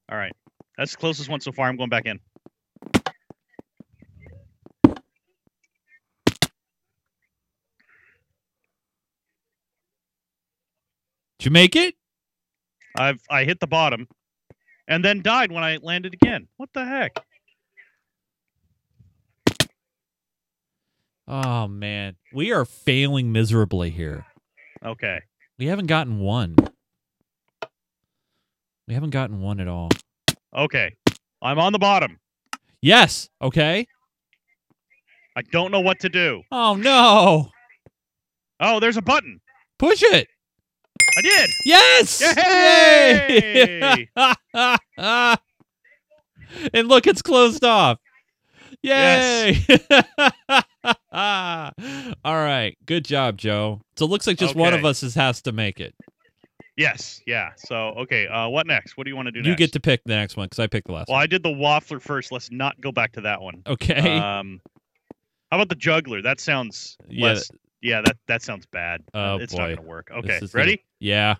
All 0.09 0.17
right, 0.17 0.31
that's 0.77 0.91
the 0.91 0.97
closest 0.97 1.27
one 1.29 1.41
so 1.41 1.51
far. 1.51 1.67
I'm 1.67 1.75
going 1.75 1.89
back 1.89 2.05
in. 2.05 2.19
Did 11.39 11.45
you 11.47 11.51
make 11.51 11.75
it? 11.75 11.95
I've 12.97 13.19
I 13.29 13.43
hit 13.43 13.59
the 13.59 13.67
bottom, 13.67 14.07
and 14.93 15.03
then 15.03 15.23
died 15.23 15.51
when 15.51 15.63
I 15.63 15.79
landed 15.81 16.13
again. 16.13 16.47
What 16.57 16.69
the 16.71 16.85
heck? 16.85 17.19
Oh 21.27 21.67
man, 21.67 22.15
we 22.31 22.51
are 22.51 22.63
failing 22.63 23.31
miserably 23.31 23.89
here. 23.89 24.27
Okay. 24.85 25.19
We 25.57 25.65
haven't 25.65 25.87
gotten 25.87 26.19
one. 26.19 26.55
We 28.87 28.93
haven't 28.93 29.09
gotten 29.09 29.41
one 29.41 29.59
at 29.59 29.67
all. 29.67 29.89
Okay. 30.55 30.95
I'm 31.41 31.57
on 31.57 31.73
the 31.73 31.79
bottom. 31.79 32.19
Yes. 32.79 33.29
Okay. 33.41 33.87
I 35.35 35.41
don't 35.41 35.71
know 35.71 35.79
what 35.79 36.01
to 36.01 36.09
do. 36.09 36.43
Oh 36.51 36.75
no. 36.75 37.49
Oh, 38.59 38.79
there's 38.79 38.97
a 38.97 39.01
button. 39.01 39.41
Push 39.79 40.03
it. 40.03 40.27
I 41.17 41.21
did. 41.21 41.49
Yes. 41.65 42.21
Yay! 42.37 44.07
Yay! 44.13 45.37
and 46.73 46.87
look, 46.87 47.07
it's 47.07 47.21
closed 47.21 47.63
off. 47.63 47.99
Yay! 48.81 49.57
All 51.13 51.71
right. 52.25 52.75
Good 52.85 53.05
job, 53.05 53.37
Joe. 53.37 53.81
So 53.95 54.05
it 54.05 54.09
looks 54.09 54.27
like 54.27 54.37
just 54.37 54.55
one 54.55 54.73
of 54.73 54.83
us 54.85 55.03
is, 55.03 55.15
has 55.15 55.41
to 55.43 55.51
make 55.51 55.79
it. 55.79 55.93
Yes. 56.75 57.21
Yeah. 57.27 57.51
So 57.55 57.75
okay. 57.99 58.27
Uh, 58.27 58.49
what 58.49 58.65
next? 58.65 58.97
What 58.97 59.03
do 59.03 59.11
you 59.11 59.15
want 59.15 59.27
to 59.27 59.31
do 59.31 59.39
next? 59.39 59.45
You 59.45 59.51
next? 59.51 59.59
get 59.59 59.73
to 59.73 59.79
pick 59.79 60.01
the 60.05 60.15
next 60.15 60.35
one 60.35 60.45
because 60.45 60.57
I 60.59 60.67
picked 60.67 60.87
the 60.87 60.93
last 60.93 61.07
Well, 61.07 61.15
one. 61.15 61.23
I 61.23 61.27
did 61.27 61.43
the 61.43 61.49
waffler 61.49 62.01
first. 62.01 62.31
Let's 62.31 62.49
not 62.51 62.79
go 62.81 62.91
back 62.91 63.11
to 63.13 63.21
that 63.21 63.41
one. 63.41 63.61
Okay. 63.67 64.17
Um, 64.17 64.59
how 65.51 65.57
about 65.57 65.69
the 65.69 65.75
juggler? 65.75 66.21
That 66.23 66.39
sounds 66.39 66.97
Yeah. 67.07 67.25
less. 67.25 67.49
Yeah, 67.83 68.01
that 68.01 68.17
that 68.27 68.41
sounds 68.41 68.65
bad. 68.65 69.01
Oh, 69.13 69.35
it's 69.37 69.53
boy. 69.53 69.59
not 69.67 69.75
gonna 69.75 69.87
work. 69.87 70.09
Okay, 70.11 70.37
is 70.37 70.51
gonna- 70.51 70.65
ready? 70.65 70.83
Yeah. 71.03 71.35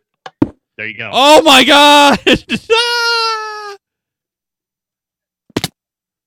There 0.77 0.87
you 0.87 0.97
go. 0.97 1.09
Oh 1.13 1.41
my 1.41 1.63
god! 1.63 2.19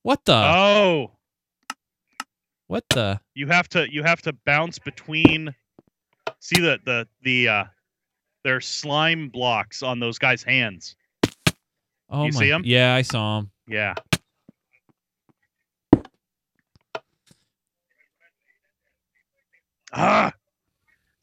What 0.03 0.25
the? 0.25 0.35
Oh, 0.35 1.11
what 2.69 2.85
the? 2.91 3.19
you 3.35 3.49
have 3.49 3.69
to 3.71 3.93
you 3.93 4.05
have 4.05 4.23
to 4.23 4.33
bounce 4.47 4.79
between. 4.79 5.53
See 6.39 6.61
the 6.61 6.79
the 6.85 7.09
the 7.23 7.49
uh, 7.49 7.65
there's 8.45 8.67
slime 8.67 9.29
blocks 9.31 9.83
on 9.83 9.99
those 9.99 10.17
guys' 10.19 10.45
hands. 10.45 10.95
Oh 12.09 12.25
You 12.25 12.31
my. 12.33 12.39
see 12.39 12.53
'em? 12.53 12.63
Yeah, 12.65 12.95
I 12.95 13.03
saw 13.03 13.39
him. 13.41 13.51
Yeah. 13.67 13.95
Ah. 19.93 20.33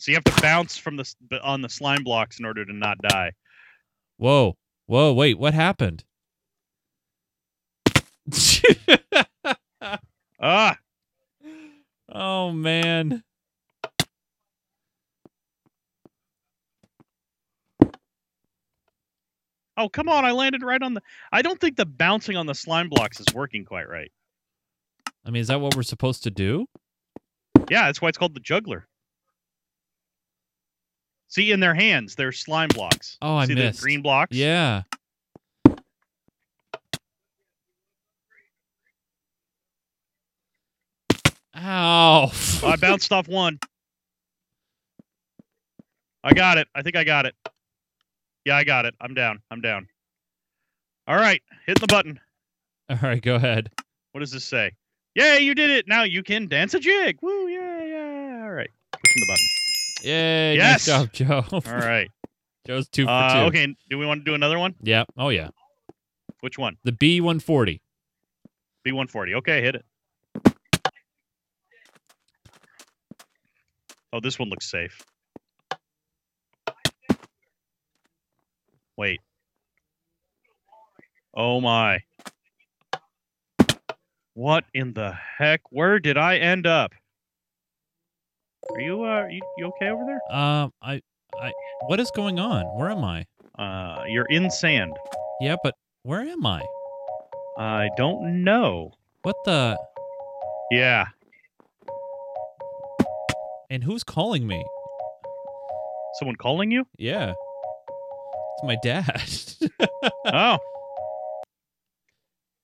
So 0.04 0.12
you 0.12 0.18
have 0.18 0.26
to 0.26 0.42
bounce 0.42 0.76
from 0.76 0.98
the 0.98 1.16
on 1.42 1.62
the 1.62 1.70
slime 1.70 2.04
blocks 2.04 2.38
in 2.38 2.44
order 2.44 2.66
to 2.66 2.74
not 2.74 2.98
die. 2.98 3.32
Whoa. 4.18 4.58
Whoa, 4.86 5.14
wait, 5.14 5.40
what 5.40 5.54
happened? 5.54 6.04
Ah. 10.42 10.78
oh 12.12 12.52
man. 12.52 13.24
Oh, 19.78 19.88
come 19.88 20.10
on. 20.10 20.26
I 20.26 20.32
landed 20.32 20.64
right 20.64 20.82
on 20.82 20.96
the. 20.96 21.02
I 21.32 21.42
don't 21.42 21.62
think 21.62 21.78
the 21.78 21.86
bouncing 21.86 22.36
on 22.36 22.46
the 22.46 22.56
slime 22.56 22.90
blocks 22.90 23.22
is 23.22 23.28
working 23.34 23.64
quite 23.64 23.88
right. 23.88 24.12
I 25.26 25.30
mean, 25.30 25.40
is 25.40 25.48
that 25.48 25.62
what 25.62 25.78
we're 25.78 25.84
supposed 25.84 26.24
to 26.24 26.32
do? 26.32 26.66
Yeah, 27.70 27.86
that's 27.86 28.02
why 28.02 28.10
it's 28.10 28.18
called 28.18 28.34
the 28.34 28.42
juggler. 28.42 28.90
See, 31.34 31.52
in 31.52 31.60
their 31.60 31.74
hands, 31.74 32.14
they're 32.14 32.32
slime 32.32 32.68
blocks. 32.68 33.18
Oh, 33.20 33.36
I 33.36 33.48
See 33.48 33.56
missed. 33.56 33.80
the 33.80 33.84
green 33.86 34.04
blocks? 34.04 34.38
Yeah. 34.38 34.84
Ow. 41.58 42.32
I 42.64 42.76
bounced 42.80 43.12
off 43.12 43.28
one. 43.28 43.60
I 46.24 46.34
got 46.34 46.60
it. 46.60 46.68
I 46.76 46.84
think 46.84 46.96
I 46.96 47.04
got 47.04 47.26
it. 47.26 47.34
Yeah, 48.46 48.56
I 48.56 48.64
got 48.64 48.86
it. 48.86 48.94
I'm 49.02 49.16
down. 49.16 49.42
I'm 49.50 49.60
down. 49.62 49.88
All 51.08 51.16
right, 51.16 51.42
hitting 51.66 51.82
the 51.82 51.88
button. 51.88 52.20
All 52.90 53.00
right, 53.02 53.24
go 53.24 53.34
ahead. 53.34 53.72
What 54.12 54.20
does 54.20 54.32
this 54.32 54.46
say? 54.46 54.74
Yay, 55.16 55.40
you 55.40 55.56
did 55.56 55.72
it. 55.72 55.88
Now 55.88 56.04
you 56.04 56.22
can 56.22 56.48
dance 56.48 56.76
a 56.76 56.80
jig. 56.80 57.18
Woo, 57.24 57.48
yeah, 57.48 57.84
yeah. 57.84 58.42
All 58.44 58.52
right. 58.52 58.70
Pushing 58.92 59.20
the 59.22 59.26
button. 59.28 59.63
Yay. 60.04 60.56
Yes! 60.56 60.88
Nice 60.88 60.98
job, 61.00 61.14
Joe. 61.14 61.46
All 61.52 61.62
right. 61.66 62.10
Joe's 62.68 62.88
two 62.90 63.06
for 63.06 63.12
Uh, 63.12 63.34
two. 63.34 63.40
okay, 63.48 63.76
do 63.90 63.98
we 63.98 64.06
want 64.06 64.22
to 64.22 64.26
do 64.26 64.34
another 64.36 64.58
one? 64.60 64.76
Yeah. 64.82 65.04
Oh, 65.18 65.30
yeah. 65.30 65.50
Which 66.42 66.58
one? 66.58 66.78
The 66.84 66.92
B140. 66.92 67.80
B140. 68.86 69.36
Okay, 69.36 69.62
hit 69.62 69.76
it. 69.76 69.86
Oh, 74.12 74.20
this 74.20 74.38
one 74.38 74.50
looks 74.50 74.70
safe. 74.70 75.02
Wait. 78.96 79.20
Oh 81.34 81.60
my. 81.62 82.00
What 84.36 84.66
in 84.74 84.94
the 84.94 85.14
heck? 85.38 85.62
Where 85.72 86.00
did 86.00 86.18
I 86.18 86.38
end 86.38 86.68
up? 86.68 86.92
Are 88.72 88.80
you 88.82 89.04
uh 89.04 89.28
you, 89.28 89.42
you 89.58 89.66
okay 89.68 89.90
over 89.90 90.04
there? 90.06 90.22
Um, 90.36 90.72
I, 90.82 91.02
I, 91.40 91.52
what 91.88 92.00
is 92.00 92.12
going 92.12 92.40
on? 92.40 92.66
Where 92.78 92.90
am 92.90 93.04
I? 93.04 93.26
Uh 93.58 94.04
you're 94.08 94.26
in 94.26 94.50
sand. 94.50 94.94
Yeah, 95.42 95.56
but 95.64 95.76
where 96.04 96.22
am 96.22 96.46
I? 96.46 96.64
I 97.58 97.90
don't 97.98 98.44
know. 98.44 98.92
What 99.24 99.36
the? 99.46 99.78
Yeah. 100.72 101.06
And 103.70 103.84
who's 103.84 104.04
calling 104.04 104.48
me? 104.48 104.64
Someone 106.20 106.36
calling 106.36 106.72
you? 106.72 106.86
Yeah. 106.98 107.34
It's 108.58 108.64
my 108.64 108.78
dad. 108.84 109.22
Oh. 110.26 110.58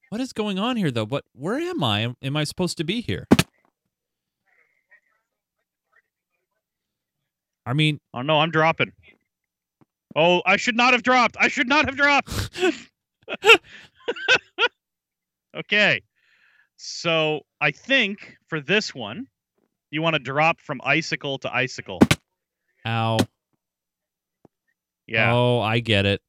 what 0.10 0.20
is 0.22 0.34
going 0.34 0.58
on 0.60 0.76
here, 0.76 0.92
though? 0.92 1.06
But 1.06 1.24
where 1.34 1.58
am 1.58 1.84
I? 1.84 2.02
Am, 2.02 2.16
am 2.22 2.36
I 2.38 2.44
supposed 2.46 2.78
to 2.78 2.84
be 2.84 3.02
here? 3.02 3.28
I 7.70 7.74
mean, 7.74 8.00
Oh 8.16 8.24
no, 8.24 8.40
I'm 8.40 8.50
dropping. 8.50 8.92
Oh, 10.16 10.42
I 10.44 10.58
should 10.58 10.76
not 10.76 10.94
have 10.94 11.04
dropped. 11.04 11.38
I 11.40 11.50
should 11.50 11.68
not 11.68 11.86
have 11.86 11.96
dropped. 11.96 12.50
okay. 15.56 16.02
So 16.78 17.42
I 17.62 17.70
think 17.70 18.38
for 18.48 18.60
this 18.60 18.96
one, 18.96 19.28
you 19.92 20.02
want 20.02 20.16
to 20.16 20.20
drop 20.20 20.60
from 20.62 20.82
icicle 20.84 21.38
to 21.40 21.54
icicle. 21.54 22.00
ow. 22.88 23.20
Yeah. 25.06 25.32
Oh, 25.32 25.60
I 25.60 25.78
get 25.78 26.08
it. 26.08 26.22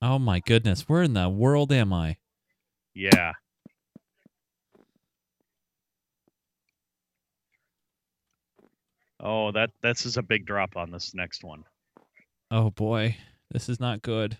Oh 0.00 0.20
my 0.20 0.38
goodness, 0.38 0.88
where 0.88 1.02
in 1.02 1.14
the 1.14 1.28
world 1.28 1.72
am 1.72 1.92
I? 1.92 2.18
Yeah. 2.94 3.32
Oh, 9.22 9.52
that 9.52 9.70
this 9.82 10.06
is 10.06 10.16
a 10.16 10.22
big 10.22 10.46
drop 10.46 10.76
on 10.76 10.90
this 10.90 11.14
next 11.14 11.44
one. 11.44 11.64
Oh 12.50 12.70
boy, 12.70 13.16
this 13.50 13.68
is 13.68 13.78
not 13.78 14.00
good. 14.00 14.38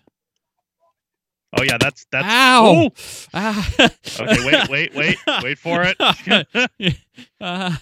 Oh 1.57 1.63
yeah, 1.63 1.77
that's 1.79 2.05
that's 2.11 2.25
Ow! 2.27 2.91
Ah. 3.33 3.73
Okay, 3.79 4.45
wait, 4.45 4.69
wait, 4.69 4.95
wait, 4.95 5.17
wait 5.43 5.57
for 5.59 5.83
it. 5.83 5.97
Ah. 7.41 7.81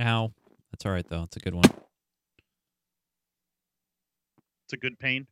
Ow. 0.00 0.32
That's 0.70 0.84
all 0.84 0.92
right 0.92 1.08
though. 1.08 1.22
It's 1.22 1.36
a 1.36 1.40
good 1.40 1.54
one. 1.54 1.64
It's 4.64 4.74
a 4.74 4.76
good 4.76 4.98
pain. 4.98 5.26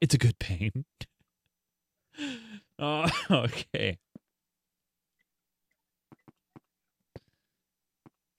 It's 0.00 0.14
a 0.14 0.18
good 0.18 0.38
pain. 0.38 0.84
oh, 2.78 3.10
okay. 3.30 3.98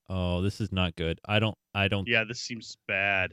Oh, 0.10 0.42
this 0.42 0.62
is 0.62 0.72
not 0.72 0.96
good. 0.96 1.20
I 1.26 1.40
don't 1.40 1.58
I 1.74 1.88
don't 1.88 2.08
Yeah, 2.08 2.24
this 2.28 2.40
seems 2.40 2.78
bad. 2.88 3.32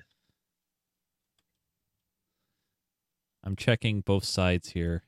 I'm 3.45 3.57
checking 3.57 4.01
both 4.01 4.25
sides 4.25 4.71
here. 4.71 5.05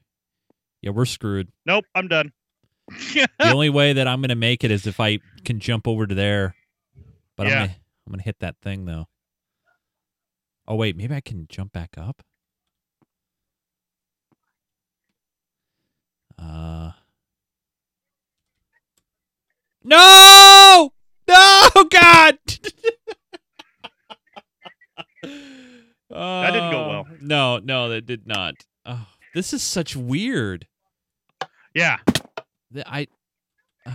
Yeah, 0.83 0.91
we're 0.91 1.07
screwed. 1.07 1.49
Nope, 1.65 1.85
I'm 1.95 2.09
done. 2.09 2.33
The 3.15 3.29
only 3.53 3.71
way 3.71 3.95
that 3.95 4.07
I'm 4.07 4.21
going 4.21 4.29
to 4.29 4.35
make 4.37 4.63
it 4.63 4.71
is 4.71 4.87
if 4.87 5.01
I 5.01 5.19
can 5.45 5.59
jump 5.59 5.89
over 5.89 6.07
to 6.07 6.15
there. 6.15 6.55
But 7.37 7.47
Yeah. 7.49 7.53
I'm 7.53 7.59
gonna, 7.67 7.77
I'm 8.07 8.13
going 8.13 8.19
to 8.21 8.25
hit 8.25 8.39
that 8.41 8.57
thing 8.63 8.85
though. 8.85 9.09
Oh 10.69 10.77
wait, 10.77 10.97
maybe 10.97 11.15
I 11.15 11.21
can 11.21 11.47
jump 11.49 11.73
back 11.73 11.95
up. 11.97 12.23
Uh 16.39 16.93
No! 19.83 19.97
No, 21.29 21.69
God. 21.91 22.39
That 26.09 26.51
didn't 26.53 26.71
go 26.71 26.89
well. 26.89 27.05
Oh, 27.11 27.17
No, 27.21 27.59
no, 27.59 27.89
that 27.89 28.07
did 28.07 28.27
not. 28.27 28.55
Oh, 28.85 29.07
this 29.35 29.53
is 29.53 29.63
such 29.63 29.97
weird. 29.97 30.67
yeah. 31.75 31.99
The- 32.71 32.89
I 32.89 33.07
uh. 33.85 33.93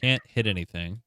can't 0.00 0.22
hit 0.26 0.46
anything. 0.46 1.02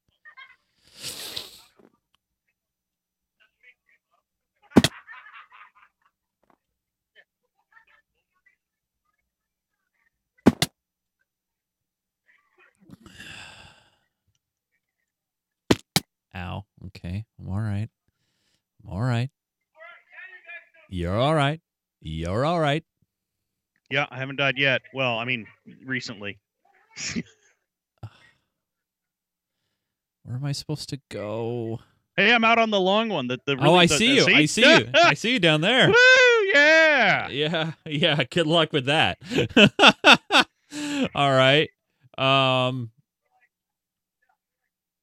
Ow. 16.36 16.66
Okay. 16.88 17.26
I'm 17.40 17.50
all 17.50 17.60
right. 17.62 17.88
I'm 18.84 18.90
all 18.92 19.02
right. 19.02 19.30
You're 20.90 21.18
all 21.18 21.34
right. 21.34 21.62
You're 22.02 22.46
all 22.46 22.60
right. 22.60 22.84
Yeah, 23.90 24.06
I 24.10 24.18
haven't 24.18 24.36
died 24.38 24.58
yet. 24.58 24.82
Well, 24.94 25.18
I 25.18 25.26
mean, 25.26 25.46
recently. 25.86 26.40
Where 30.24 30.36
am 30.38 30.44
I 30.46 30.52
supposed 30.54 30.90
to 30.90 31.00
go? 31.10 31.80
Hey, 32.18 32.34
I'm 32.34 32.44
out 32.44 32.58
on 32.58 32.72
the 32.72 32.80
long 32.80 33.10
one. 33.10 33.28
The, 33.28 33.38
the 33.46 33.58
really, 33.58 33.70
oh, 33.70 33.76
I 33.76 33.86
the- 33.86 33.98
see 33.98 34.20
the- 34.20 34.32
you. 34.32 34.36
I 34.38 34.46
see 34.46 34.62
you. 34.62 34.88
I 34.96 35.14
see 35.14 35.34
you 35.34 35.40
down 35.40 35.62
there. 35.62 35.88
Woo! 35.88 35.94
Yeah. 36.54 37.28
Yeah. 37.30 37.72
Yeah. 37.86 38.24
Good 38.30 38.48
luck 38.48 38.72
with 38.72 38.86
that. 38.86 39.18
all 41.16 41.32
right. 41.32 41.70
Um. 42.18 42.92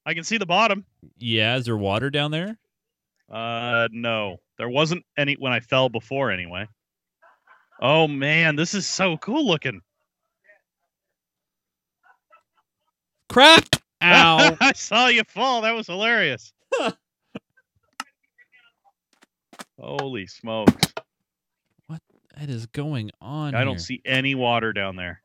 I 0.04 0.14
can 0.14 0.24
see 0.24 0.38
the 0.38 0.46
bottom. 0.46 0.84
Yeah. 1.18 1.56
Is 1.56 1.66
there 1.66 1.76
water 1.76 2.10
down 2.10 2.30
there? 2.30 2.58
Uh, 3.30 3.88
no, 3.92 4.36
there 4.58 4.68
wasn't 4.68 5.04
any 5.16 5.34
when 5.34 5.52
I 5.52 5.60
fell 5.60 5.88
before. 5.88 6.30
Anyway. 6.30 6.66
Oh 7.80 8.06
man, 8.06 8.56
this 8.56 8.74
is 8.74 8.86
so 8.86 9.16
cool 9.16 9.46
looking. 9.46 9.80
Crap! 13.28 13.64
Ow! 14.02 14.56
I 14.60 14.72
saw 14.72 15.06
you 15.06 15.24
fall. 15.24 15.62
That 15.62 15.74
was 15.74 15.86
hilarious. 15.86 16.52
Holy 19.80 20.26
smokes! 20.26 20.92
what 21.86 22.00
is 22.48 22.66
going 22.66 23.10
on? 23.20 23.54
I 23.54 23.58
here? 23.58 23.64
don't 23.64 23.78
see 23.78 24.02
any 24.04 24.34
water 24.34 24.72
down 24.72 24.96
there. 24.96 25.22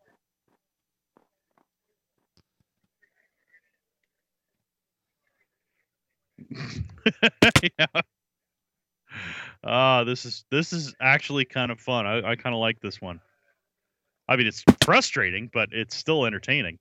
yeah. 7.80 8.02
Ah, 9.64 10.00
uh, 10.00 10.04
this 10.04 10.26
is 10.26 10.46
this 10.52 10.74
is 10.74 10.94
actually 11.00 11.46
kind 11.46 11.72
of 11.72 11.80
fun. 11.80 12.06
I, 12.06 12.32
I 12.32 12.36
kind 12.36 12.54
of 12.56 12.60
like 12.62 12.80
this 12.80 13.02
one. 13.02 13.20
I 14.30 14.36
mean, 14.36 14.48
it's 14.48 14.64
frustrating, 14.82 15.50
but 15.54 15.70
it's 15.72 15.96
still 15.96 16.26
entertaining. 16.26 16.80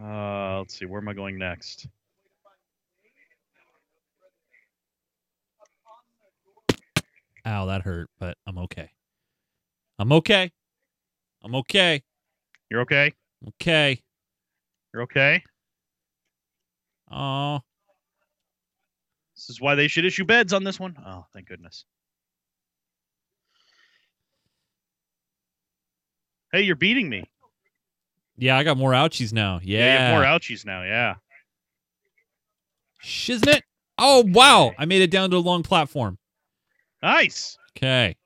Uh, 0.00 0.58
let's 0.58 0.78
see, 0.78 0.84
where 0.84 1.00
am 1.00 1.08
I 1.08 1.14
going 1.14 1.38
next? 1.38 1.86
Ow, 7.46 7.66
that 7.66 7.82
hurt, 7.82 8.10
but 8.18 8.36
I'm 8.46 8.58
okay. 8.58 8.90
I'm 9.98 10.12
okay. 10.12 10.52
I'm 11.42 11.54
okay. 11.54 12.02
You're 12.70 12.82
okay? 12.82 13.12
Okay. 13.46 14.02
You're 14.92 15.02
okay. 15.04 15.42
Oh, 17.10 17.60
This 19.36 19.48
is 19.48 19.60
why 19.60 19.74
they 19.74 19.88
should 19.88 20.04
issue 20.04 20.24
beds 20.24 20.52
on 20.52 20.64
this 20.64 20.78
one. 20.80 20.96
Oh, 21.06 21.24
thank 21.32 21.46
goodness. 21.48 21.84
Hey, 26.52 26.62
you're 26.62 26.76
beating 26.76 27.08
me. 27.08 27.24
yeah, 28.36 28.56
I 28.56 28.64
got 28.64 28.76
more 28.76 28.92
ouchies 28.92 29.32
now. 29.32 29.60
Yeah. 29.62 29.92
you 29.92 29.98
have 29.98 30.14
more 30.14 30.24
ouchies 30.24 30.64
now. 30.64 30.82
Yeah. 30.82 31.14
Shiznit. 33.04 33.62
Oh, 33.98 34.24
wow. 34.26 34.72
I 34.78 34.84
made 34.86 35.02
it 35.02 35.10
down 35.10 35.30
to 35.30 35.36
a 35.36 35.38
long 35.38 35.62
platform. 35.62 36.18
Nice. 37.02 37.56
Okay. 37.76 38.16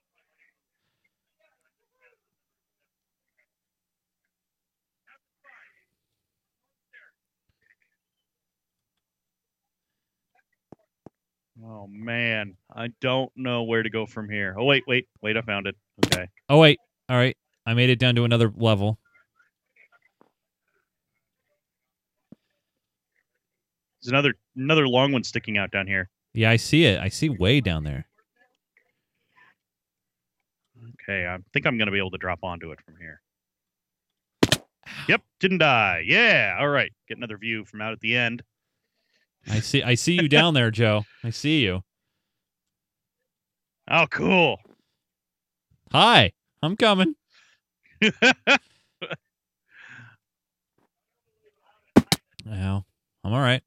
Oh 11.65 11.87
man, 11.89 12.57
I 12.75 12.89
don't 13.01 13.31
know 13.37 13.63
where 13.63 13.83
to 13.83 13.91
go 13.91 14.07
from 14.07 14.29
here. 14.29 14.57
Oh 14.59 14.65
wait, 14.65 14.85
wait, 14.87 15.07
wait! 15.21 15.37
I 15.37 15.43
found 15.43 15.67
it. 15.67 15.77
Okay. 16.07 16.29
Oh, 16.49 16.59
wait. 16.59 16.79
All 17.09 17.17
right. 17.17 17.37
I 17.65 17.75
made 17.75 17.91
it 17.91 17.99
down 17.99 18.15
to 18.17 18.25
another 18.25 18.53
level. 18.57 18.99
There's 24.03 24.11
another 24.11 24.35
another 24.57 24.89
long 24.89 25.13
one 25.13 25.23
sticking 25.23 25.59
out 25.59 25.71
down 25.71 25.87
here. 25.87 26.11
Yeah, 26.35 26.51
I 26.51 26.57
see 26.57 26.85
it. 26.85 27.01
I 27.01 27.09
see 27.09 27.29
way 27.29 27.61
down 27.61 27.85
there. 27.85 28.07
Okay, 30.95 31.27
I 31.27 31.39
think 31.53 31.67
I'm 31.67 31.79
gonna 31.79 31.93
be 31.93 31.99
able 31.99 32.11
to 32.11 32.19
drop 32.19 32.41
onto 32.43 32.73
it 32.73 32.81
from 32.85 32.97
here. 33.01 33.21
Yep, 35.09 35.23
didn't 35.39 35.59
die. 35.59 36.03
Yeah, 36.05 36.57
all 36.59 36.69
right. 36.69 36.93
Get 37.09 37.19
another 37.19 37.39
view 37.39 37.65
from 37.65 37.81
out 37.81 37.93
at 37.93 38.01
the 38.01 38.17
end. 38.17 38.43
I 39.51 39.61
see 39.61 39.83
I 39.83 39.95
see 39.95 40.15
you 40.15 40.29
down 40.29 40.55
there, 40.55 40.71
Joe. 40.71 41.05
I 41.25 41.31
see 41.31 41.61
you. 41.63 41.83
Oh, 43.91 44.07
cool. 44.11 44.61
Hi. 45.91 46.33
I'm 46.63 46.77
coming. 46.77 47.17
Ow. 52.51 52.85
I'm 53.25 53.33
all 53.33 53.41
right. 53.41 53.63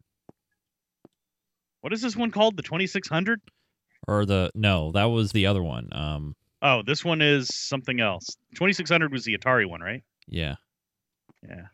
what 1.81 1.93
is 1.93 2.01
this 2.01 2.15
one 2.15 2.31
called? 2.31 2.57
The 2.57 2.63
2600? 2.63 3.41
Or 4.07 4.25
the 4.25 4.51
no, 4.55 4.91
that 4.93 5.05
was 5.05 5.31
the 5.33 5.45
other 5.47 5.61
one. 5.61 5.89
Um 5.91 6.35
Oh, 6.61 6.81
this 6.83 7.03
one 7.05 7.21
is 7.21 7.53
something 7.53 7.99
else. 7.99 8.25
2600 8.55 9.11
was 9.11 9.25
the 9.25 9.37
Atari 9.37 9.69
one, 9.69 9.81
right? 9.81 10.01
yeah. 10.27 10.55
Yeah. 11.47 11.65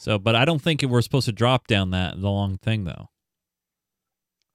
So, 0.00 0.18
but 0.18 0.34
I 0.34 0.46
don't 0.46 0.62
think 0.62 0.80
we're 0.80 1.02
supposed 1.02 1.26
to 1.26 1.32
drop 1.32 1.66
down 1.66 1.90
that 1.90 2.18
the 2.18 2.30
long 2.30 2.56
thing 2.56 2.84
though. 2.84 3.10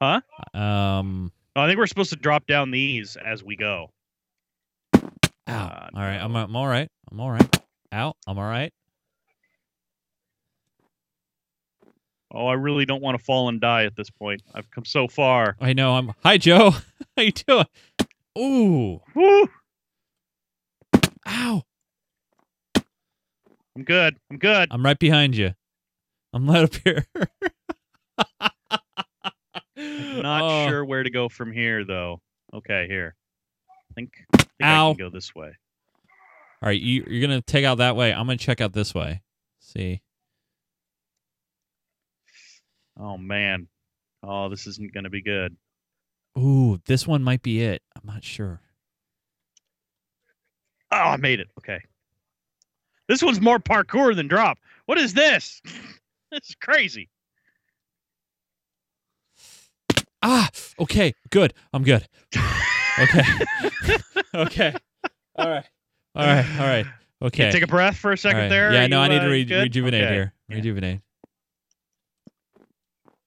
Huh? 0.02 0.22
Um. 0.60 1.32
I 1.56 1.68
think 1.68 1.78
we're 1.78 1.86
supposed 1.86 2.10
to 2.10 2.16
drop 2.16 2.48
down 2.48 2.72
these 2.72 3.16
as 3.16 3.44
we 3.44 3.56
go. 3.56 3.92
Uh, 4.94 5.00
all 5.48 5.90
right. 5.94 6.18
I'm. 6.18 6.36
I'm 6.36 6.56
all 6.56 6.68
right. 6.68 6.90
I'm 7.12 7.20
all 7.20 7.30
right. 7.30 7.58
Ow. 7.94 8.14
I'm 8.26 8.40
all 8.40 8.44
right. 8.44 8.74
Oh, 12.34 12.48
I 12.48 12.54
really 12.54 12.86
don't 12.86 13.04
want 13.04 13.16
to 13.18 13.24
fall 13.24 13.48
and 13.48 13.62
die 13.62 13.86
at 13.86 13.96
this 13.96 14.10
point. 14.10 14.42
I've 14.56 14.70
come 14.72 14.84
so 14.84 15.08
far. 15.08 15.56
I 15.62 15.74
know. 15.74 15.94
I'm. 15.94 16.12
Hi, 16.24 16.40
Joe. 16.40 16.72
How 17.18 17.24
you 17.24 17.32
doing? 17.32 17.66
Ooh. 18.38 19.00
Woo! 19.14 19.48
Ow. 21.28 21.62
I'm 23.76 23.84
good. 23.84 24.18
I'm 24.32 24.38
good. 24.38 24.70
I'm 24.72 24.84
right 24.86 24.98
behind 24.98 25.36
you. 25.36 25.54
I'm 26.34 26.50
right 26.50 26.64
up 26.64 26.76
here. 26.84 27.06
Not 29.78 30.42
Oh, 30.44 30.68
sure 30.68 30.86
where 30.86 31.04
to 31.04 31.10
go 31.10 31.30
from 31.30 31.52
here, 31.52 31.84
though. 31.86 32.22
Okay, 32.54 32.88
here. 32.88 33.16
I 33.70 33.94
think, 33.96 34.12
I 34.34 34.38
think 34.38 34.50
I 34.62 34.76
Ow. 34.78 34.94
can 34.94 35.06
go 35.06 35.10
this 35.10 35.36
way. 35.36 35.52
All 36.62 36.70
right, 36.70 36.80
you, 36.80 37.06
you're 37.08 37.22
gonna 37.22 37.42
take 37.42 37.66
out 37.66 37.80
that 37.80 37.96
way. 37.96 38.14
I'm 38.14 38.26
gonna 38.26 38.38
check 38.38 38.62
out 38.62 38.74
this 38.74 38.96
way. 38.96 39.22
See. 39.60 40.02
Oh 42.98 43.18
man. 43.18 43.68
Oh, 44.24 44.50
this 44.50 44.66
isn't 44.68 44.92
going 44.94 45.04
to 45.04 45.10
be 45.12 45.22
good. 45.22 45.56
Ooh, 46.38 46.80
this 46.88 47.06
one 47.06 47.22
might 47.24 47.44
be 47.44 47.62
it. 47.62 47.84
I'm 47.96 48.12
not 48.12 48.24
sure. 48.24 48.60
Oh, 50.92 50.98
I 50.98 51.18
made 51.18 51.40
it. 51.40 51.48
Okay. 51.60 51.80
This 53.08 53.22
one's 53.22 53.40
more 53.40 53.60
parkour 53.60 54.16
than 54.16 54.28
drop. 54.28 54.58
What 54.86 54.98
is 54.98 55.14
this? 55.14 55.62
this 56.32 56.50
is 56.50 56.56
crazy. 56.56 57.10
Ah, 60.22 60.50
okay, 60.80 61.14
good. 61.30 61.54
I'm 61.72 61.84
good. 61.84 62.08
Okay. 63.00 63.24
okay. 64.36 64.74
All 65.36 65.50
right. 65.50 65.66
All 66.16 66.26
right. 66.26 66.46
All 66.60 66.66
right. 66.66 66.86
Okay. 67.22 67.52
Take 67.52 67.64
a 67.64 67.68
breath 67.68 67.98
for 67.98 68.12
a 68.12 68.18
second 68.18 68.40
right. 68.40 68.50
there. 68.50 68.74
Yeah, 68.74 68.86
Are 68.86 68.88
no, 68.88 69.02
I 69.02 69.06
you, 69.06 69.14
need 69.14 69.20
to 69.20 69.26
uh, 69.26 69.58
re- 69.58 69.64
rejuvenate 69.64 70.04
Okay. 70.04 70.14
here. 70.14 70.34
Yeah. 70.50 70.56
Rejuvenate. 70.56 71.02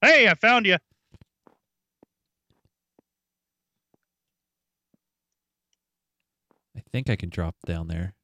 Hey, 0.00 0.28
I 0.28 0.34
found 0.34 0.66
you. 0.66 0.76
I 6.76 6.80
think 6.92 7.10
I 7.10 7.16
can 7.16 7.28
drop 7.28 7.56
down 7.66 7.88
there. 7.88 8.14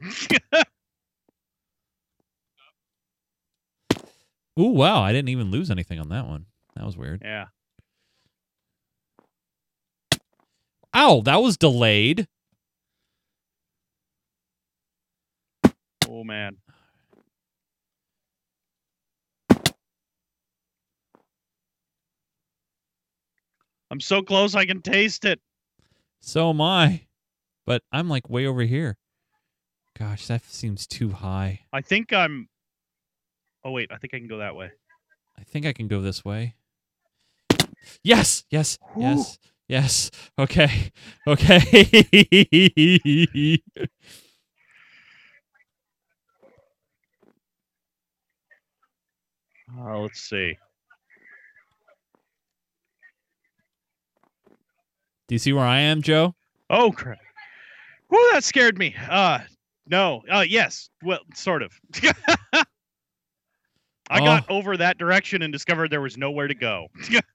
Ooh, 4.58 4.70
wow! 4.70 5.02
I 5.02 5.12
didn't 5.12 5.28
even 5.28 5.50
lose 5.50 5.70
anything 5.70 5.98
on 5.98 6.08
that 6.08 6.26
one. 6.26 6.46
That 6.74 6.84
was 6.84 6.96
weird. 6.96 7.22
yeah. 7.24 7.46
Ow! 10.94 11.20
That 11.22 11.42
was 11.42 11.56
delayed. 11.58 12.26
Oh 16.08 16.24
man. 16.24 16.56
I'm 23.90 24.00
so 24.00 24.22
close 24.22 24.54
I 24.54 24.64
can 24.64 24.82
taste 24.82 25.24
it. 25.24 25.40
So 26.20 26.50
am 26.50 26.60
I. 26.60 27.06
But 27.66 27.82
I'm 27.92 28.08
like 28.08 28.28
way 28.28 28.46
over 28.46 28.62
here. 28.62 28.96
Gosh, 29.98 30.26
that 30.26 30.44
seems 30.44 30.86
too 30.86 31.10
high. 31.10 31.60
I 31.72 31.80
think 31.80 32.12
I'm 32.12 32.48
Oh 33.64 33.72
wait, 33.72 33.90
I 33.90 33.96
think 33.96 34.14
I 34.14 34.18
can 34.18 34.28
go 34.28 34.38
that 34.38 34.54
way. 34.54 34.70
I 35.38 35.42
think 35.42 35.66
I 35.66 35.72
can 35.72 35.88
go 35.88 36.00
this 36.00 36.24
way. 36.24 36.54
Yes, 38.02 38.44
yes, 38.50 38.78
yes, 38.96 39.38
yes. 39.68 40.10
Okay, 40.38 40.92
okay. 41.26 43.60
Uh, 49.78 49.98
let's 49.98 50.20
see. 50.20 50.56
Do 55.26 55.34
you 55.34 55.38
see 55.40 55.52
where 55.52 55.64
I 55.64 55.80
am, 55.80 56.02
Joe? 56.02 56.36
Oh 56.70 56.92
crap. 56.92 57.18
Whoa, 58.08 58.32
that 58.32 58.44
scared 58.44 58.78
me. 58.78 58.94
Uh 59.10 59.40
no. 59.88 60.22
Uh 60.30 60.44
yes. 60.46 60.90
Well, 61.02 61.20
sort 61.34 61.62
of. 61.62 61.72
I 64.08 64.20
got 64.20 64.48
over 64.48 64.76
that 64.76 64.98
direction 64.98 65.42
and 65.42 65.52
discovered 65.52 65.90
there 65.90 66.00
was 66.00 66.16
nowhere 66.16 66.46
to 66.46 66.54
go. 66.54 66.86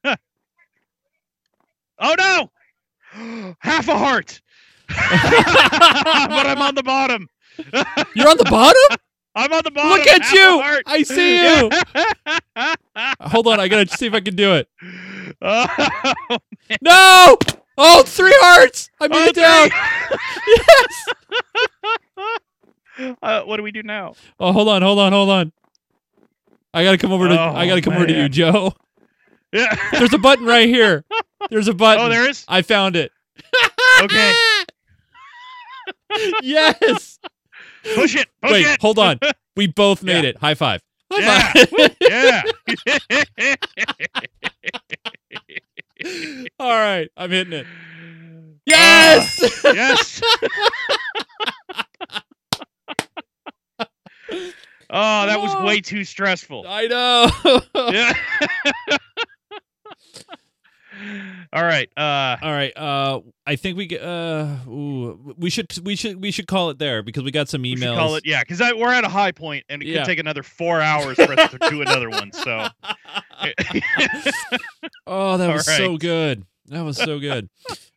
oh 1.99 2.15
no! 2.17 2.49
Half 3.59 3.89
a 3.89 3.97
heart. 3.97 4.41
but 4.87 4.95
I'm 4.97 6.61
on 6.61 6.75
the 6.75 6.83
bottom. 6.83 7.27
You're 8.15 8.29
on 8.29 8.37
the 8.37 8.47
bottom? 8.49 8.97
I'm 9.35 9.51
on 9.53 9.61
the 9.63 9.71
bottom. 9.71 9.91
Look 9.91 10.07
at 10.07 10.31
you! 10.33 10.61
I 10.85 11.03
see 11.03 11.41
you. 11.41 11.69
Hold 13.21 13.47
on, 13.47 13.59
I 13.59 13.67
gotta 13.67 13.87
see 13.87 14.05
if 14.07 14.13
I 14.13 14.19
can 14.21 14.35
do 14.35 14.55
it. 14.55 14.69
Oh, 15.41 16.37
No! 16.81 17.37
Oh, 17.83 18.03
three 18.03 18.35
hearts! 18.37 18.91
I 18.99 19.07
made 19.07 19.17
oh, 19.17 19.27
it 19.29 19.35
down. 19.35 19.69
three. 22.95 23.15
uh, 23.23 23.41
what 23.43 23.57
do 23.57 23.63
we 23.63 23.71
do 23.71 23.81
now? 23.83 24.13
Oh, 24.39 24.51
hold 24.51 24.67
on, 24.69 24.81
hold 24.83 24.99
on, 24.99 25.11
hold 25.11 25.29
on. 25.29 25.51
I 26.73 26.83
gotta 26.83 26.97
come 26.97 27.11
over 27.11 27.27
to. 27.27 27.33
I 27.33 27.65
Oh, 27.65 27.67
gotta 27.67 27.81
come 27.81 27.93
over 27.93 28.05
to 28.07 28.13
you. 28.13 28.29
Joe. 28.29 28.73
Yeah. 29.51 29.75
There's 29.91 30.13
a 30.13 30.17
button 30.17 30.45
right 30.45 30.67
here. 30.69 31.03
There's 31.49 31.67
a 31.67 31.73
button. 31.73 32.05
oh, 32.05 32.09
there 32.09 32.29
is. 32.29 32.45
I 32.47 32.61
found 32.61 32.95
it. 32.95 33.11
Okay. 34.01 34.33
yes. 36.41 37.19
Push 37.95 38.15
it. 38.15 38.27
Push 38.41 38.51
Wait, 38.51 38.65
it. 38.67 38.79
hold 38.81 38.97
on. 38.99 39.19
We 39.57 39.67
both 39.67 40.03
made 40.03 40.23
Yeah. 40.23 40.29
it. 40.29 40.37
High 40.37 40.53
five. 40.53 40.81
High 41.11 41.21
Yeah. 41.21 41.51
five. 41.65 41.95
yeah. 42.01 42.43
All 46.59 46.69
right, 46.69 47.09
I'm 47.17 47.31
hitting 47.31 47.53
it. 47.53 47.65
Yes. 48.63 49.41
Uh, 49.65 49.73
yes. 49.73 50.21
oh, 54.91 55.25
that 55.25 55.41
was 55.41 55.55
way 55.65 55.81
too 55.81 56.03
stressful. 56.03 56.65
I 56.67 56.85
know. 56.85 57.31
Yeah. 57.91 58.13
All 61.53 61.63
right. 61.63 61.89
Uh 61.97 62.37
All 62.41 62.51
right. 62.51 62.75
Uh, 62.77 63.21
I 63.45 63.55
think 63.55 63.77
we. 63.77 63.97
Uh, 63.97 64.45
ooh, 64.67 65.35
we 65.37 65.49
should 65.49 65.67
we 65.85 65.95
should 65.95 66.21
we 66.21 66.31
should 66.31 66.47
call 66.47 66.69
it 66.69 66.79
there 66.79 67.03
because 67.03 67.23
we 67.23 67.31
got 67.31 67.49
some 67.49 67.61
we 67.63 67.75
emails. 67.75 67.79
should 67.79 67.95
call 67.97 68.15
it 68.15 68.25
yeah, 68.25 68.41
because 68.47 68.59
we're 68.75 68.93
at 68.93 69.03
a 69.03 69.09
high 69.09 69.31
point 69.31 69.65
and 69.69 69.81
it 69.81 69.87
Yeah. 69.87 69.97
could 69.99 70.05
take 70.05 70.19
another 70.19 70.43
four 70.43 70.79
hours 70.81 71.15
for 71.17 71.33
us 71.37 71.51
to 71.51 71.57
do 71.69 71.81
another 71.81 72.09
one. 72.09 72.31
So 72.31 72.67
oh, 75.07 75.37
that 75.37 75.47
All 75.49 75.53
was 75.55 75.65
so 75.65 75.97
good. 75.97 76.45
That 76.67 76.81
was 76.83 76.97
so 76.97 77.19
good. 77.19 77.49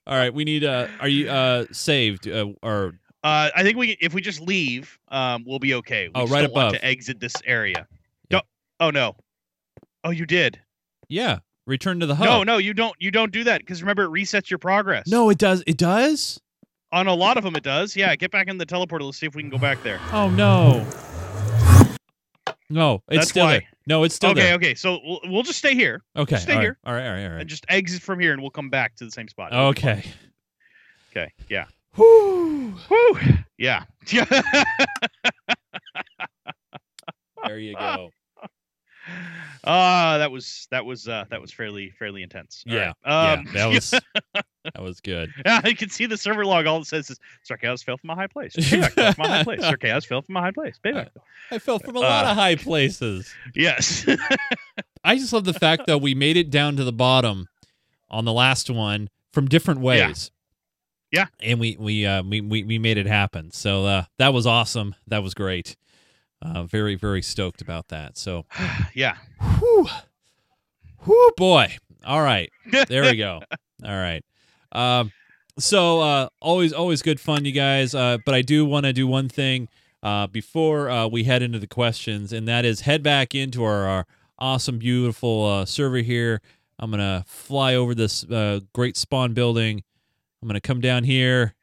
All 0.07 0.17
right, 0.17 0.33
we 0.33 0.45
need. 0.45 0.65
Uh, 0.65 0.89
are 1.01 1.09
you 1.09 1.29
uh 1.31 1.67
saved 1.73 2.29
uh, 2.29 2.47
or 2.63 2.95
uh 3.23 3.51
I 3.55 3.63
think 3.63 3.77
we 3.79 3.97
if 4.01 4.15
we 4.15 4.21
just 4.21 4.41
leave, 4.41 4.99
um 5.09 5.45
we'll 5.47 5.59
be 5.59 5.75
okay. 5.75 6.09
We 6.09 6.13
Oh, 6.21 6.27
right 6.27 6.45
above. 6.45 6.73
to 6.73 6.85
exit 6.85 7.21
this 7.21 7.35
area. 7.45 7.87
Yeah. 8.31 8.41
Oh 8.81 8.91
no. 8.91 9.17
Oh 10.03 10.11
you 10.11 10.27
did. 10.27 10.61
yeah? 11.09 11.39
Return 11.67 12.01
to 12.01 12.07
the 12.07 12.15
hub. 12.15 12.27
No, 12.27 12.43
no, 12.43 12.59
you 12.59 12.75
don't 12.75 12.95
you 12.99 13.11
don't 13.11 13.33
do 13.33 13.45
that 13.45 13.61
because 13.61 13.83
remember 13.83 14.05
it 14.05 14.11
resets 14.11 14.51
your 14.51 14.59
progress. 14.59 15.07
no. 15.07 15.31
It 15.31 15.39
does. 15.39 15.63
It 15.67 15.77
does. 15.79 16.41
On 16.93 17.07
a 17.07 17.15
lot 17.15 17.37
of 17.37 17.45
them 17.45 17.57
it 17.57 17.63
does. 17.63 17.97
Yeah, 17.97 18.15
get 18.17 18.31
back 18.31 18.49
in 18.49 18.59
the 18.59 18.67
teleporter. 18.67 19.01
Let's 19.03 19.19
see 19.19 19.27
if 19.27 19.35
we 19.35 19.43
can 19.43 19.51
go 19.51 19.59
back 19.59 19.83
there. 19.83 19.99
Oh 20.13 20.29
no. 20.31 20.87
No, 22.71 23.03
it's 23.09 23.19
That's 23.19 23.31
still 23.31 23.45
why. 23.47 23.53
there. 23.53 23.63
No, 23.87 24.05
it's 24.05 24.15
still 24.15 24.31
okay, 24.31 24.41
there. 24.43 24.55
okay. 24.55 24.67
okay. 24.69 24.75
So 24.75 24.99
we'll, 25.05 25.21
we'll 25.25 25.43
just 25.43 25.59
stay 25.59 25.75
here 25.75 26.03
Okay. 26.17 26.37
stay 26.37 26.53
all 26.53 26.59
right, 26.59 26.65
here. 26.65 26.79
All 26.85 26.93
right. 26.95 27.07
All 27.07 27.13
right. 27.15 27.25
All 27.33 27.39
and 27.41 27.49
just 27.49 27.65
exit 27.69 28.01
from 28.03 28.21
here 28.21 28.33
and 28.33 28.41
we'll 28.41 28.51
come 28.51 28.71
back 28.71 28.97
to 28.97 29.05
the 29.05 29.11
same 29.11 29.29
spot. 29.29 29.53
It'll 29.53 29.73
be 29.73 29.81
fine. 29.81 29.99
Okay. 29.99 30.11
Okay. 31.11 31.33
Yeah. 31.49 31.67
Whew. 31.97 32.75
Yeah. 33.59 33.85
Yeah. 34.09 34.25
There 37.47 37.59
you 37.59 37.75
go. 37.75 38.11
Ah, 39.67 40.19
that 40.19 40.31
was 40.31 40.69
that 40.71 40.85
was 40.85 41.09
uh 41.09 41.25
that 41.31 41.41
was 41.41 41.53
fairly 41.53 41.91
fairly 41.99 42.23
intense. 42.23 42.65
All 42.69 42.75
Yeah, 42.75 42.93
right. 43.05 43.33
Um, 43.39 43.47
yeah, 43.47 43.53
that 43.53 43.67
was 43.67 43.91
that 44.65 44.83
was 44.83 45.01
good. 45.01 45.31
Yeah, 45.47 45.67
you 45.67 45.75
can 45.77 45.89
see 45.91 46.07
the 46.07 46.17
server 46.17 46.45
log. 46.45 46.67
All 46.67 46.81
it 46.81 46.87
says 46.87 47.11
is 47.11 47.19
Sarkaz 47.49 47.83
fell 47.85 47.97
from 47.97 48.11
a 48.11 48.15
high 48.15 48.27
place. 48.27 48.55
Payback 48.57 48.93
fell 48.93 49.13
from 49.15 49.25
a 49.25 49.29
high 49.29 49.45
place. 49.45 49.61
Sarkaz 49.61 50.07
fell 50.07 50.23
from 50.23 50.37
a 50.37 50.41
high 50.41 50.51
place. 50.51 50.79
Payback. 50.85 51.09
I 51.51 51.59
fell 51.59 51.79
from 51.79 51.97
a 51.97 52.01
lot 52.01 52.27
Uh, 52.27 52.31
of 52.31 52.37
high 52.37 52.57
places. 52.57 53.33
Yes. 53.55 54.07
I 55.03 55.17
just 55.17 55.33
love 55.33 55.45
the 55.45 55.53
fact 55.55 55.87
that 55.87 55.99
we 55.99 56.15
made 56.15 56.37
it 56.37 56.51
down 56.51 56.77
to 56.77 56.85
the 56.85 56.93
bottom 56.93 57.49
on 58.11 58.25
the 58.25 58.33
last 58.33 58.71
one 58.71 59.09
from 59.33 59.49
different 59.49 59.81
Yeah. 59.81 59.87
ways. 60.09 60.31
Yeah. 61.11 61.27
and 61.41 61.61
we 61.61 61.77
we 61.79 62.05
uh, 62.07 62.23
we, 62.25 62.41
we 62.41 62.65
we 62.65 62.79
made 62.79 62.99
it 62.99 63.07
happen. 63.07 63.51
So 63.53 63.87
uh, 63.87 64.05
that 64.19 64.33
was 64.35 64.47
awesome. 64.47 64.95
That 65.07 65.23
was 65.23 65.33
great. 65.33 65.77
Uh, 66.43 66.65
very 66.65 66.95
very 66.95 67.23
stoked 67.23 67.63
about 67.63 67.89
that. 67.89 68.19
So, 68.19 68.45
yeah. 68.95 69.17
whew, 69.59 69.89
whew, 71.05 71.33
boy. 71.37 71.77
All 72.05 72.23
right, 72.23 72.51
there 72.89 73.03
we 73.03 73.17
go. 73.17 73.41
All 73.85 73.97
right. 73.97 74.23
Um, 74.73 75.13
so 75.59 76.01
uh, 76.01 76.29
always 76.41 76.73
always 76.73 77.03
good 77.03 77.21
fun, 77.21 77.45
you 77.45 77.53
guys. 77.53 77.95
Uh, 77.95 78.19
but 78.25 78.35
I 78.35 78.43
do 78.43 78.65
want 78.67 78.85
to 78.87 78.93
do 78.93 79.07
one 79.07 79.29
thing 79.29 79.69
uh, 80.03 80.27
before 80.27 80.91
uh, 80.91 81.07
we 81.07 81.25
head 81.25 81.43
into 81.43 81.59
the 81.59 81.67
questions, 81.67 82.33
and 82.33 82.47
that 82.47 82.65
is 82.65 82.83
head 82.83 83.03
back 83.03 83.35
into 83.35 83.65
our, 83.65 83.87
our 83.87 84.07
awesome, 84.39 84.79
beautiful 84.79 85.47
uh, 85.47 85.65
server 85.65 85.99
here. 85.99 86.41
I'm 86.79 86.91
gonna 86.91 87.25
fly 87.27 87.75
over 87.75 87.95
this 87.95 88.25
uh, 88.25 88.61
great 88.75 88.97
spawn 88.97 89.33
building. 89.33 89.83
I'm 90.43 90.49
gonna 90.49 90.61
come 90.61 90.81
down 90.81 91.05
here. 91.05 91.55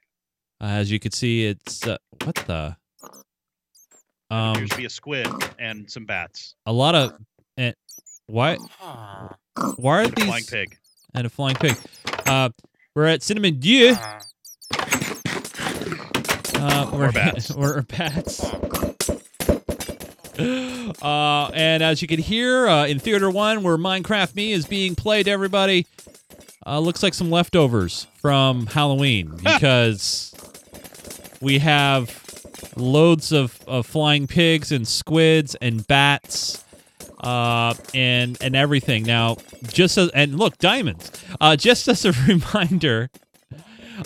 Uh, 0.59 0.65
as 0.65 0.91
you 0.91 0.99
can 0.99 1.11
see, 1.11 1.45
it's 1.45 1.85
uh, 1.85 1.97
what 2.23 2.35
the 2.35 2.77
um 4.31 4.55
Appears 4.55 4.69
to 4.71 4.77
be 4.77 4.85
a 4.85 4.89
squid 4.89 5.27
and 5.59 5.89
some 5.91 6.05
bats. 6.05 6.55
a 6.65 6.73
lot 6.73 6.95
of 6.95 7.13
eh, 7.57 7.73
why 8.27 8.55
why 9.75 9.99
are 9.99 10.01
And 10.03 10.17
a 10.17 10.25
flying 10.25 10.31
these 10.41 10.49
pig. 10.49 10.77
and 11.13 11.27
a 11.27 11.29
flying 11.29 11.55
pig? 11.57 11.75
Uh, 12.25 12.49
we're 12.95 13.05
at 13.07 13.21
Cinnamon 13.21 13.59
Dieu. 13.59 13.95
Uh, 16.55 16.89
we're 16.93 17.11
bats. 17.11 17.51
we're 17.55 17.81
bats. 17.83 18.45
Uh, 21.03 21.51
and 21.53 21.83
as 21.83 22.01
you 22.01 22.07
can 22.07 22.19
hear 22.19 22.67
uh, 22.67 22.87
in 22.87 22.97
Theater 22.97 23.29
One, 23.29 23.61
where 23.61 23.77
Minecraft 23.77 24.33
Me 24.35 24.51
is 24.51 24.65
being 24.65 24.95
played, 24.95 25.25
to 25.25 25.31
everybody 25.31 25.85
uh, 26.65 26.79
looks 26.79 27.03
like 27.03 27.13
some 27.13 27.29
leftovers 27.29 28.07
from 28.21 28.65
Halloween 28.65 29.35
because 29.43 30.33
we 31.39 31.59
have 31.59 32.20
loads 32.75 33.31
of, 33.31 33.59
of 33.67 33.85
flying 33.85 34.27
pigs 34.27 34.71
and 34.71 34.87
squids 34.87 35.55
and 35.55 35.85
bats 35.87 36.63
uh, 37.21 37.73
and 37.93 38.37
and 38.41 38.55
everything. 38.55 39.03
Now, 39.03 39.37
just 39.67 39.97
as 39.97 40.09
and 40.09 40.37
look, 40.37 40.57
diamonds. 40.57 41.11
Uh, 41.39 41.55
just 41.55 41.87
as 41.87 42.03
a 42.05 42.11
reminder, 42.27 43.09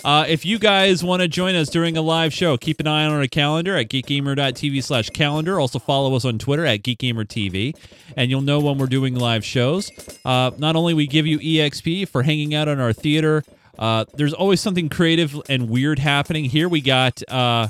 uh, 0.04 0.24
if 0.28 0.44
you 0.44 0.58
guys 0.58 1.02
want 1.02 1.22
to 1.22 1.28
join 1.28 1.54
us 1.54 1.68
during 1.68 1.96
a 1.96 2.02
live 2.02 2.32
show, 2.32 2.56
keep 2.56 2.80
an 2.80 2.86
eye 2.86 3.06
on 3.06 3.12
our 3.12 3.26
calendar 3.26 3.76
at 3.76 3.88
geekgamer.tv 3.88 4.82
slash 4.82 5.10
calendar. 5.10 5.58
Also 5.58 5.78
follow 5.78 6.14
us 6.14 6.24
on 6.24 6.38
Twitter 6.38 6.66
at 6.66 6.82
geekgamertv, 6.82 7.74
and 8.16 8.30
you'll 8.30 8.42
know 8.42 8.60
when 8.60 8.78
we're 8.78 8.86
doing 8.86 9.14
live 9.14 9.44
shows. 9.44 9.90
Uh, 10.24 10.50
not 10.58 10.76
only 10.76 10.94
we 10.94 11.06
give 11.06 11.26
you 11.26 11.38
EXP 11.38 12.08
for 12.08 12.22
hanging 12.22 12.54
out 12.54 12.68
on 12.68 12.78
our 12.78 12.92
theater, 12.92 13.42
uh, 13.78 14.04
there's 14.14 14.32
always 14.32 14.60
something 14.60 14.88
creative 14.88 15.40
and 15.48 15.68
weird 15.68 15.98
happening. 15.98 16.44
Here 16.44 16.68
we 16.68 16.80
got 16.80 17.22
uh, 17.30 17.68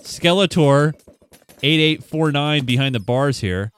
Skeletor 0.00 0.94
8849 1.62 2.64
behind 2.64 2.94
the 2.94 3.00
bars 3.00 3.40
here. 3.40 3.72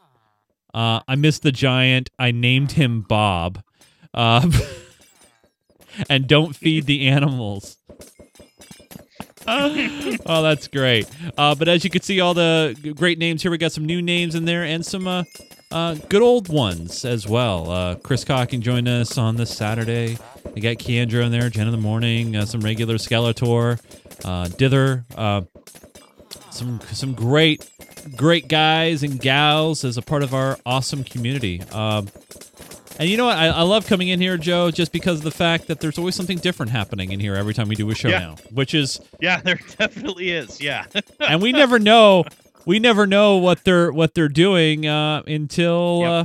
Uh, 0.75 1.01
I 1.09 1.15
missed 1.17 1.43
the 1.43 1.53
giant. 1.53 2.11
I 2.19 2.31
named 2.31 2.73
him 2.73 3.03
Bob. 3.03 3.63
Uh, 4.13 4.51
and 6.11 6.27
don't 6.27 6.55
feed 6.55 6.87
the 6.87 7.09
animals. 7.09 7.77
oh, 9.51 10.43
that's 10.43 10.69
great. 10.69 11.09
Uh, 11.39 11.55
but 11.55 11.69
as 11.69 11.83
you 11.83 11.89
can 11.89 12.03
see, 12.03 12.21
all 12.21 12.35
the 12.35 12.95
great 12.97 13.19
names 13.19 13.41
here. 13.41 13.51
We 13.51 13.57
got 13.57 13.73
some 13.73 13.87
new 13.87 14.03
names 14.03 14.35
in 14.35 14.45
there 14.45 14.63
and 14.63 14.85
some 14.85 15.07
uh, 15.07 15.25
uh, 15.71 15.95
good 15.95 16.21
old 16.21 16.49
ones 16.49 17.05
as 17.07 17.27
well. 17.27 17.71
Uh, 17.71 17.95
Chris 17.95 18.25
Cocking 18.25 18.61
joined 18.61 18.89
us 18.89 19.17
on 19.17 19.37
this 19.37 19.55
Saturday. 19.57 20.19
We 20.55 20.61
got 20.61 20.77
Keandra 20.77 21.25
in 21.25 21.33
there, 21.33 21.49
Jen 21.49 21.67
in 21.67 21.73
the 21.73 21.79
morning, 21.79 22.37
uh, 22.37 22.45
some 22.45 22.61
regular 22.61 22.97
Skeletor, 22.97 23.81
uh, 24.25 24.49
Dither, 24.49 25.07
uh, 25.17 25.43
some 26.51 26.81
some 26.93 27.15
great 27.15 27.69
great 28.17 28.49
guys 28.49 29.03
and 29.03 29.21
gals 29.21 29.85
as 29.85 29.97
a 29.97 30.03
part 30.03 30.23
of 30.23 30.35
our 30.35 30.59
awesome 30.67 31.05
community. 31.05 31.63
Um, 31.73 32.09
and 32.99 33.09
you 33.09 33.17
know 33.17 33.27
what? 33.27 33.37
I, 33.39 33.47
I 33.49 33.63
love 33.63 33.87
coming 33.87 34.09
in 34.09 34.21
here, 34.21 34.37
Joe, 34.37 34.71
just 34.73 34.91
because 34.93 35.19
of 35.19 35.25
the 35.25 35.31
fact 35.31 35.69
that 35.69 35.79
there's 35.81 35.99
always 35.99 36.17
something 36.17 36.39
different 36.39 36.73
happening 36.73 37.13
in 37.13 37.21
here 37.21 37.37
every 37.37 37.55
time 37.55 37.69
we 37.69 37.77
do 37.77 37.89
a 37.91 37.95
show 37.95 38.09
Yeah. 38.09 38.19
now, 38.19 38.37
which 38.53 38.75
is, 38.75 38.99
Yeah, 39.21 39.41
there 39.45 39.61
definitely 39.79 40.31
is. 40.31 40.61
Yeah. 40.61 40.85
and 41.21 41.41
we 41.41 41.53
never 41.63 41.79
know, 41.79 42.25
we 42.67 42.81
never 42.81 43.07
know 43.07 43.37
what 43.37 43.63
they're 43.65 43.93
what 43.93 44.15
they're 44.15 44.29
doing 44.29 44.87
uh, 44.87 45.23
until 45.29 45.99
Yep. 46.01 46.11
uh, 46.11 46.25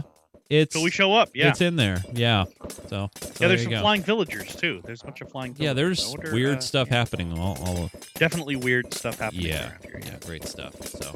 it's 0.61 0.75
so 0.75 0.81
we 0.81 0.91
show 0.91 1.13
up. 1.13 1.29
Yeah. 1.33 1.49
it's 1.49 1.61
in 1.61 1.75
there. 1.75 2.03
Yeah. 2.13 2.45
So, 2.87 3.09
so 3.19 3.29
yeah, 3.39 3.47
there's 3.47 3.61
you 3.61 3.65
some 3.65 3.71
go. 3.71 3.81
flying 3.81 4.03
villagers 4.03 4.55
too. 4.55 4.81
There's 4.85 5.01
a 5.01 5.05
bunch 5.05 5.21
of 5.21 5.29
flying 5.31 5.53
Villagers. 5.53 5.65
Yeah, 5.69 5.73
there's 5.73 6.07
wonder, 6.09 6.33
weird 6.33 6.57
uh, 6.57 6.61
stuff 6.61 6.87
yeah, 6.89 6.97
happening 6.97 7.37
all, 7.37 7.57
all 7.65 7.89
Definitely 8.15 8.55
weird 8.57 8.93
stuff 8.93 9.19
happening 9.19 9.45
Yeah, 9.47 9.71
here. 9.83 10.01
yeah, 10.03 10.17
great 10.25 10.45
stuff. 10.45 10.73
So, 10.87 11.11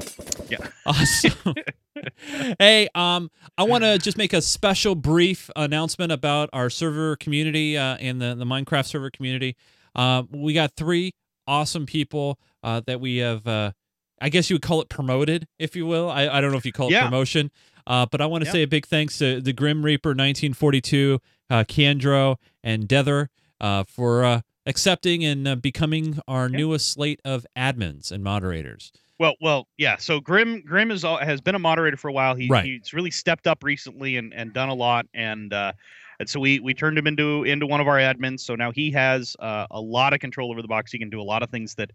Yeah. 0.48 0.58
awesome. 0.86 1.54
hey, 2.58 2.88
um, 2.94 3.30
I 3.56 3.64
want 3.64 3.84
to 3.84 3.98
just 3.98 4.16
make 4.16 4.32
a 4.32 4.42
special 4.42 4.94
brief 4.94 5.50
announcement 5.56 6.12
about 6.12 6.48
our 6.52 6.70
server 6.70 7.16
community 7.16 7.76
uh, 7.76 7.96
and 7.96 8.20
the 8.20 8.34
the 8.34 8.44
Minecraft 8.44 8.86
server 8.86 9.10
community. 9.10 9.56
Uh, 9.94 10.22
we 10.30 10.52
got 10.52 10.72
three 10.76 11.12
awesome 11.46 11.86
people 11.86 12.38
uh, 12.62 12.80
that 12.86 13.00
we 13.00 13.18
have. 13.18 13.46
Uh, 13.46 13.72
I 14.20 14.30
guess 14.30 14.50
you 14.50 14.54
would 14.56 14.62
call 14.62 14.80
it 14.80 14.88
promoted, 14.88 15.46
if 15.60 15.76
you 15.76 15.86
will. 15.86 16.10
I, 16.10 16.28
I 16.28 16.40
don't 16.40 16.50
know 16.50 16.56
if 16.58 16.66
you 16.66 16.72
call 16.72 16.88
it 16.88 16.92
Yeah. 16.92 17.04
promotion, 17.04 17.50
uh, 17.88 18.06
but 18.06 18.20
I 18.20 18.26
want 18.26 18.44
to 18.44 18.48
Yeah. 18.48 18.52
say 18.52 18.62
a 18.62 18.66
big 18.68 18.86
thanks 18.86 19.18
to 19.18 19.40
the 19.40 19.52
Grim 19.52 19.84
Reaper 19.84 20.10
1942, 20.10 21.20
uh, 21.50 21.64
Keandro, 21.64 22.36
and 22.62 22.86
Dether 22.86 23.28
uh, 23.60 23.82
for 23.84 24.24
uh, 24.24 24.40
accepting 24.66 25.24
and 25.24 25.48
uh, 25.48 25.56
becoming 25.56 26.20
our 26.28 26.48
Yeah. 26.48 26.58
newest 26.58 26.92
slate 26.92 27.20
of 27.24 27.44
admins 27.56 28.12
and 28.12 28.22
moderators. 28.22 28.92
Well, 29.18 29.34
well, 29.40 29.66
yeah. 29.78 29.96
So 29.96 30.20
Grim, 30.20 30.60
Grim 30.62 30.92
is 30.92 31.02
has 31.02 31.40
been 31.40 31.56
a 31.56 31.58
moderator 31.58 31.96
for 31.96 32.06
a 32.08 32.12
while. 32.12 32.36
He, 32.36 32.46
Right. 32.48 32.64
He's 32.64 32.92
really 32.92 33.10
stepped 33.10 33.48
up 33.48 33.64
recently 33.64 34.16
and, 34.16 34.32
and 34.32 34.52
done 34.52 34.68
a 34.68 34.74
lot. 34.74 35.06
And 35.12 35.52
uh, 35.52 35.72
and 36.20 36.28
so 36.28 36.38
we 36.38 36.60
we 36.60 36.72
turned 36.74 36.96
him 36.96 37.08
into 37.08 37.42
into 37.44 37.66
one 37.66 37.80
of 37.80 37.88
our 37.88 37.96
admins. 37.96 38.40
So 38.40 38.54
now 38.54 38.70
he 38.70 38.92
has 38.92 39.34
uh, 39.40 39.66
a 39.72 39.80
lot 39.80 40.12
of 40.12 40.20
control 40.20 40.52
over 40.52 40.62
the 40.62 40.68
box. 40.68 40.92
He 40.92 40.98
can 41.00 41.10
do 41.10 41.20
a 41.20 41.22
lot 41.24 41.42
of 41.42 41.50
things 41.50 41.74
that 41.76 41.90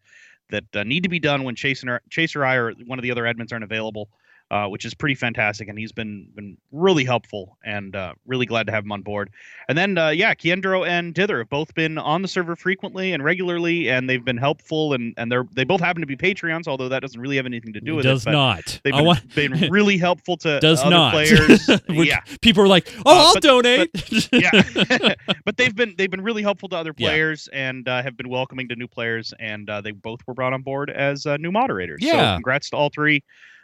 that 0.49 0.65
uh, 0.75 0.83
need 0.83 1.03
to 1.03 1.09
be 1.09 1.19
done 1.19 1.43
when 1.45 1.55
Chase 1.55 1.81
and 1.83 1.97
Chase 2.09 2.35
or 2.35 2.43
I 2.43 2.55
or 2.55 2.73
one 2.87 2.99
of 2.99 3.03
the 3.03 3.11
other 3.11 3.23
admins 3.23 3.53
aren't 3.53 3.63
available 3.63 4.09
uh, 4.51 4.67
which 4.67 4.85
is 4.85 4.93
pretty 4.93 5.15
fantastic. 5.15 5.67
And 5.67 5.77
he's 5.77 5.91
been 5.91 6.27
been 6.35 6.57
really 6.71 7.03
helpful 7.03 7.57
and 7.65 7.95
uh, 7.95 8.13
really 8.25 8.45
glad 8.45 8.67
to 8.67 8.71
have 8.71 8.83
him 8.83 8.91
on 8.91 9.01
board. 9.01 9.31
And 9.67 9.77
then 9.77 9.97
uh, 9.97 10.09
yeah, 10.09 10.35
Kiendro 10.35 10.87
and 10.87 11.13
Dither 11.13 11.39
have 11.39 11.49
both 11.49 11.73
been 11.73 11.97
on 11.97 12.21
the 12.21 12.27
server 12.27 12.55
frequently 12.55 13.13
and 13.13 13.23
regularly, 13.23 13.89
and 13.89 14.09
they've 14.09 14.23
been 14.23 14.37
helpful. 14.37 14.93
And 14.93 15.13
and 15.17 15.31
they're 15.31 15.47
they 15.53 15.63
both 15.63 15.81
happen 15.81 16.01
to 16.01 16.07
be 16.07 16.15
Patreons, 16.15 16.67
although 16.67 16.89
that 16.89 16.99
doesn't 16.99 17.19
really 17.19 17.37
have 17.37 17.45
anything 17.45 17.73
to 17.73 17.81
do 17.81 17.95
with 17.95 18.03
does 18.03 18.23
it. 18.23 18.25
Does 18.25 18.33
not. 18.33 18.79
They've 18.83 18.93
been, 18.93 19.05
want... 19.05 19.35
been, 19.35 19.53
really 19.71 19.97
helpful 19.97 20.37
to 20.37 20.59
does 20.59 20.81
other 20.81 20.89
not. 20.89 21.13
players. 21.13 21.69
yeah, 21.89 22.19
people 22.41 22.63
are 22.63 22.67
like, 22.67 22.93
oh, 23.05 23.27
I'll 23.27 23.33
but, 23.33 23.43
donate. 23.43 23.91
But, 23.91 24.29
yeah, 24.33 25.15
but 25.45 25.57
they've 25.57 25.75
been 25.75 25.95
they've 25.97 26.11
been 26.11 26.21
really 26.21 26.43
helpful 26.43 26.69
to 26.69 26.75
other 26.75 26.93
players 26.93 27.49
yeah. 27.51 27.69
and 27.69 27.87
uh, 27.87 28.03
have 28.03 28.15
been 28.17 28.29
welcoming 28.29 28.67
to 28.69 28.75
new 28.75 28.87
players, 28.87 29.33
and 29.39 29.69
uh, 29.69 29.81
they 29.81 29.91
both 29.91 30.19
were 30.27 30.33
brought 30.33 30.53
on 30.53 30.61
board 30.61 30.89
as 30.89 31.25
uh, 31.25 31.37
new 31.37 31.51
moderators. 31.51 32.01
Yeah, 32.03 32.33
so 32.33 32.35
congrats 32.35 32.69
to 32.69 32.75
all 32.75 32.89
three. 32.89 33.23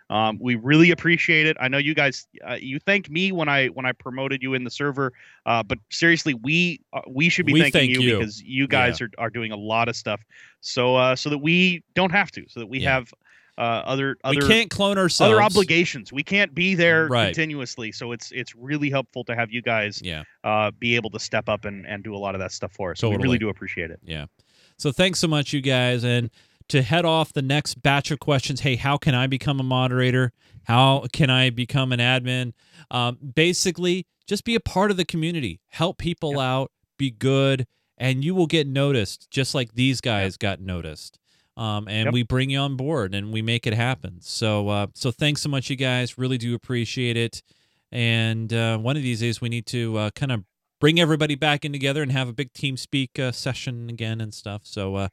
Um, 0.09 0.39
we 0.41 0.55
really 0.55 0.91
appreciate 0.91 1.45
it. 1.45 1.55
I 1.59 1.67
know 1.67 1.77
you 1.77 1.93
guys, 1.93 2.27
uh, 2.47 2.57
you 2.59 2.79
thanked 2.79 3.09
me 3.09 3.31
when 3.31 3.47
I 3.47 3.67
when 3.67 3.85
I 3.85 3.91
promoted 3.91 4.41
you 4.41 4.55
in 4.55 4.63
the 4.63 4.71
server, 4.71 5.13
uh, 5.45 5.61
but 5.61 5.77
seriously, 5.89 6.33
we 6.33 6.81
uh, 6.93 7.01
we 7.07 7.29
should 7.29 7.45
be 7.45 7.53
we 7.53 7.61
thanking 7.61 7.79
thank 7.79 7.93
you, 7.93 8.01
you, 8.01 8.17
because 8.17 8.41
you 8.41 8.67
guys 8.67 8.99
yeah. 8.99 9.07
are, 9.17 9.25
are 9.25 9.29
doing 9.29 9.51
a 9.51 9.57
lot 9.57 9.87
of 9.87 9.95
stuff. 9.95 10.21
So 10.61 10.95
uh, 10.95 11.15
so 11.15 11.29
that 11.29 11.37
we 11.37 11.83
don't 11.93 12.11
have 12.11 12.31
to, 12.31 12.45
so 12.47 12.59
that 12.59 12.67
we 12.67 12.79
yeah. 12.79 12.95
have 12.95 13.13
uh, 13.59 13.83
other 13.85 14.17
other 14.23 14.39
we 14.39 14.47
can't 14.47 14.69
clone 14.69 14.97
ourselves. 14.97 15.31
other 15.31 15.41
obligations. 15.41 16.13
We 16.13 16.23
can't 16.23 16.55
be 16.55 16.75
there 16.75 17.07
right. 17.07 17.25
continuously. 17.25 17.91
So 17.91 18.13
it's 18.13 18.31
it's 18.31 18.55
really 18.55 18.89
helpful 18.89 19.23
to 19.25 19.35
have 19.35 19.51
you 19.51 19.61
guys 19.61 20.01
yeah. 20.01 20.23
uh, 20.43 20.71
be 20.71 20.95
able 20.95 21.09
to 21.11 21.19
step 21.19 21.49
up 21.49 21.65
and, 21.65 21.85
and 21.85 22.03
do 22.03 22.15
a 22.15 22.17
lot 22.17 22.35
of 22.35 22.39
that 22.39 22.53
stuff 22.53 22.71
for 22.71 22.91
us. 22.91 22.99
Totally. 22.99 23.15
So 23.15 23.19
we 23.19 23.23
really 23.23 23.37
do 23.37 23.49
appreciate 23.49 23.91
it. 23.91 23.99
Yeah. 24.03 24.25
So 24.77 24.93
thanks 24.93 25.19
so 25.19 25.27
much, 25.27 25.51
you 25.51 25.59
guys, 25.59 26.05
and 26.05 26.31
to 26.69 26.81
head 26.81 27.05
off 27.05 27.33
the 27.33 27.41
next 27.41 27.81
batch 27.81 28.11
of 28.11 28.19
questions. 28.19 28.61
Hey, 28.61 28.75
how 28.75 28.97
can 28.97 29.13
I 29.13 29.27
become 29.27 29.59
a 29.59 29.63
moderator? 29.63 30.31
How 30.63 31.05
can 31.11 31.29
I 31.29 31.49
become 31.49 31.91
an 31.91 31.99
admin? 31.99 32.53
Um, 32.89 33.17
basically, 33.35 34.05
just 34.27 34.43
be 34.43 34.55
a 34.55 34.59
part 34.59 34.91
of 34.91 34.97
the 34.97 35.05
community, 35.05 35.59
help 35.67 35.97
people 35.97 36.31
yep. 36.31 36.39
out, 36.39 36.71
be 36.97 37.11
good, 37.11 37.65
and 37.97 38.23
you 38.23 38.35
will 38.35 38.47
get 38.47 38.67
noticed, 38.67 39.29
just 39.31 39.53
like 39.55 39.73
these 39.73 39.99
guys 39.99 40.33
yep. 40.33 40.39
got 40.39 40.61
noticed. 40.61 41.19
Um, 41.57 41.87
and 41.89 42.05
yep. 42.05 42.13
we 42.13 42.23
bring 42.23 42.51
you 42.51 42.59
on 42.59 42.77
board 42.77 43.13
and 43.13 43.33
we 43.33 43.41
make 43.41 43.67
it 43.67 43.73
happen. 43.73 44.19
So, 44.21 44.69
uh, 44.69 44.87
so 44.93 45.11
thanks 45.11 45.41
so 45.41 45.49
much, 45.49 45.69
you 45.69 45.75
guys. 45.75 46.17
Really 46.17 46.37
do 46.37 46.55
appreciate 46.55 47.17
it. 47.17 47.41
And 47.91 48.53
uh, 48.53 48.77
one 48.77 48.95
of 48.95 49.03
these 49.03 49.19
days, 49.19 49.41
we 49.41 49.49
need 49.49 49.65
to 49.65 49.97
uh, 49.97 50.09
kind 50.11 50.31
of 50.31 50.45
bring 50.79 50.99
everybody 51.01 51.35
back 51.35 51.65
in 51.65 51.73
together 51.73 52.01
and 52.01 52.13
have 52.13 52.29
a 52.29 52.33
big 52.33 52.53
TeamSpeak 52.53 53.19
uh, 53.19 53.33
session 53.33 53.89
again 53.89 54.21
and 54.21 54.33
stuff. 54.33 54.61
So, 54.63 54.95
uh, 54.95 55.07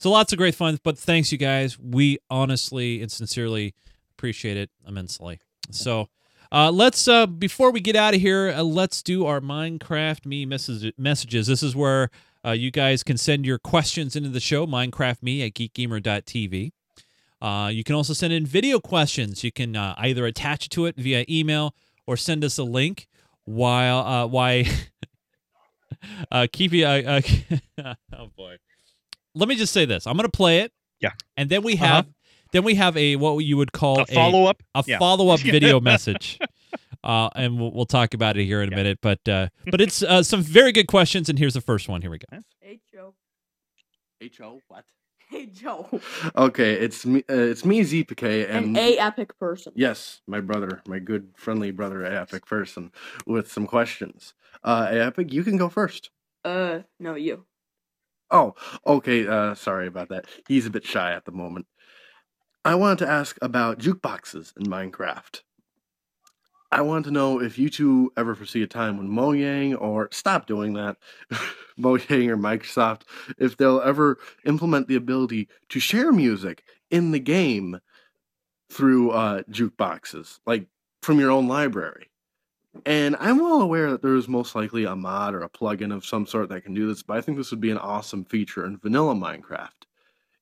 so 0.00 0.10
lots 0.10 0.32
of 0.32 0.38
great 0.38 0.54
fun. 0.54 0.78
But 0.82 0.98
thanks, 0.98 1.30
you 1.30 1.38
guys. 1.38 1.78
We 1.78 2.18
honestly 2.28 3.00
and 3.00 3.12
sincerely 3.12 3.74
appreciate 4.16 4.56
it 4.56 4.70
immensely. 4.86 5.40
So 5.70 6.08
uh, 6.50 6.70
let's 6.72 7.06
uh, 7.06 7.26
before 7.26 7.70
we 7.70 7.80
get 7.80 7.94
out 7.94 8.14
of 8.14 8.20
here, 8.20 8.50
uh, 8.50 8.62
let's 8.62 9.02
do 9.02 9.26
our 9.26 9.40
Minecraft 9.40 10.26
me 10.26 10.44
message- 10.46 10.92
messages. 10.98 11.46
This 11.46 11.62
is 11.62 11.76
where 11.76 12.10
uh, 12.44 12.52
you 12.52 12.70
guys 12.70 13.02
can 13.02 13.18
send 13.18 13.46
your 13.46 13.58
questions 13.58 14.16
into 14.16 14.30
the 14.30 14.40
show. 14.40 14.66
Minecraft 14.66 15.22
me 15.22 15.42
at 15.42 15.54
geekgamer.tv. 15.54 16.72
Uh, 17.42 17.70
you 17.72 17.84
can 17.84 17.94
also 17.94 18.12
send 18.12 18.32
in 18.32 18.44
video 18.44 18.80
questions. 18.80 19.44
You 19.44 19.52
can 19.52 19.76
uh, 19.76 19.94
either 19.98 20.26
attach 20.26 20.66
it 20.66 20.70
to 20.70 20.86
it 20.86 20.96
via 20.96 21.24
email 21.28 21.74
or 22.06 22.16
send 22.16 22.44
us 22.44 22.58
a 22.58 22.64
link. 22.64 23.06
While 23.44 23.98
uh, 24.06 24.26
why 24.26 24.66
uh, 26.30 26.46
keep 26.52 26.72
you 26.72 26.86
uh, 26.86 27.20
uh, 27.82 27.94
oh 28.12 28.26
boy. 28.36 28.56
Let 29.34 29.48
me 29.48 29.56
just 29.56 29.72
say 29.72 29.84
this. 29.84 30.06
I'm 30.06 30.16
going 30.16 30.28
to 30.28 30.36
play 30.36 30.60
it. 30.60 30.72
Yeah. 31.00 31.12
And 31.36 31.48
then 31.50 31.62
we 31.62 31.76
have 31.76 32.04
Uh-huh. 32.06 32.12
then 32.52 32.64
we 32.64 32.74
have 32.74 32.96
a 32.96 33.16
what 33.16 33.38
you 33.44 33.56
would 33.56 33.72
call 33.72 34.00
A 34.00 34.06
follow 34.06 34.44
up. 34.46 34.62
a 34.74 34.84
Yeah. 34.86 34.98
follow 34.98 35.28
up 35.30 35.40
video 35.56 35.80
message. 35.80 36.38
Uh, 37.02 37.30
and 37.34 37.58
we'll, 37.58 37.72
we'll 37.72 37.86
talk 37.86 38.12
about 38.12 38.36
it 38.36 38.44
here 38.44 38.60
in 38.62 38.68
a 38.68 38.72
Yeah. 38.72 38.76
minute, 38.76 38.98
but 39.00 39.26
uh, 39.28 39.48
but 39.70 39.80
it's 39.80 40.02
uh, 40.02 40.22
some 40.22 40.42
very 40.42 40.72
good 40.72 40.86
questions, 40.88 41.28
and 41.30 41.38
here's 41.38 41.54
the 41.54 41.60
first 41.62 41.88
one. 41.88 42.02
Here 42.02 42.10
we 42.10 42.18
go. 42.18 42.38
Hey 42.60 42.80
Joe. 42.92 43.14
H 44.20 44.40
O 44.42 44.60
what? 44.68 44.84
Hey 45.30 45.46
Joe. 45.46 45.88
Okay, 46.36 46.72
it's 46.74 47.06
me. 47.06 47.20
Uh, 47.30 47.34
it's 47.52 47.64
me, 47.64 47.80
ZPK, 47.80 48.50
and 48.50 48.76
An 48.76 48.76
A 48.76 48.98
epic 48.98 49.38
person. 49.38 49.72
yes, 49.76 50.20
my 50.26 50.40
brother, 50.40 50.82
my 50.86 50.98
good 50.98 51.28
friendly 51.36 51.70
brother, 51.70 52.04
Epic 52.04 52.44
person, 52.44 52.90
with 53.26 53.50
some 53.50 53.66
questions. 53.66 54.34
Uh, 54.62 54.88
Epic, 54.90 55.32
you 55.32 55.42
can 55.42 55.56
go 55.56 55.68
first. 55.70 56.10
Uh, 56.44 56.80
no, 56.98 57.14
you. 57.14 57.46
Oh, 58.30 58.54
okay. 58.86 59.26
Uh, 59.26 59.54
sorry 59.54 59.86
about 59.86 60.08
that. 60.08 60.26
He's 60.48 60.66
a 60.66 60.70
bit 60.70 60.84
shy 60.84 61.12
at 61.12 61.24
the 61.24 61.32
moment. 61.32 61.66
I 62.64 62.74
wanted 62.74 63.00
to 63.00 63.10
ask 63.10 63.36
about 63.42 63.78
jukeboxes 63.78 64.56
in 64.56 64.66
Minecraft. 64.66 65.42
I 66.72 66.82
want 66.82 67.04
to 67.06 67.10
know 67.10 67.40
if 67.40 67.58
you 67.58 67.68
two 67.68 68.12
ever 68.16 68.34
foresee 68.34 68.62
a 68.62 68.66
time 68.66 68.96
when 68.96 69.08
Mojang 69.08 69.80
or 69.80 70.08
stop 70.12 70.46
doing 70.46 70.74
that, 70.74 70.96
Mojang 71.78 72.28
or 72.28 72.36
Microsoft, 72.36 73.02
if 73.38 73.56
they'll 73.56 73.80
ever 73.80 74.18
implement 74.44 74.86
the 74.86 74.94
ability 74.96 75.48
to 75.70 75.80
share 75.80 76.12
music 76.12 76.62
in 76.90 77.10
the 77.10 77.18
game 77.18 77.80
through 78.70 79.12
uh, 79.12 79.42
jukeboxes, 79.50 80.40
like 80.46 80.66
from 81.02 81.20
your 81.20 81.30
own 81.32 81.48
library. 81.48 82.09
And 82.86 83.16
I'm 83.18 83.38
well 83.38 83.60
aware 83.60 83.90
that 83.90 84.00
there 84.02 84.14
is 84.14 84.28
most 84.28 84.54
likely 84.54 84.84
a 84.84 84.94
mod 84.94 85.34
or 85.34 85.42
a 85.42 85.48
plugin 85.48 85.94
of 85.94 86.04
some 86.04 86.26
sort 86.26 86.48
that 86.50 86.62
can 86.62 86.72
do 86.72 86.86
this, 86.86 87.02
but 87.02 87.16
I 87.16 87.20
think 87.20 87.36
this 87.36 87.50
would 87.50 87.60
be 87.60 87.70
an 87.70 87.78
awesome 87.78 88.24
feature 88.24 88.64
in 88.64 88.78
vanilla 88.78 89.14
Minecraft. 89.14 89.70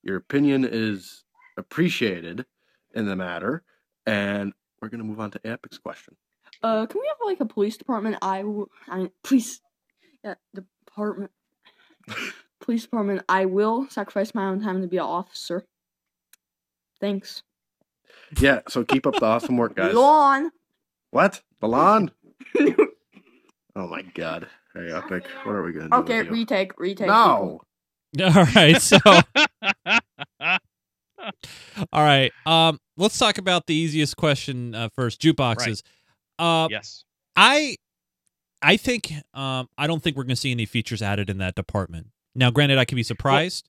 Your 0.02 0.16
opinion 0.16 0.68
is 0.70 1.24
appreciated 1.56 2.44
in 2.94 3.06
the 3.06 3.16
matter, 3.16 3.62
and 4.06 4.52
we're 4.80 4.88
gonna 4.88 5.04
move 5.04 5.20
on 5.20 5.30
to 5.32 5.40
Epic's 5.40 5.78
question. 5.78 6.16
Uh, 6.62 6.86
can 6.86 7.00
we 7.00 7.06
have 7.06 7.16
like 7.24 7.40
a 7.40 7.46
police 7.46 7.76
department? 7.76 8.16
I, 8.20 8.38
w- 8.42 8.68
I 8.88 9.10
police, 9.22 9.60
yeah, 10.22 10.34
department, 10.54 11.30
police 12.60 12.82
department. 12.82 13.22
I 13.28 13.46
will 13.46 13.88
sacrifice 13.88 14.34
my 14.34 14.46
own 14.46 14.60
time 14.62 14.82
to 14.82 14.88
be 14.88 14.98
an 14.98 15.04
officer. 15.04 15.64
Thanks. 17.00 17.42
Yeah, 18.38 18.60
so 18.68 18.84
keep 18.84 19.06
up 19.06 19.14
the 19.14 19.24
awesome 19.24 19.56
work, 19.56 19.74
guys. 19.76 19.92
Go 19.94 20.04
on. 20.04 20.50
What? 21.10 21.42
The 21.60 21.68
lawn? 21.68 22.10
Oh 23.76 23.86
my 23.86 24.02
god. 24.02 24.48
Hey, 24.74 24.90
Epic, 24.92 25.24
what 25.44 25.52
are 25.52 25.62
we 25.62 25.72
gonna 25.72 25.88
do? 25.88 25.96
okay, 25.96 26.22
retake, 26.22 26.72
retake. 26.78 27.06
No. 27.06 27.60
All 28.22 28.44
right, 28.54 28.80
so 28.80 28.96
all 31.92 32.02
right, 32.02 32.32
um, 32.46 32.78
let's 32.96 33.18
talk 33.18 33.36
about 33.38 33.66
the 33.66 33.74
easiest 33.74 34.16
question 34.16 34.74
uh, 34.74 34.88
first. 34.94 35.20
Jukeboxes. 35.20 35.82
Uh, 36.38 36.68
yes. 36.70 37.04
I 37.36 37.76
I 38.62 38.76
think 38.76 39.12
um 39.34 39.68
I 39.76 39.86
don't 39.86 40.02
think 40.02 40.16
we're 40.16 40.24
going 40.24 40.30
to 40.30 40.36
see 40.36 40.50
any 40.50 40.64
features 40.64 41.02
added 41.02 41.28
in 41.30 41.38
that 41.38 41.54
department. 41.54 42.08
Now, 42.34 42.50
granted, 42.50 42.78
I 42.78 42.84
could 42.84 42.96
be 42.96 43.02
surprised. 43.02 43.68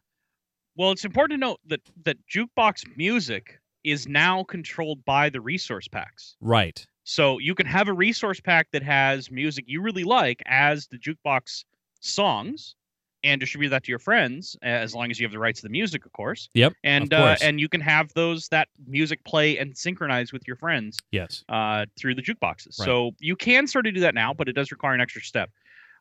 Well, 0.75 0.91
it's 0.91 1.05
important 1.05 1.39
to 1.39 1.45
note 1.45 1.59
that 1.67 1.81
that 2.03 2.17
jukebox 2.27 2.95
music 2.95 3.59
is 3.83 4.07
now 4.07 4.43
controlled 4.43 5.03
by 5.05 5.29
the 5.29 5.41
resource 5.41 5.87
packs. 5.87 6.35
right. 6.41 6.85
So 7.09 7.39
you 7.39 7.55
can 7.55 7.65
have 7.65 7.87
a 7.87 7.93
resource 7.93 8.39
pack 8.39 8.67
that 8.71 8.83
has 8.83 9.31
music 9.31 9.65
you 9.67 9.81
really 9.81 10.03
like 10.03 10.43
as 10.45 10.85
the 10.85 10.97
jukebox 10.99 11.63
songs 12.01 12.75
and 13.23 13.39
distribute 13.39 13.69
that 13.69 13.83
to 13.85 13.91
your 13.91 13.97
friends 13.97 14.55
as 14.61 14.93
long 14.93 15.09
as 15.09 15.19
you 15.19 15.25
have 15.25 15.31
the 15.31 15.39
rights 15.39 15.61
to 15.61 15.65
the 15.67 15.71
music, 15.71 16.05
of 16.05 16.11
course. 16.11 16.49
Yep. 16.53 16.73
And 16.83 17.11
of 17.11 17.19
uh, 17.19 17.35
and 17.41 17.59
you 17.59 17.67
can 17.67 17.81
have 17.81 18.13
those 18.13 18.47
that 18.49 18.67
music 18.85 19.23
play 19.23 19.57
and 19.57 19.75
synchronize 19.75 20.31
with 20.31 20.43
your 20.45 20.55
friends 20.55 20.99
yes. 21.09 21.43
uh, 21.49 21.87
through 21.97 22.13
the 22.13 22.21
jukeboxes. 22.21 22.77
Right. 22.79 22.85
So 22.85 23.15
you 23.17 23.35
can 23.35 23.65
sort 23.65 23.87
of 23.87 23.95
do 23.95 24.01
that 24.01 24.13
now, 24.13 24.31
but 24.31 24.47
it 24.47 24.53
does 24.53 24.71
require 24.71 24.93
an 24.93 25.01
extra 25.01 25.23
step. 25.23 25.49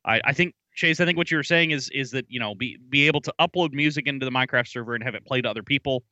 I, 0.04 0.20
I 0.26 0.34
think 0.34 0.54
Chase, 0.74 1.00
I 1.00 1.06
think 1.06 1.16
what 1.16 1.30
you 1.30 1.38
were 1.38 1.42
saying 1.42 1.70
is 1.70 1.88
is 1.88 2.10
that 2.10 2.26
you 2.28 2.38
know 2.38 2.54
be 2.54 2.76
be 2.90 3.06
able 3.06 3.22
to 3.22 3.32
upload 3.40 3.72
music 3.72 4.06
into 4.06 4.26
the 4.26 4.30
Minecraft 4.30 4.68
server 4.68 4.94
and 4.94 5.02
have 5.02 5.14
it 5.14 5.24
play 5.24 5.40
to 5.40 5.48
other 5.48 5.62
people. 5.62 6.04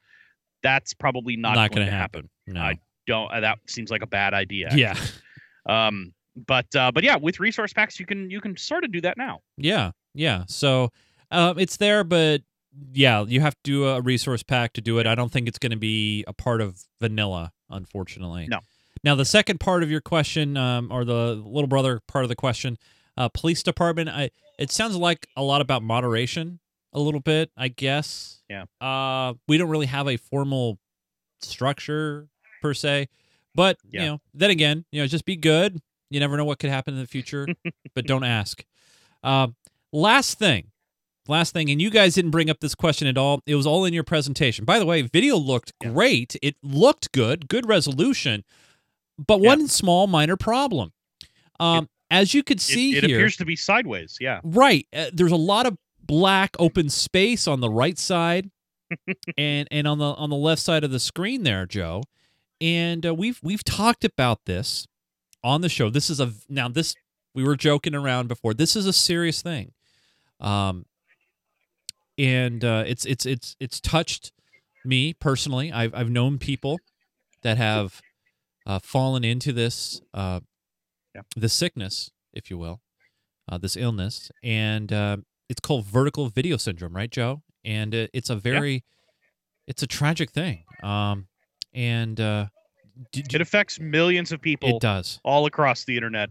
That's 0.63 0.95
probably 0.95 1.37
not, 1.37 1.55
Not, 1.55 1.71
going 1.71 1.87
to 1.87 1.93
happen. 1.93 2.31
happen. 2.47 2.55
No. 2.55 2.61
I 2.63 2.79
Don't 3.07 3.31
uh, 3.33 3.41
that 3.41 3.59
seems 3.67 3.91
like 3.91 4.03
a 4.03 4.07
bad 4.07 4.35
idea. 4.35 4.71
yeah. 4.75 4.97
Um. 5.69 6.13
But 6.47 6.67
uh, 6.77 6.93
but 6.93 7.03
yeah, 7.03 7.17
with 7.17 7.41
resource 7.41 7.73
packs, 7.73 7.99
you 7.99 8.07
can 8.07 8.31
you 8.31 8.41
can 8.41 8.57
sort 8.57 8.85
of 8.85 8.93
do 8.93 9.01
that 9.01 9.17
now. 9.17 9.41
Yeah. 9.57 9.93
Yeah. 10.15 10.45
So 10.49 10.91
um, 11.31 11.59
it's 11.59 11.79
there, 11.79 12.05
but 12.05 12.43
yeah, 12.93 13.25
you 13.27 13.41
have 13.41 13.55
to 13.55 13.61
do 13.65 13.87
a 13.87 14.01
resource 14.01 14.43
pack 14.43 14.75
to 14.75 14.81
do 14.81 14.99
it. 14.99 15.07
I 15.07 15.15
don't 15.15 15.33
think 15.33 15.49
it's 15.49 15.59
going 15.59 15.71
to 15.71 15.79
be 15.79 16.25
a 16.27 16.33
part 16.33 16.61
of 16.61 16.85
vanilla, 17.01 17.53
unfortunately. 17.71 18.47
No. 18.49 18.61
Now, 19.03 19.15
the 19.15 19.25
second 19.25 19.61
part 19.61 19.83
of 19.83 19.91
your 19.91 20.01
question, 20.01 20.57
um, 20.57 20.91
or 20.91 21.05
the 21.05 21.35
little 21.35 21.69
brother 21.69 22.01
part 22.09 22.25
of 22.25 22.29
the 22.29 22.37
question, 22.37 22.77
uh, 23.17 23.29
police 23.29 23.63
department. 23.63 24.09
I 24.09 24.31
it 24.59 24.71
sounds 24.71 24.97
like 24.97 25.29
a 25.37 25.43
lot 25.43 25.61
about 25.61 25.83
moderation, 25.83 26.61
a 26.93 27.01
little 27.01 27.21
bit, 27.21 27.51
I 27.57 27.69
guess. 27.69 28.43
Yeah. 28.49 28.65
Uh, 28.81 29.35
we 29.49 29.59
don't 29.59 29.69
really 29.69 29.87
have 29.87 30.09
a 30.09 30.17
formal 30.17 30.79
structure 31.41 32.29
per 32.67 32.75
se, 32.75 33.09
but 33.55 33.79
Yeah. 33.91 34.01
you 34.03 34.07
know, 34.09 34.21
then 34.35 34.51
again, 34.51 34.85
you 34.93 35.01
know, 35.01 35.07
just 35.07 35.25
be 35.25 35.37
good, 35.37 35.81
You 36.11 36.21
never 36.21 36.37
know 36.37 36.45
what 36.45 36.59
could 36.61 36.71
happen 36.71 36.95
in 36.95 37.01
the 37.01 37.07
future, 37.07 37.47
but 37.95 38.07
don't 38.07 38.23
ask. 38.25 38.65
Uh, 39.25 39.49
last 39.93 40.39
thing, 40.39 40.71
last 41.27 41.53
thing, 41.53 41.69
and 41.71 41.83
you 41.83 41.91
guys 41.91 42.15
didn't 42.15 42.31
bring 42.31 42.49
up 42.49 42.61
this 42.61 42.77
question 42.77 43.09
at 43.09 43.19
all. 43.19 43.43
It 43.45 43.57
was 43.57 43.67
all 43.67 43.85
in 43.85 43.93
your 43.93 44.05
presentation. 44.05 44.65
By 44.65 44.79
the 44.79 44.87
way, 44.87 45.03
video 45.03 45.37
looked 45.37 45.73
Yeah. 45.83 45.91
great. 45.91 46.37
It 46.43 46.55
looked 46.63 47.11
good, 47.13 47.49
good 47.49 47.67
resolution, 47.69 48.45
but 49.19 49.41
Yeah. 49.41 49.49
one 49.49 49.67
small 49.69 50.07
minor 50.07 50.37
problem. 50.37 50.93
Um, 51.59 51.89
as 52.11 52.35
you 52.35 52.45
could 52.45 52.59
It, 52.59 52.63
see 52.63 52.97
it 52.97 53.03
here, 53.05 53.17
appears 53.17 53.37
to 53.39 53.45
be 53.45 53.57
sideways. 53.57 54.17
Yeah. 54.21 54.41
Right. 54.45 54.87
Uh, 54.95 55.07
there's 55.13 55.33
a 55.33 55.37
lot 55.37 55.67
of 55.67 55.77
black 56.05 56.55
open 56.61 56.89
space 56.89 57.49
on 57.49 57.59
the 57.61 57.69
right 57.71 57.99
side 57.99 58.49
and 59.37 59.67
and 59.73 59.89
on 59.89 59.99
the 59.99 60.05
on 60.15 60.31
the 60.31 60.37
left 60.37 60.63
side 60.63 60.85
of 60.85 60.93
the 60.93 61.01
screen 61.01 61.43
there, 61.43 61.67
Joe. 61.67 62.03
And 62.61 63.05
uh, 63.07 63.15
we've 63.15 63.39
we've 63.43 63.65
talked 63.65 64.05
about 64.05 64.45
this 64.47 64.87
on 65.45 65.61
the 65.61 65.69
show. 65.69 65.91
This 65.91 66.09
is 66.11 66.21
a 66.21 66.33
now 66.49 66.69
this 66.69 66.95
we 67.35 67.45
were 67.45 67.57
joking 67.57 67.95
around 67.95 68.29
before. 68.29 68.55
This 68.55 68.77
is 68.77 68.87
a 68.87 68.93
serious 68.93 69.43
thing. 69.43 69.73
Um 70.41 70.87
and 72.19 72.65
uh, 72.65 72.85
it's 72.87 73.05
it's 73.05 73.27
it's 73.27 73.57
it's 73.61 73.81
touched 73.81 74.33
me 74.85 75.13
personally. 75.13 75.71
I've 75.73 75.95
I've 75.95 76.11
known 76.11 76.39
people 76.39 76.79
that 77.43 77.59
have 77.59 78.01
uh, 78.67 78.79
fallen 78.79 79.23
into 79.25 79.53
this 79.53 80.01
uh, 80.15 80.41
Yeah. 81.15 81.23
this 81.37 81.53
sickness, 81.53 82.11
if 82.33 82.51
you 82.51 82.57
will, 82.59 82.81
uh, 83.51 83.59
this 83.59 83.77
illness, 83.77 84.31
and 84.43 84.93
uh, 84.93 85.19
it's 85.49 85.61
called 85.61 85.85
vertical 85.85 86.29
video 86.29 86.57
syndrome, 86.57 86.97
right, 86.97 87.11
Joe? 87.11 87.43
And 87.65 87.95
uh, 87.95 88.07
it's 88.15 88.31
a 88.31 88.37
very 88.37 88.85
it's 89.67 89.83
a 89.83 89.87
tragic 89.87 90.31
thing. 90.31 90.65
Um, 90.83 91.27
and 91.77 92.19
uh, 92.19 92.47
It 93.13 93.41
affects 93.41 93.79
millions 93.79 94.33
of 94.33 94.41
people 94.41 94.77
it 94.77 94.81
does. 94.81 95.21
all 95.23 95.47
across 95.47 95.85
the 95.85 95.95
internet, 95.95 96.31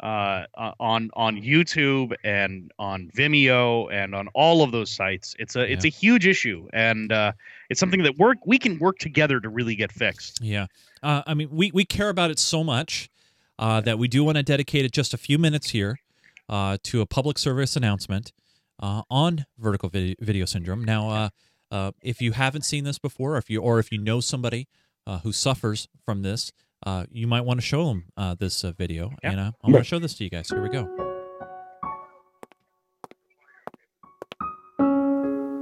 uh, 0.00 0.44
on 0.78 1.10
on 1.14 1.36
YouTube 1.36 2.14
and 2.22 2.70
on 2.78 3.10
Vimeo 3.16 3.92
and 3.92 4.14
on 4.14 4.28
all 4.34 4.62
of 4.62 4.70
those 4.70 4.90
sites. 4.90 5.34
It's 5.38 5.56
a 5.56 5.70
it's 5.70 5.84
a 5.84 5.88
huge 5.88 6.26
issue, 6.26 6.68
and 6.72 7.10
uh, 7.12 7.32
it's 7.70 7.80
something 7.80 8.02
that 8.02 8.16
work 8.16 8.38
we 8.46 8.58
can 8.58 8.78
work 8.78 8.98
together 8.98 9.40
to 9.40 9.48
really 9.48 9.74
get 9.74 9.92
fixed. 9.92 10.40
Yeah. 10.42 10.66
Uh, 11.02 11.22
I 11.26 11.34
mean, 11.34 11.48
we, 11.50 11.70
we 11.72 11.84
care 11.84 12.08
about 12.08 12.30
it 12.30 12.38
so 12.38 12.64
much 12.64 13.10
uh, 13.58 13.80
that 13.82 13.98
we 13.98 14.08
do 14.08 14.24
want 14.24 14.36
to 14.36 14.42
dedicate 14.42 14.84
it 14.84 14.92
just 14.92 15.14
a 15.14 15.18
few 15.18 15.38
minutes 15.38 15.70
here 15.70 16.00
uh, 16.48 16.78
to 16.84 17.00
a 17.00 17.06
public 17.06 17.38
service 17.38 17.76
announcement 17.76 18.32
uh, 18.80 19.02
on 19.10 19.46
vertical 19.58 19.88
video, 19.88 20.14
video 20.20 20.44
syndrome. 20.46 20.84
Now, 20.84 21.08
uh, 21.10 21.28
uh, 21.70 21.92
if 22.02 22.20
you 22.20 22.32
haven't 22.32 22.62
seen 22.62 22.84
this 22.84 22.98
before, 22.98 23.34
or 23.34 23.38
if 23.38 23.50
you 23.50 23.60
or 23.60 23.78
if 23.78 23.92
you 23.92 23.98
know 23.98 24.20
somebody 24.20 24.68
uh, 25.06 25.18
who 25.18 25.32
suffers 25.32 25.88
from 26.04 26.22
this, 26.22 26.52
uh, 26.84 27.06
you 27.10 27.26
might 27.26 27.42
want 27.42 27.60
to 27.60 27.66
show 27.66 27.86
them 27.88 28.04
uh, 28.16 28.34
this 28.34 28.64
uh, 28.64 28.72
video. 28.72 29.10
Yeah. 29.22 29.30
And 29.30 29.40
uh, 29.40 29.52
I'm 29.62 29.72
going 29.72 29.82
to 29.82 29.88
show 29.88 29.98
this 29.98 30.14
to 30.14 30.24
you 30.24 30.30
guys. 30.30 30.48
Here 30.48 30.62
we 30.62 30.68
go. 30.68 30.88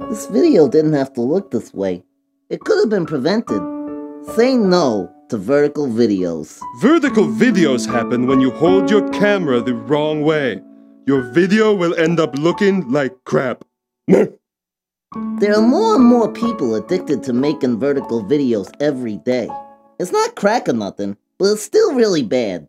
This 0.09 0.27
video 0.27 0.67
didn't 0.67 0.93
have 0.93 1.13
to 1.13 1.21
look 1.21 1.51
this 1.51 1.73
way. 1.73 2.03
It 2.49 2.61
could 2.61 2.79
have 2.79 2.89
been 2.89 3.05
prevented. 3.05 3.61
Say 4.35 4.55
no 4.55 5.11
to 5.29 5.37
vertical 5.37 5.87
videos. 5.87 6.59
Vertical 6.79 7.25
videos 7.25 7.87
happen 7.87 8.27
when 8.27 8.39
you 8.39 8.51
hold 8.51 8.89
your 8.89 9.09
camera 9.09 9.61
the 9.61 9.73
wrong 9.73 10.21
way. 10.21 10.61
Your 11.07 11.21
video 11.33 11.73
will 11.73 11.95
end 11.95 12.19
up 12.19 12.37
looking 12.37 12.89
like 12.91 13.13
crap. 13.25 13.65
There 15.15 15.55
are 15.57 15.61
more 15.61 15.95
and 15.95 16.03
more 16.03 16.29
people 16.29 16.75
addicted 16.75 17.23
to 17.23 17.31
making 17.31 17.79
vertical 17.79 18.21
videos 18.21 18.69
every 18.81 19.15
day. 19.15 19.49
It's 19.97 20.11
not 20.11 20.35
crack 20.35 20.67
or 20.67 20.73
nothing, 20.73 21.15
but 21.39 21.53
it's 21.53 21.61
still 21.61 21.93
really 21.93 22.21
bad. 22.21 22.67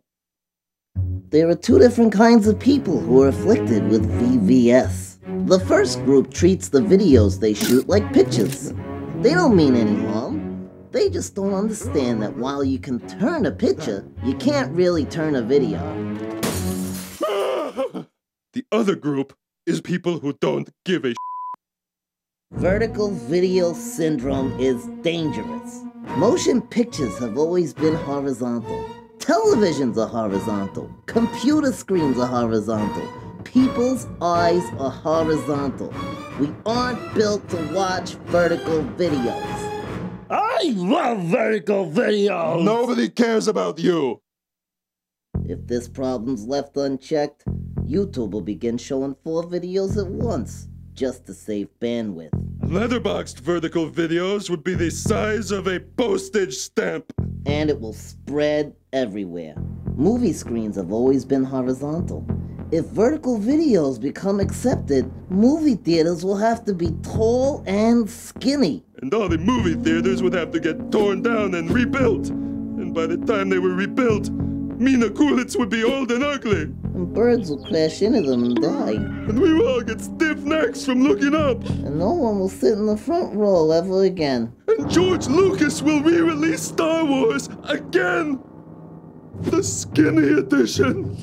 There 1.29 1.49
are 1.49 1.55
two 1.55 1.77
different 1.77 2.13
kinds 2.13 2.47
of 2.47 2.57
people 2.57 3.01
who 3.01 3.21
are 3.21 3.27
afflicted 3.27 3.89
with 3.89 4.09
VVS. 4.21 5.17
The 5.47 5.59
first 5.59 6.05
group 6.05 6.33
treats 6.33 6.69
the 6.69 6.79
videos 6.79 7.41
they 7.41 7.53
shoot 7.53 7.89
like 7.89 8.13
pictures. 8.13 8.71
They 9.17 9.33
don't 9.33 9.57
mean 9.57 9.75
any 9.75 10.05
harm. 10.05 10.69
They 10.91 11.09
just 11.09 11.35
don't 11.35 11.53
understand 11.53 12.21
that 12.21 12.37
while 12.37 12.63
you 12.63 12.79
can 12.79 13.05
turn 13.19 13.45
a 13.45 13.51
picture, 13.51 14.05
you 14.23 14.35
can't 14.35 14.71
really 14.73 15.03
turn 15.03 15.35
a 15.35 15.41
video. 15.41 15.79
the 18.53 18.63
other 18.71 18.95
group 18.95 19.35
is 19.65 19.81
people 19.81 20.19
who 20.19 20.31
don't 20.31 20.69
give 20.85 21.03
a 21.03 21.13
Vertical 22.57 23.11
video 23.11 23.71
syndrome 23.71 24.59
is 24.59 24.87
dangerous. 25.03 25.83
Motion 26.17 26.59
pictures 26.59 27.15
have 27.19 27.37
always 27.37 27.71
been 27.71 27.93
horizontal. 27.93 28.83
Televisions 29.19 29.95
are 29.97 30.07
horizontal. 30.07 30.89
Computer 31.05 31.71
screens 31.71 32.17
are 32.17 32.25
horizontal. 32.25 33.07
People's 33.43 34.07
eyes 34.23 34.63
are 34.79 34.89
horizontal. 34.89 35.93
We 36.39 36.51
aren't 36.65 37.13
built 37.13 37.47
to 37.49 37.73
watch 37.75 38.15
vertical 38.25 38.81
videos. 38.97 40.25
I 40.31 40.73
love 40.75 41.19
vertical 41.25 41.87
videos. 41.87 42.63
Nobody 42.63 43.07
cares 43.09 43.47
about 43.47 43.77
you. 43.77 44.19
If 45.45 45.67
this 45.67 45.87
problem's 45.87 46.47
left 46.47 46.75
unchecked, 46.75 47.45
YouTube 47.85 48.31
will 48.31 48.41
begin 48.41 48.79
showing 48.79 49.15
four 49.23 49.43
videos 49.43 49.95
at 50.03 50.07
once, 50.07 50.67
just 50.97 51.25
to 51.27 51.33
save 51.33 51.69
bandwidth. 51.79 52.31
Letterboxed 52.61 53.39
vertical 53.39 53.89
videos 53.89 54.49
would 54.49 54.63
be 54.63 54.73
the 54.73 54.89
size 54.89 55.51
of 55.51 55.67
a 55.67 55.79
postage 55.79 56.55
stamp. 56.55 57.13
and 57.45 57.69
it 57.69 57.79
will 57.79 57.93
spread 57.93 58.73
everywhere. 58.91 59.55
Movie 59.95 60.33
screens 60.33 60.75
have 60.75 60.91
always 60.91 61.23
been 61.23 61.45
horizontal. 61.45 62.25
If 62.71 62.85
vertical 62.87 63.39
videos 63.39 64.01
become 64.01 64.41
accepted, 64.41 65.09
movie 65.29 65.75
theaters 65.75 66.25
will 66.25 66.35
have 66.35 66.65
to 66.65 66.73
be 66.73 66.91
tall 67.03 67.63
and 67.65 68.09
skinny. 68.09 68.83
And 69.01 69.13
all 69.13 69.29
the 69.29 69.37
movie 69.37 69.75
theaters 69.75 70.21
would 70.21 70.33
have 70.33 70.51
to 70.51 70.59
get 70.59 70.91
torn 70.91 71.21
down 71.21 71.55
and 71.55 71.71
rebuilt. 71.71 72.27
And 72.27 72.93
by 72.93 73.05
the 73.07 73.17
time 73.17 73.47
they 73.47 73.59
were 73.59 73.73
rebuilt, 73.73 74.29
Mila 74.29 75.09
Kunis 75.09 75.57
would 75.57 75.69
be 75.69 75.83
old 75.85 76.11
and 76.11 76.23
ugly. 76.23 76.65
And 76.97 77.13
birds 77.13 77.51
will 77.51 77.63
crash 77.63 78.01
into 78.01 78.23
them 78.23 78.43
and 78.43 78.55
die. 78.59 78.93
And 78.93 79.39
we 79.39 79.53
will 79.53 79.67
all 79.67 79.81
get 79.81 80.01
stiff 80.01 80.39
necks 80.39 80.83
from 80.83 81.03
looking 81.03 81.35
up. 81.35 81.63
And 81.69 81.99
no 81.99 82.11
one 82.11 82.39
will 82.39 82.49
sit 82.49 82.73
in 82.73 82.87
the 82.87 82.97
front 82.97 83.35
row 83.35 83.69
ever 83.69 84.05
again. 84.05 84.51
And 84.67 84.89
George 84.89 85.27
Lucas 85.27 85.83
will 85.83 86.01
re 86.01 86.21
release 86.21 86.63
Star 86.63 87.05
Wars 87.05 87.49
again. 87.65 88.43
The 89.41 89.61
skinny 89.61 90.39
edition. 90.39 91.15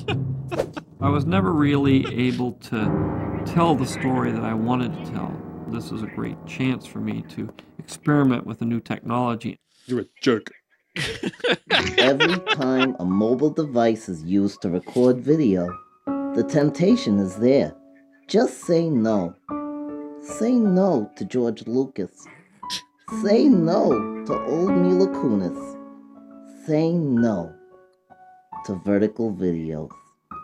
I 1.01 1.09
was 1.09 1.25
never 1.25 1.51
really 1.51 2.05
able 2.29 2.53
to 2.53 3.43
tell 3.45 3.75
the 3.75 3.85
story 3.85 4.31
that 4.31 4.45
I 4.45 4.53
wanted 4.53 4.93
to 4.93 5.11
tell. 5.11 5.35
This 5.67 5.91
is 5.91 6.03
a 6.03 6.07
great 6.07 6.37
chance 6.45 6.85
for 6.85 6.99
me 6.99 7.21
to 7.31 7.53
experiment 7.79 8.45
with 8.45 8.61
a 8.61 8.65
new 8.65 8.79
technology. 8.79 9.59
You're 9.87 9.99
a 9.99 10.05
jerk. 10.21 10.53
Every 11.97 12.39
time 12.55 12.95
a 12.99 13.05
mobile 13.05 13.49
device 13.49 14.07
is 14.07 14.23
used 14.23 14.61
to 14.61 14.69
record 14.69 15.17
video, 15.17 15.67
the 16.05 16.45
temptation 16.47 17.19
is 17.19 17.35
there. 17.35 17.75
Just 18.27 18.61
say 18.61 18.89
no. 18.89 19.35
Say 20.21 20.53
no 20.53 21.11
to 21.17 21.25
George 21.25 21.67
Lucas. 21.67 22.27
Say 23.21 23.45
no 23.45 24.23
to 24.25 24.33
old 24.45 24.71
Mila 24.71 25.07
Kunis. 25.07 26.65
Say 26.65 26.93
no 26.93 27.53
to 28.65 28.75
vertical 28.85 29.33
videos. 29.33 29.91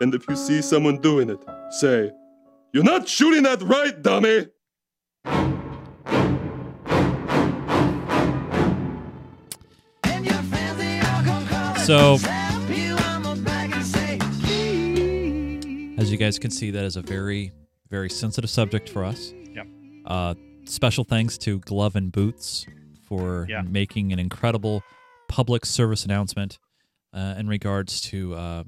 And 0.00 0.14
if 0.14 0.28
you 0.28 0.36
see 0.36 0.62
someone 0.62 0.98
doing 0.98 1.30
it, 1.30 1.44
say, 1.70 2.10
You're 2.72 2.84
not 2.84 3.08
shooting 3.08 3.42
that 3.44 3.62
right, 3.62 4.00
dummy! 4.02 4.48
So, 11.84 12.14
as 15.98 16.10
you 16.10 16.16
guys 16.16 16.38
can 16.38 16.50
see, 16.50 16.70
that 16.70 16.84
is 16.84 16.96
a 16.96 17.02
very, 17.02 17.52
very 17.90 18.08
sensitive 18.08 18.48
subject 18.50 18.88
for 18.88 19.04
us. 19.04 19.32
Yep. 19.54 19.66
Uh, 20.06 20.34
special 20.64 21.04
thanks 21.04 21.36
to 21.38 21.58
Glove 21.60 21.96
and 21.96 22.10
Boots 22.12 22.66
for 23.06 23.46
Yeah. 23.48 23.62
making 23.62 24.12
an 24.12 24.18
incredible 24.18 24.82
public 25.28 25.66
service 25.66 26.04
announcement 26.04 26.58
uh, 27.12 27.34
in 27.38 27.48
regards 27.48 28.00
to 28.02 28.34
uh, 28.34 28.64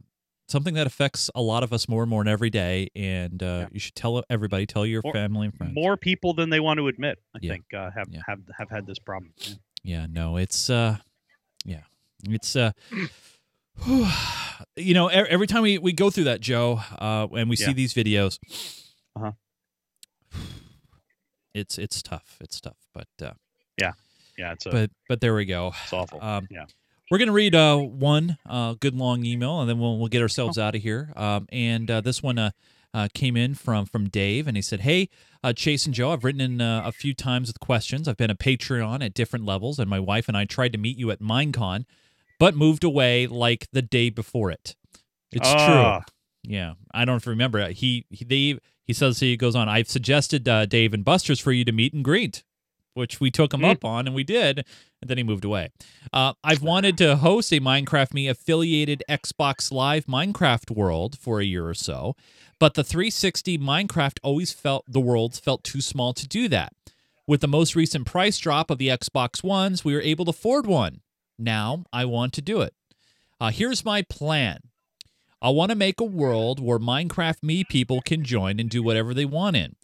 something 0.48 0.74
that 0.74 0.86
affects 0.86 1.30
a 1.34 1.40
lot 1.42 1.62
of 1.62 1.72
us 1.72 1.88
more 1.88 2.02
and 2.02 2.10
more 2.10 2.20
and 2.20 2.28
every 2.28 2.50
day. 2.50 2.88
And 2.96 3.42
uh, 3.42 3.46
Yeah. 3.46 3.68
you 3.72 3.80
should 3.80 3.94
tell 3.94 4.22
everybody, 4.28 4.66
tell 4.66 4.84
your 4.84 5.00
More- 5.04 5.12
family 5.12 5.46
and 5.46 5.54
friends. 5.56 5.74
More 5.74 5.96
people 5.96 6.34
than 6.34 6.50
they 6.50 6.60
want 6.60 6.78
to 6.78 6.88
admit, 6.88 7.18
I 7.34 7.38
Yeah. 7.42 7.52
think, 7.52 7.64
uh, 7.74 7.90
have, 7.92 8.08
have 8.26 8.40
have 8.58 8.70
had 8.70 8.86
this 8.86 8.98
problem. 8.98 9.32
Yeah. 9.38 9.54
Yeah, 9.86 10.06
no, 10.10 10.36
it's 10.36 10.68
uh. 10.70 10.96
It's 12.28 12.56
uh 12.56 12.72
you 14.76 14.94
know, 14.94 15.08
every 15.08 15.46
time 15.46 15.62
we, 15.62 15.78
we 15.78 15.92
go 15.92 16.10
through 16.10 16.24
that, 16.24 16.40
Joe, 16.40 16.80
uh 16.98 17.26
and 17.36 17.48
we 17.50 17.56
see 17.56 17.72
these 17.72 17.94
videos, 17.94 18.38
Uh-huh. 19.16 19.32
It's 21.54 21.78
it's 21.78 22.02
tough. 22.02 22.36
It's 22.40 22.60
tough, 22.60 22.78
but 22.92 23.06
uh 23.22 23.32
Yeah, 23.80 23.92
yeah. 24.36 24.52
it's 24.52 24.66
a, 24.66 24.70
but 24.70 24.90
but 25.08 25.20
there 25.20 25.34
we 25.34 25.44
go. 25.44 25.72
it's 25.84 25.92
awful. 25.92 26.20
um, 26.22 26.48
yeah. 26.50 26.66
We're 27.10 27.18
gonna 27.18 27.32
read 27.32 27.54
uh, 27.54 27.76
one 27.76 28.38
uh, 28.48 28.74
good 28.80 28.96
long 28.96 29.24
email, 29.26 29.60
and 29.60 29.68
then 29.68 29.78
we'll 29.78 29.98
we'll 29.98 30.08
get 30.08 30.22
ourselves 30.22 30.58
out 30.58 30.74
of 30.74 30.82
here. 30.82 31.12
Um, 31.14 31.46
and 31.52 31.88
uh, 31.90 32.00
this 32.00 32.22
one 32.22 32.38
uh, 32.38 32.50
uh, 32.94 33.08
came 33.14 33.36
in 33.36 33.54
from 33.54 33.84
from 33.84 34.08
Dave, 34.08 34.48
and 34.48 34.56
he 34.56 34.62
said, 34.62 34.80
"Hey, 34.80 35.10
uh, 35.44 35.52
Chase 35.52 35.84
and 35.84 35.94
Joe, 35.94 36.12
I've 36.12 36.24
written 36.24 36.40
in 36.40 36.60
uh, 36.62 36.82
a 36.84 36.92
few 36.92 37.12
times 37.14 37.48
with 37.50 37.60
questions. 37.60 38.08
I've 38.08 38.16
been 38.16 38.30
a 38.30 38.34
Patreon 38.34 39.04
at 39.04 39.12
different 39.12 39.44
levels, 39.44 39.78
and 39.78 39.88
my 39.88 40.00
wife 40.00 40.28
and 40.28 40.36
I 40.36 40.46
tried 40.46 40.72
to 40.72 40.78
meet 40.78 40.96
you 40.96 41.10
at 41.10 41.20
Minecon, 41.20 41.84
but 42.44 42.54
moved 42.56 42.84
away 42.84 43.26
like 43.26 43.66
the 43.72 43.80
day 43.82 44.10
before 44.10 44.50
it. 44.50 44.76
It's 45.32 45.48
Ah. 45.48 46.00
true. 46.04 46.14
Yeah, 46.52 46.74
I 46.92 47.04
don't 47.06 47.14
know 47.14 47.16
if 47.16 47.24
you 47.26 47.30
remember. 47.30 47.68
He 47.70 48.04
he 48.10 48.24
they, 48.24 48.58
he 48.86 48.92
says 48.92 49.20
he 49.20 49.36
goes 49.36 49.54
on. 49.56 49.66
I've 49.68 49.88
suggested 49.88 50.46
uh, 50.46 50.66
Dave 50.66 50.92
and 50.92 51.04
Buster's 51.04 51.40
for 51.40 51.52
you 51.52 51.64
to 51.64 51.72
meet 51.72 51.94
and 51.94 52.04
greet, 52.04 52.44
which 52.92 53.18
we 53.18 53.30
took 53.30 53.54
him 53.54 53.60
Hmm. 53.60 53.66
up 53.70 53.84
on, 53.84 54.06
and 54.06 54.14
we 54.14 54.24
did. 54.24 54.66
And 55.00 55.08
then 55.08 55.16
he 55.16 55.24
moved 55.24 55.44
away. 55.44 55.70
Uh, 56.12 56.34
I've 56.44 56.62
wanted 56.62 56.98
to 56.98 57.16
host 57.16 57.50
a 57.52 57.60
Minecraft 57.60 58.12
Me 58.12 58.28
affiliated 58.28 59.02
Xbox 59.08 59.72
Live 59.72 60.04
Minecraft 60.06 60.70
world 60.70 61.16
for 61.18 61.40
a 61.40 61.44
year 61.44 61.66
or 61.66 61.74
so, 61.74 62.14
but 62.58 62.74
the 62.74 62.84
360 62.84 63.56
Minecraft 63.58 64.18
always 64.22 64.52
felt 64.52 64.84
the 64.86 65.00
worlds 65.00 65.38
felt 65.40 65.64
too 65.64 65.80
small 65.80 66.12
to 66.14 66.28
do 66.28 66.46
that. 66.48 66.72
With 67.26 67.40
the 67.40 67.48
most 67.48 67.74
recent 67.74 68.06
price 68.06 68.38
drop 68.38 68.70
of 68.70 68.76
the 68.76 68.88
Xbox 68.88 69.42
Ones, 69.42 69.82
we 69.82 69.94
were 69.94 70.02
able 70.02 70.26
to 70.26 70.30
afford 70.30 70.66
one. 70.66 71.00
Now 71.38 71.84
I 71.92 72.04
want 72.04 72.32
to 72.34 72.42
do 72.42 72.60
it. 72.60 72.74
Uh, 73.40 73.50
here's 73.50 73.84
my 73.84 74.02
plan. 74.02 74.60
I 75.42 75.50
want 75.50 75.70
to 75.70 75.76
make 75.76 76.00
a 76.00 76.04
world 76.04 76.60
where 76.60 76.78
Minecraft 76.78 77.42
Me 77.42 77.64
people 77.64 78.00
can 78.00 78.24
join 78.24 78.58
and 78.58 78.70
do 78.70 78.82
whatever 78.82 79.12
they 79.12 79.26
want 79.26 79.56
in. 79.56 79.76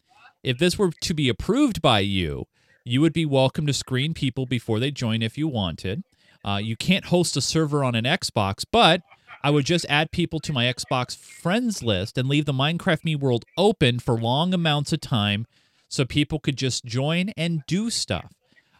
If 0.42 0.58
this 0.58 0.78
were 0.78 0.90
to 1.02 1.14
be 1.14 1.28
approved 1.28 1.82
by 1.82 2.00
you, 2.00 2.46
you 2.84 3.00
would 3.02 3.12
be 3.12 3.26
welcome 3.26 3.66
to 3.66 3.74
screen 3.74 4.14
people 4.14 4.46
before 4.46 4.80
they 4.80 4.90
join 4.90 5.20
if 5.20 5.36
you 5.36 5.48
wanted. 5.48 6.02
Uh, 6.42 6.60
you 6.62 6.76
can't 6.76 7.06
host 7.06 7.36
a 7.36 7.42
server 7.42 7.84
on 7.84 7.94
an 7.94 8.04
Xbox, 8.04 8.64
but 8.70 9.02
I 9.42 9.50
would 9.50 9.66
just 9.66 9.84
add 9.88 10.12
people 10.12 10.40
to 10.40 10.52
my 10.52 10.64
Xbox 10.64 11.16
friends 11.16 11.82
list 11.82 12.16
and 12.16 12.28
leave 12.28 12.46
the 12.46 12.52
Minecraft 12.52 13.04
Me 13.04 13.14
world 13.14 13.44
open 13.58 13.98
for 13.98 14.18
long 14.18 14.54
amounts 14.54 14.92
of 14.92 15.00
time 15.00 15.46
so 15.88 16.04
people 16.04 16.38
could 16.38 16.56
just 16.56 16.84
join 16.84 17.30
and 17.36 17.62
do 17.66 17.90
stuff. 17.90 18.32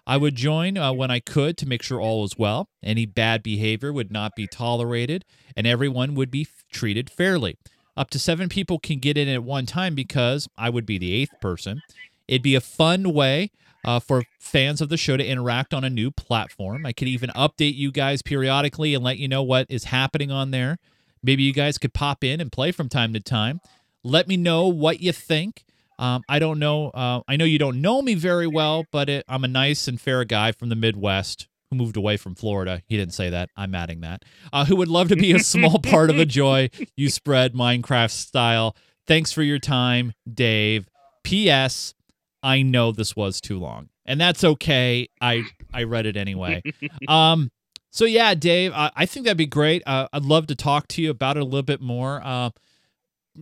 I 0.07 0.17
would 0.17 0.35
join 0.35 0.77
uh, 0.77 0.93
when 0.93 1.11
I 1.11 1.21
could 1.21 1.57
to 1.59 1.69
make 1.69 1.83
sure 1.83 2.01
all 2.01 2.23
was 2.23 2.39
well. 2.39 2.69
Any 2.83 3.07
bad 3.07 3.43
behavior 3.43 3.93
would 3.93 4.11
not 4.11 4.35
be 4.35 4.47
tolerated, 4.47 5.25
and 5.57 5.67
everyone 5.67 6.15
would 6.15 6.31
be 6.31 6.43
f- 6.43 6.65
treated 6.73 7.11
fairly. 7.11 7.57
Up 7.97 8.11
to 8.11 8.19
seven 8.19 8.49
people 8.49 8.79
can 8.79 8.99
get 8.99 9.19
in 9.19 9.29
at 9.29 9.45
one 9.45 9.67
time 9.67 9.95
because 9.95 10.49
I 10.57 10.71
would 10.71 10.87
be 10.87 10.99
the 10.99 11.13
eighth 11.13 11.39
person. 11.41 11.83
It'd 12.29 12.43
be 12.43 12.55
a 12.55 12.61
fun 12.61 13.13
way 13.13 13.51
uh, 13.85 14.01
for 14.01 14.25
fans 14.39 14.81
of 14.81 14.89
the 14.89 14.97
show 14.97 15.17
to 15.17 15.27
interact 15.27 15.75
on 15.75 15.85
a 15.85 15.91
new 15.91 16.11
platform. 16.11 16.87
I 16.87 16.93
could 16.93 17.09
even 17.09 17.31
update 17.31 17.77
you 17.77 17.91
guys 17.91 18.23
periodically 18.23 18.95
and 18.95 19.03
let 19.03 19.19
you 19.19 19.29
know 19.29 19.43
what 19.43 19.67
is 19.69 19.85
happening 19.85 20.31
on 20.31 20.51
there. 20.51 20.79
Maybe 21.23 21.43
you 21.43 21.53
guys 21.53 21.79
could 21.79 21.93
pop 21.93 22.25
in 22.25 22.41
and 22.41 22.51
play 22.51 22.73
from 22.73 22.89
time 22.89 23.13
to 23.13 23.21
time. 23.21 23.61
Let 24.03 24.29
me 24.29 24.37
know 24.37 24.67
what 24.69 25.01
you 25.01 25.13
think. 25.13 25.65
Um, 26.01 26.23
I 26.31 26.39
don't 26.39 26.59
know. 26.59 26.89
Uh, 26.89 27.21
I 27.29 27.37
know 27.37 27.45
you 27.45 27.59
don't 27.59 27.81
know 27.83 28.01
me 28.01 28.15
very 28.15 28.47
well, 28.47 28.87
but 28.91 29.09
it, 29.11 29.25
I'm 29.29 29.45
a 29.45 29.49
nice 29.49 29.87
and 29.87 30.01
fair 30.01 30.25
guy 30.25 30.51
from 30.51 30.71
the 30.71 30.75
Midwest 30.75 31.47
who 31.71 31.77
moved 31.77 31.97
away 31.97 32.17
from 32.17 32.35
Florida. 32.35 32.83
He 32.87 32.97
didn't 32.97 33.13
say 33.13 33.29
that. 33.31 33.51
I'm 33.55 33.75
adding 33.75 34.01
that. 34.01 34.25
Uh, 34.53 34.65
who 34.65 34.77
would 34.77 34.89
love 34.89 35.09
to 35.09 35.17
be 35.17 35.33
a 35.33 35.39
small 35.39 35.79
part 35.83 36.09
of 36.09 36.17
the 36.17 36.25
joy 36.25 36.71
you 36.97 37.11
spread 37.11 37.53
Minecraft 37.53 38.11
style. 38.11 38.75
Thanks 39.07 39.31
for 39.31 39.43
your 39.43 39.59
time, 39.59 40.15
Dave. 40.33 40.89
P.S. 41.23 41.95
I 42.43 42.63
know 42.63 42.93
this 42.93 43.15
was 43.15 43.41
too 43.41 43.59
long, 43.59 43.91
and 44.07 44.19
that's 44.19 44.43
okay. 44.43 45.09
I 45.21 45.43
I 45.73 45.83
read 45.85 46.07
it 46.07 46.17
anyway. 46.17 46.63
um. 47.09 47.51
So 47.93 48.05
yeah, 48.05 48.35
Dave, 48.35 48.73
I, 48.73 48.91
I 48.95 49.05
think 49.05 49.27
that'd 49.27 49.37
be 49.37 49.47
great. 49.47 49.83
Uh, 49.85 50.07
I'd 50.13 50.25
love 50.25 50.47
to 50.47 50.55
talk 50.55 50.87
to 50.89 51.03
you 51.03 51.11
about 51.11 51.37
it 51.37 51.41
a 51.41 51.45
little 51.45 51.65
bit 51.65 51.81
more. 51.81 52.23
Uh, 52.25 52.51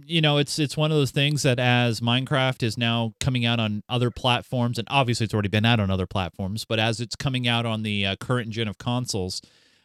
you 0.07 0.21
know, 0.21 0.39
it's 0.39 0.59
it's 0.59 0.77
one 0.77 0.91
of 0.91 0.97
those 0.97 1.11
things 1.11 1.43
that 1.43 1.59
as 1.59 2.01
Minecraft 2.01 2.63
is 2.63 2.77
now 2.79 3.15
coming 3.21 3.45
out 3.45 3.61
on 3.61 3.83
other 3.89 4.11
platforms, 4.11 4.79
and 4.79 4.87
obviously 4.91 5.25
it's 5.25 5.35
already 5.35 5.49
been 5.49 5.65
out 5.65 5.81
on 5.81 5.91
other 5.91 6.07
platforms, 6.07 6.65
but 6.65 6.79
as 6.79 7.01
it's 7.01 7.17
coming 7.17 7.47
out 7.49 7.67
on 7.67 7.83
the 7.83 8.07
uh, 8.07 8.17
current 8.17 8.51
gen 8.51 8.69
of 8.69 8.79
consoles, 8.79 9.41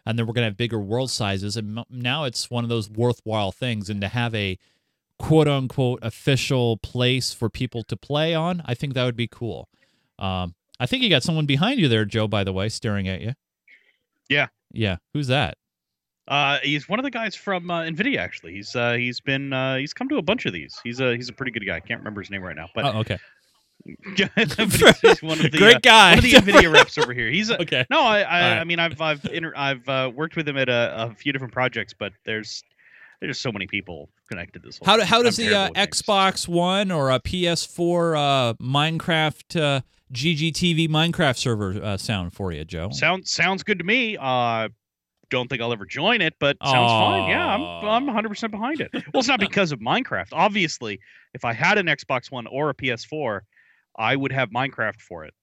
and 0.05 0.17
then 0.17 0.25
we're 0.25 0.33
gonna 0.33 0.47
have 0.47 0.57
bigger 0.57 0.79
world 0.79 1.11
sizes, 1.11 1.57
and 1.57 1.79
m- 1.79 1.85
now 1.89 2.23
it's 2.23 2.49
one 2.49 2.63
of 2.63 2.69
those 2.69 2.89
worthwhile 2.89 3.51
things, 3.51 3.89
and 3.89 4.01
to 4.01 4.07
have 4.07 4.33
a 4.35 4.57
quote 5.19 5.47
unquote 5.47 5.99
official 6.01 6.77
place 6.77 7.33
for 7.33 7.49
people 7.49 7.83
to 7.83 7.95
play 7.95 8.33
on, 8.33 8.61
I 8.65 8.73
think 8.73 8.93
that 8.93 9.05
would 9.05 9.15
be 9.15 9.27
cool. 9.27 9.69
Um, 10.19 10.55
I 10.79 10.85
think 10.85 11.03
you 11.03 11.09
got 11.09 11.23
someone 11.23 11.45
behind 11.45 11.79
you 11.79 11.87
there, 11.87 12.05
Joe. 12.05 12.27
By 12.27 12.43
the 12.43 12.53
way, 12.53 12.69
staring 12.69 13.07
at 13.07 13.21
you. 13.21 13.33
Yeah. 14.29 14.47
Yeah. 14.71 14.97
Who's 15.13 15.27
that? 15.27 15.57
Uh, 16.27 16.57
he's 16.63 16.87
one 16.87 16.99
of 16.99 17.03
the 17.03 17.11
guys 17.11 17.35
from 17.35 17.69
uh, 17.69 17.81
Nvidia. 17.83 18.17
Actually, 18.17 18.53
he's 18.53 18.75
uh, 18.75 18.93
he's 18.93 19.19
been 19.19 19.51
uh, 19.51 19.75
he's 19.77 19.93
come 19.93 20.07
to 20.09 20.17
a 20.17 20.21
bunch 20.21 20.45
of 20.45 20.53
these. 20.53 20.79
He's 20.83 20.99
a 20.99 21.15
he's 21.15 21.29
a 21.29 21.33
pretty 21.33 21.51
good 21.51 21.65
guy. 21.65 21.75
I 21.75 21.79
can't 21.81 21.99
remember 21.99 22.21
his 22.21 22.29
name 22.29 22.41
right 22.43 22.55
now, 22.55 22.69
but 22.73 22.85
oh, 22.85 22.99
okay. 22.99 23.17
he's, 24.15 24.99
he's 25.01 25.21
one 25.23 25.43
of 25.45 25.51
the 25.51 25.57
Great 25.57 25.75
uh, 25.77 25.79
guy. 25.81 26.09
one 26.11 26.19
of 26.19 26.23
the 26.23 26.31
Nvidia 26.31 26.71
reps 26.73 26.97
over 26.97 27.13
here. 27.13 27.29
He's 27.29 27.49
a, 27.49 27.61
Okay. 27.61 27.85
no, 27.89 27.99
I 27.99 28.19
I, 28.21 28.21
right. 28.21 28.59
I 28.59 28.63
mean 28.63 28.79
I've 28.79 29.01
I've 29.01 29.25
inter- 29.25 29.53
I've 29.57 29.87
uh, 29.89 30.09
worked 30.15 30.37
with 30.37 30.47
him 30.47 30.55
at 30.57 30.69
a, 30.69 31.09
a 31.11 31.15
few 31.15 31.33
different 31.33 31.51
projects, 31.53 31.93
but 31.97 32.13
there's 32.25 32.63
there's 33.19 33.39
so 33.39 33.51
many 33.51 33.67
people 33.67 34.09
connected 34.29 34.63
this. 34.63 34.77
Whole 34.77 34.85
How, 34.85 34.97
do- 34.97 35.03
how 35.03 35.17
I'm 35.19 35.25
does 35.25 35.35
the 35.35 35.47
uh, 35.47 35.49
terrible 35.49 35.69
with 35.71 35.77
names. 35.77 36.01
Xbox 36.01 36.47
One 36.47 36.91
or 36.91 37.11
a 37.11 37.19
PS4 37.19 38.17
uh, 38.17 38.53
Minecraft 38.63 39.61
uh, 39.61 39.81
GGTV 40.13 40.87
Minecraft 40.87 41.37
server 41.37 41.83
uh, 41.83 41.97
sound 41.97 42.33
for 42.33 42.53
you, 42.53 42.63
Joe? 42.63 42.89
Sounds 42.91 43.31
sounds 43.31 43.63
good 43.63 43.79
to 43.79 43.83
me. 43.85 44.15
Uh, 44.17 44.69
don't 45.33 45.49
think 45.49 45.61
I'll 45.61 45.73
ever 45.73 45.85
join 45.85 46.21
it, 46.21 46.35
but 46.39 46.55
sounds 46.63 46.91
fine. 46.91 47.27
Yeah, 47.29 47.45
I'm 47.45 47.61
I'm 47.87 48.05
100 48.05 48.29
percent 48.29 48.51
behind 48.51 48.79
it. 48.79 48.89
Well, 48.93 49.19
it's 49.19 49.27
not 49.27 49.39
because 49.49 49.71
of 49.71 49.79
Minecraft. 49.79 50.29
Obviously, 50.31 50.99
if 51.33 51.43
I 51.43 51.51
had 51.53 51.77
an 51.77 51.87
Xbox 51.87 52.31
One 52.31 52.47
or 52.47 52.69
a 52.69 52.73
PS4, 52.73 53.41
I 53.97 54.15
would 54.15 54.31
have 54.31 54.49
Minecraft 54.51 55.01
for 55.01 55.25
it. 55.25 55.33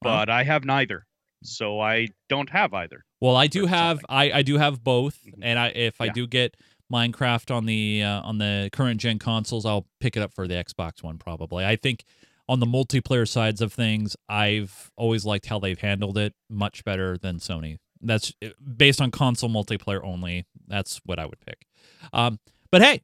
But 0.00 0.28
I 0.30 0.42
have 0.44 0.64
neither, 0.64 1.06
so 1.42 1.80
I 1.80 2.08
don't 2.28 2.48
have 2.50 2.72
either. 2.74 3.04
Well, 3.20 3.36
I 3.36 3.46
do 3.48 3.66
have. 3.66 4.00
I, 4.08 4.30
I 4.32 4.42
do 4.42 4.56
have 4.58 4.82
both, 4.82 5.18
Mhm. 5.26 5.40
and 5.42 5.58
I 5.58 5.68
if 5.68 6.00
I 6.00 6.06
Yeah. 6.06 6.12
do 6.12 6.26
get 6.26 6.56
Minecraft 6.92 7.54
on 7.54 7.66
the 7.66 8.02
uh, 8.02 8.22
on 8.22 8.38
the 8.38 8.70
current 8.72 9.00
gen 9.00 9.18
consoles, 9.18 9.66
I'll 9.66 9.86
pick 10.00 10.16
it 10.16 10.22
up 10.22 10.32
for 10.34 10.48
the 10.48 10.54
Xbox 10.54 11.02
One 11.02 11.18
probably. 11.18 11.64
I 11.66 11.76
think 11.76 12.04
on 12.48 12.60
the 12.60 12.66
multiplayer 12.66 13.28
sides 13.28 13.60
of 13.60 13.72
things, 13.74 14.16
I've 14.28 14.90
always 14.96 15.26
liked 15.26 15.46
how 15.46 15.58
they've 15.58 15.78
handled 15.78 16.16
it 16.16 16.32
much 16.48 16.82
better 16.84 17.18
than 17.18 17.36
Sony. 17.38 17.76
That's 18.00 18.32
uh, 18.44 18.48
based 18.76 19.00
on 19.00 19.10
console 19.10 19.50
multiplayer 19.50 20.00
only. 20.04 20.46
That's 20.66 21.00
what 21.04 21.18
I 21.18 21.26
would 21.26 21.40
pick. 21.44 21.66
Um, 22.12 22.38
but 22.70 22.82
hey, 22.82 23.02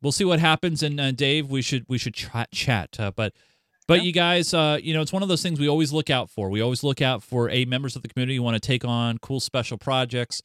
we'll 0.00 0.12
see 0.12 0.24
what 0.24 0.40
happens. 0.40 0.82
And 0.82 0.98
uh, 1.00 1.12
Dave, 1.12 1.50
we 1.50 1.62
should 1.62 1.84
we 1.88 1.98
should 1.98 2.14
chat 2.14 2.50
chat. 2.52 2.96
Uh, 2.98 3.10
but 3.14 3.32
but 3.88 3.98
Yeah. 3.98 4.04
you 4.04 4.12
guys, 4.12 4.54
uh, 4.54 4.78
you 4.82 4.94
know, 4.94 5.00
it's 5.02 5.12
one 5.12 5.22
of 5.22 5.28
those 5.28 5.42
things 5.42 5.58
we 5.60 5.68
always 5.68 5.92
look 5.92 6.08
out 6.10 6.30
for. 6.30 6.48
We 6.50 6.60
always 6.60 6.82
look 6.82 7.02
out 7.02 7.22
for 7.22 7.50
a 7.50 7.64
members 7.64 7.96
of 7.96 8.02
the 8.02 8.08
community 8.08 8.36
who 8.36 8.42
want 8.42 8.54
to 8.54 8.60
take 8.66 8.84
on 8.84 9.18
cool 9.18 9.40
special 9.40 9.76
projects, 9.78 10.40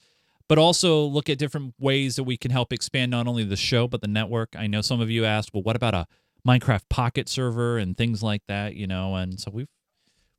but 0.50 0.58
also 0.58 1.04
look 1.04 1.30
at 1.30 1.38
different 1.38 1.74
ways 1.80 2.16
that 2.16 2.24
we 2.24 2.36
can 2.38 2.52
help 2.52 2.74
expand 2.74 3.12
not 3.12 3.28
only 3.28 3.44
the 3.44 3.56
show 3.56 3.88
but 3.88 4.02
the 4.02 4.08
network. 4.08 4.56
I 4.58 4.68
know 4.68 4.82
some 4.82 5.00
of 5.02 5.10
you 5.10 5.24
asked, 5.26 5.54
well, 5.54 5.64
what 5.64 5.76
about 5.76 5.94
a 5.94 6.08
Minecraft 6.48 6.90
Pocket 6.90 7.28
server 7.30 7.78
and 7.78 7.96
things 7.98 8.24
like 8.24 8.42
that? 8.48 8.76
You 8.76 8.88
know, 8.88 9.16
and 9.16 9.40
so 9.40 9.52
we've 9.52 9.68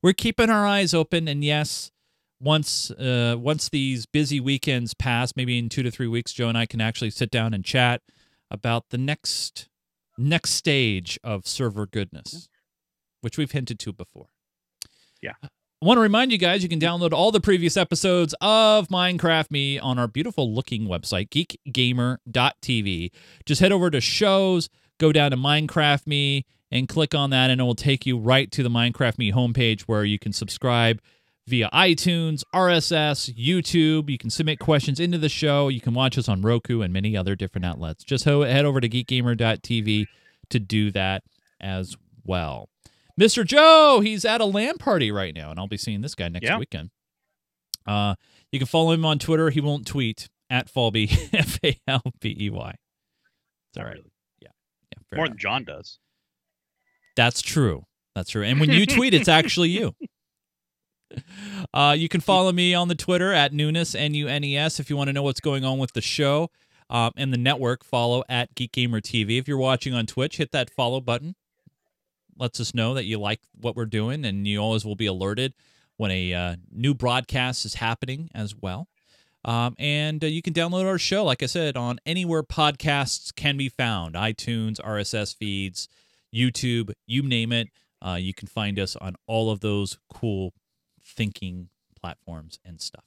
we're 0.03 0.13
keeping 0.13 0.49
our 0.51 0.67
eyes 0.67 0.93
open. 0.95 1.29
And 1.29 1.43
yes, 1.45 1.91
once 2.41 2.91
uh, 2.91 3.37
once 3.39 3.69
these 3.69 4.07
busy 4.07 4.41
weekends 4.41 4.95
pass, 4.95 5.33
maybe 5.37 5.59
in 5.59 5.69
two 5.69 5.83
to 5.83 5.91
three 5.91 6.07
weeks, 6.07 6.33
Joe 6.33 6.49
and 6.49 6.59
I 6.59 6.67
can 6.67 6.81
actually 6.81 7.11
sit 7.11 7.31
down 7.31 7.55
and 7.55 7.65
chat 7.65 8.03
about 8.51 8.91
the 8.91 8.99
next 8.99 9.69
next 10.17 10.51
stage 10.51 11.19
of 11.23 11.47
server 11.47 11.87
goodness, 11.87 12.49
which 13.21 13.39
we've 13.39 13.53
hinted 13.53 13.79
to 13.81 13.93
before. 13.93 14.29
Yeah. 15.21 15.35
I 15.43 15.87
want 15.87 15.99
to 15.99 16.03
remind 16.03 16.33
you 16.33 16.39
guys 16.39 16.65
you 16.65 16.69
can 16.69 16.81
download 16.81 17.13
all 17.13 17.31
the 17.31 17.41
previous 17.41 17.77
episodes 17.77 18.35
of 18.41 18.89
Minecraft 18.89 19.53
Me 19.53 19.79
on 19.79 19.97
our 19.97 20.09
beautiful 20.09 20.53
looking 20.53 20.89
website, 20.89 21.29
geekgamer.tv. 21.29 23.11
Just 23.47 23.61
head 23.61 23.71
over 23.71 23.89
to 23.89 24.01
shows, 24.01 24.69
go 24.99 25.13
down 25.13 25.31
to 25.31 25.37
Minecraft 25.37 26.05
Me, 26.09 26.47
and 26.73 26.89
click 26.89 27.15
on 27.15 27.31
that, 27.31 27.51
and 27.51 27.61
it 27.61 27.65
will 27.65 27.77
take 27.77 28.07
you 28.07 28.19
right 28.19 28.51
to 28.51 28.65
the 28.65 28.69
Minecraft 28.69 29.19
Me 29.19 29.31
homepage 29.31 29.83
where 29.83 30.05
you 30.05 30.19
can 30.19 30.33
subscribe 30.33 31.01
via 31.49 31.69
iTunes, 31.73 32.43
RSS, 32.55 33.35
YouTube. 33.35 34.09
You 34.11 34.19
can 34.19 34.31
submit 34.31 34.59
questions 34.59 35.01
into 35.01 35.19
the 35.19 35.29
show. 35.29 35.69
You 35.69 35.81
can 35.81 35.95
watch 35.95 36.17
us 36.19 36.29
on 36.29 36.43
Roku 36.43 36.83
and 36.83 36.93
many 36.93 37.17
other 37.17 37.35
different 37.35 37.65
outlets. 37.65 38.05
Just 38.05 38.25
ho- 38.25 38.43
head 38.43 38.65
over 38.65 38.81
to 38.81 38.89
geekgamer.tv 38.89 40.07
to 40.51 40.59
do 40.61 40.91
that 40.93 41.23
as 41.61 41.97
well. 42.25 42.69
Mr. 43.21 43.45
Joe, 43.45 44.01
he's 44.01 44.25
at 44.25 44.41
a 44.41 44.45
LAN 44.45 44.79
party 44.79 45.11
right 45.11 45.35
now, 45.35 45.51
and 45.51 45.59
I'll 45.59 45.67
be 45.67 45.77
seeing 45.77 46.03
this 46.03 46.15
guy 46.15 46.29
next 46.29 46.45
Yeah. 46.45 46.59
weekend. 46.59 46.91
Uh, 47.87 48.15
you 48.53 48.59
can 48.61 48.67
follow 48.69 48.93
him 48.93 49.05
on 49.05 49.19
Twitter. 49.19 49.51
He 49.51 49.61
won't 49.61 49.87
tweet 49.87 50.29
at 50.51 50.73
Falbey, 50.73 51.11
F 51.35 51.59
A 51.65 51.77
L 51.89 52.03
B 52.21 52.37
E 52.39 52.51
Y. 52.51 52.75
It's 53.71 53.79
all 53.79 53.85
right. 53.85 53.97
Yeah. 54.41 54.49
Yeah. 54.93 55.17
More 55.17 55.25
enough. 55.27 55.35
than 55.35 55.39
John 55.39 55.65
does. 55.65 55.99
That's 57.17 57.41
true. 57.43 57.85
That's 58.15 58.31
true. 58.31 58.45
And 58.45 58.61
when 58.61 58.71
you 58.71 58.87
tweet, 58.87 59.15
it's 59.15 59.29
actually 59.29 59.71
you. 59.71 59.95
Uh, 61.75 61.95
you 61.97 62.09
can 62.09 62.21
follow 62.21 62.53
me 62.53 62.75
on 62.75 62.89
the 62.89 62.95
Twitter 62.95 63.33
at 63.33 63.53
Nunes, 63.53 63.95
N 63.95 64.15
U 64.15 64.29
N 64.29 64.45
E 64.45 64.57
S, 64.57 64.81
if 64.81 64.89
you 64.89 64.97
want 64.97 65.09
to 65.09 65.13
know 65.13 65.23
what's 65.23 65.41
going 65.41 65.65
on 65.65 65.79
with 65.79 65.93
the 65.93 66.01
show. 66.01 66.51
Um, 66.91 67.13
and 67.17 67.33
the 67.33 67.39
network, 67.39 67.85
follow 67.85 68.25
at 68.29 68.55
Geek 68.55 68.73
Gamer 68.73 69.01
TV. 69.01 69.39
If 69.39 69.47
you're 69.47 69.59
watching 69.59 69.93
on 69.93 70.07
Twitch, 70.07 70.39
hit 70.39 70.53
that 70.53 70.71
follow 70.71 71.01
button. 71.01 71.35
Lets 72.39 72.61
us 72.61 72.75
know 72.75 72.95
that 72.95 73.05
you 73.05 73.19
like 73.19 73.41
what 73.61 73.77
we're 73.77 73.85
doing, 73.85 74.25
and 74.25 74.47
you 74.47 74.59
always 74.61 74.85
will 74.85 74.97
be 74.97 75.07
alerted 75.07 75.53
when 75.99 76.11
a 76.11 76.33
uh, 76.33 76.57
new 76.73 76.95
broadcast 76.95 77.67
is 77.67 77.75
happening 77.75 78.31
as 78.35 78.55
well. 78.57 78.89
Um, 79.45 79.75
and 79.79 80.23
uh, 80.25 80.29
you 80.29 80.43
can 80.43 80.53
download 80.53 80.87
our 80.87 80.99
show, 80.99 81.25
like 81.25 81.43
I 81.43 81.47
said, 81.47 81.77
on 81.77 81.99
anywhere 82.07 82.43
podcasts 82.43 83.35
can 83.35 83.57
be 83.57 83.69
found 83.69 84.15
iTunes, 84.15 84.81
RSS 84.81 85.37
feeds, 85.37 85.89
YouTube, 86.35 86.93
you 87.07 87.23
name 87.23 87.53
it. 87.53 87.69
Uh, 88.05 88.19
you 88.21 88.33
can 88.33 88.49
find 88.49 88.79
us 88.79 88.97
on 88.97 89.17
all 89.27 89.51
of 89.51 89.61
those 89.61 89.99
cool 90.13 90.53
thinking 91.09 91.69
platforms 92.01 92.59
and 92.65 92.81
stuff. 92.81 93.05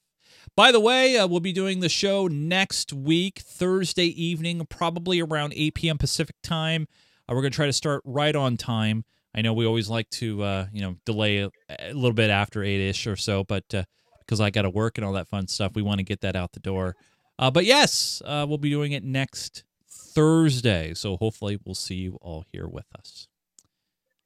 By 0.56 0.72
the 0.72 0.80
way, 0.80 1.18
uh, 1.18 1.28
we'll 1.28 1.40
be 1.40 1.54
doing 1.54 1.80
the 1.80 1.90
show 1.90 2.28
next 2.28 2.94
week, 2.94 3.40
Thursday 3.40 4.06
evening, 4.06 4.66
probably 4.70 5.20
around 5.20 5.54
8 5.56 5.76
p.m. 5.76 5.98
Pacific 5.98 6.36
time. 6.42 6.88
Uh, 7.30 7.34
we're 7.36 7.42
going 7.42 7.52
to 7.52 7.56
try 7.56 7.66
to 7.66 7.74
start 7.74 8.02
right 8.06 8.36
on 8.36 8.58
time. 8.58 9.06
I 9.36 9.42
know 9.42 9.54
we 9.54 9.66
always 9.66 9.90
like 9.90 10.10
to, 10.12 10.44
uh, 10.44 10.68
you 10.74 10.82
know, 10.82 10.96
delay 11.06 11.40
a, 11.40 11.50
a 11.80 11.94
little 11.94 12.14
bit 12.14 12.30
after 12.30 12.64
8 12.64 12.90
ish 12.90 13.08
or 13.08 13.16
so, 13.16 13.44
but 13.44 13.64
uh, 13.74 13.84
because 14.20 14.42
I 14.42 14.50
got 14.50 14.64
to 14.64 14.70
work 14.70 14.98
and 14.98 15.06
all 15.06 15.14
that 15.14 15.28
fun 15.28 15.48
stuff, 15.48 15.74
we 15.76 15.82
want 15.82 16.00
to 16.00 16.04
get 16.04 16.22
that 16.22 16.36
out 16.36 16.54
the 16.54 16.60
door. 16.60 16.96
Uh, 17.40 17.52
but 17.52 17.66
yes, 17.66 18.22
uh, 18.26 18.46
we'll 18.48 18.58
be 18.58 18.70
doing 18.70 18.92
it 18.92 19.04
next 19.04 19.64
Thursday. 19.90 20.94
So 20.94 21.18
hopefully 21.18 21.60
we'll 21.64 21.76
see 21.76 21.96
you 21.96 22.18
all 22.22 22.46
here 22.52 22.68
with 22.68 22.88
us. 22.98 23.28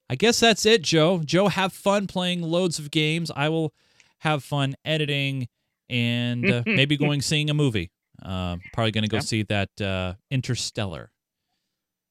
I 0.10 0.16
guess 0.16 0.40
that's 0.40 0.66
it, 0.66 0.84
Joe. 0.84 1.20
Joe, 1.24 1.48
have 1.48 1.74
fun 1.74 2.08
playing 2.08 2.42
loads 2.42 2.78
of 2.80 2.92
games. 2.92 3.32
I 3.36 3.50
will 3.50 3.74
have 4.20 4.44
fun 4.44 4.76
editing 4.86 5.48
and 5.90 6.50
uh, 6.50 6.64
maybe 6.68 6.96
going 6.98 7.22
seeing 7.22 7.50
a 7.50 7.54
movie. 7.54 7.92
Uh, 8.24 8.58
probably 8.74 8.92
going 8.92 9.04
to 9.04 9.08
go 9.10 9.18
Yeah. 9.18 9.22
see 9.22 9.44
that 9.44 9.82
uh, 9.82 10.14
Interstellar. 10.32 11.12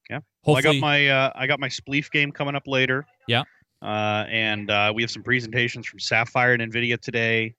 Yeah. 0.09 0.19
Well, 0.45 0.57
I 0.57 0.61
got 0.61 0.75
my 0.75 1.07
uh, 1.09 1.31
I 1.35 1.47
got 1.47 1.59
my 1.59 1.69
Spleef 1.69 2.11
game 2.11 2.31
coming 2.31 2.55
up 2.55 2.67
later. 2.67 3.05
Yeah. 3.27 3.43
Uh, 3.81 4.25
and 4.29 4.69
uh, 4.69 4.91
we 4.95 5.01
have 5.01 5.11
some 5.11 5.23
presentations 5.23 5.87
from 5.87 5.99
Sapphire 5.99 6.53
and 6.53 6.61
Nvidia 6.71 6.99
today. 6.99 7.55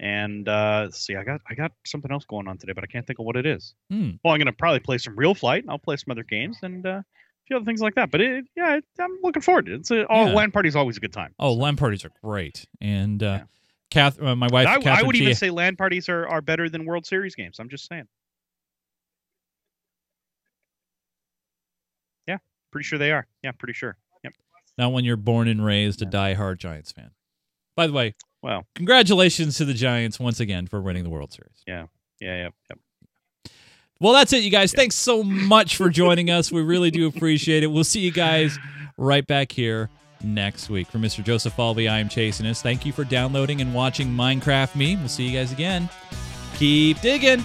And 0.00 0.48
uh, 0.48 0.90
see, 0.90 1.16
I 1.16 1.22
got 1.24 1.40
I 1.48 1.54
got 1.54 1.72
something 1.84 2.10
else 2.10 2.24
going 2.24 2.48
on 2.48 2.56
today, 2.58 2.72
but 2.72 2.82
I 2.82 2.86
can't 2.86 3.06
think 3.06 3.18
of 3.18 3.24
what 3.26 3.36
it 3.36 3.46
is. 3.46 3.74
Hmm. 3.90 4.12
Well, 4.24 4.32
I'm 4.34 4.38
gonna 4.40 4.52
probably 4.52 4.80
play 4.80 4.98
some 4.98 5.14
RealFlight. 5.16 5.60
and 5.60 5.70
I'll 5.70 5.78
play 5.78 5.96
some 5.96 6.10
other 6.10 6.24
games 6.24 6.58
and 6.62 6.84
uh, 6.86 7.02
few 7.46 7.56
other 7.56 7.64
things 7.64 7.80
like 7.80 7.94
that. 7.96 8.10
But 8.10 8.20
it, 8.20 8.44
yeah, 8.56 8.76
it, 8.76 8.84
I'm 9.00 9.18
looking 9.22 9.42
forward 9.42 9.66
to 9.66 9.72
it. 9.74 9.80
It's 9.80 9.90
a, 9.90 10.06
oh, 10.08 10.26
Yeah. 10.26 10.34
LAN 10.34 10.50
party's 10.52 10.76
always 10.76 10.96
a 10.96 11.00
good 11.00 11.12
time. 11.12 11.34
oh, 11.38 11.52
LAN 11.52 11.76
parties 11.76 12.04
are 12.04 12.10
great. 12.22 12.66
And 12.80 13.22
uh, 13.22 13.40
Kath, 13.90 14.20
uh, 14.22 14.34
my 14.36 14.48
wife, 14.50 14.66
I, 14.68 14.74
I 14.74 14.78
Catherine, 14.80 15.06
would 15.06 15.16
she- 15.16 15.22
even 15.22 15.34
say 15.34 15.50
LAN 15.50 15.76
parties 15.76 16.08
are, 16.08 16.26
are 16.28 16.40
better 16.40 16.68
than 16.68 16.84
World 16.84 17.04
Series 17.06 17.34
games. 17.34 17.58
I'm 17.58 17.68
just 17.68 17.86
saying. 17.88 18.04
Yeah, 22.26 22.38
pretty 22.70 22.84
sure 22.84 22.98
they 22.98 23.10
are. 23.12 23.26
Yeah, 23.42 23.52
pretty 23.52 23.74
sure. 23.74 23.96
Yep. 24.24 24.34
not 24.78 24.92
when 24.92 25.04
you're 25.04 25.16
born 25.16 25.48
and 25.48 25.64
raised 25.64 26.00
a 26.02 26.06
die-hard 26.06 26.58
Giants 26.60 26.92
fan. 26.92 27.10
By 27.76 27.86
the 27.86 27.92
way, 27.92 28.14
Well, 28.42 28.66
congratulations 28.74 29.56
to 29.58 29.64
the 29.64 29.74
Giants 29.74 30.20
once 30.20 30.40
again 30.40 30.66
for 30.66 30.80
winning 30.80 31.04
the 31.04 31.10
World 31.10 31.32
Series. 31.32 31.62
yeah, 31.66 31.86
yeah, 32.20 32.44
yep, 32.44 32.54
yep. 32.70 32.78
Well, 34.02 34.14
that's 34.14 34.32
it, 34.32 34.42
you 34.42 34.50
guys. 34.50 34.72
Thanks 34.72 34.96
so 34.96 35.22
much 35.22 35.76
for 35.76 35.88
joining 35.88 36.28
us. 36.28 36.50
We 36.50 36.60
really 36.60 36.90
do 36.90 37.06
appreciate 37.06 37.62
it. 37.62 37.68
We'll 37.68 37.84
see 37.84 38.00
you 38.00 38.10
guys 38.10 38.58
right 38.96 39.24
back 39.24 39.52
here 39.52 39.90
next 40.24 40.68
week. 40.68 40.88
For 40.88 40.98
Mr. 40.98 41.22
Joseph 41.22 41.54
Falbey, 41.56 41.88
I 41.88 42.00
am 42.00 42.08
Chase 42.08 42.40
Nunes. 42.40 42.60
Thank 42.62 42.84
you 42.84 42.92
for 42.92 43.04
downloading 43.04 43.60
and 43.60 43.72
watching 43.72 44.08
Minecraft 44.08 44.74
Me. 44.74 44.96
We'll 44.96 45.06
see 45.06 45.28
you 45.28 45.38
guys 45.38 45.52
again. 45.52 45.88
Keep 46.56 47.00
digging. 47.00 47.44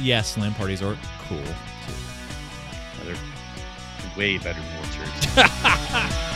Yes, 0.00 0.38
LAN 0.38 0.54
parties 0.54 0.80
are 0.80 0.96
cool. 1.26 1.42
too. 1.42 3.04
They're 3.04 3.16
way 4.16 4.38
better 4.38 4.60
than 4.60 4.84
Series. 4.92 6.28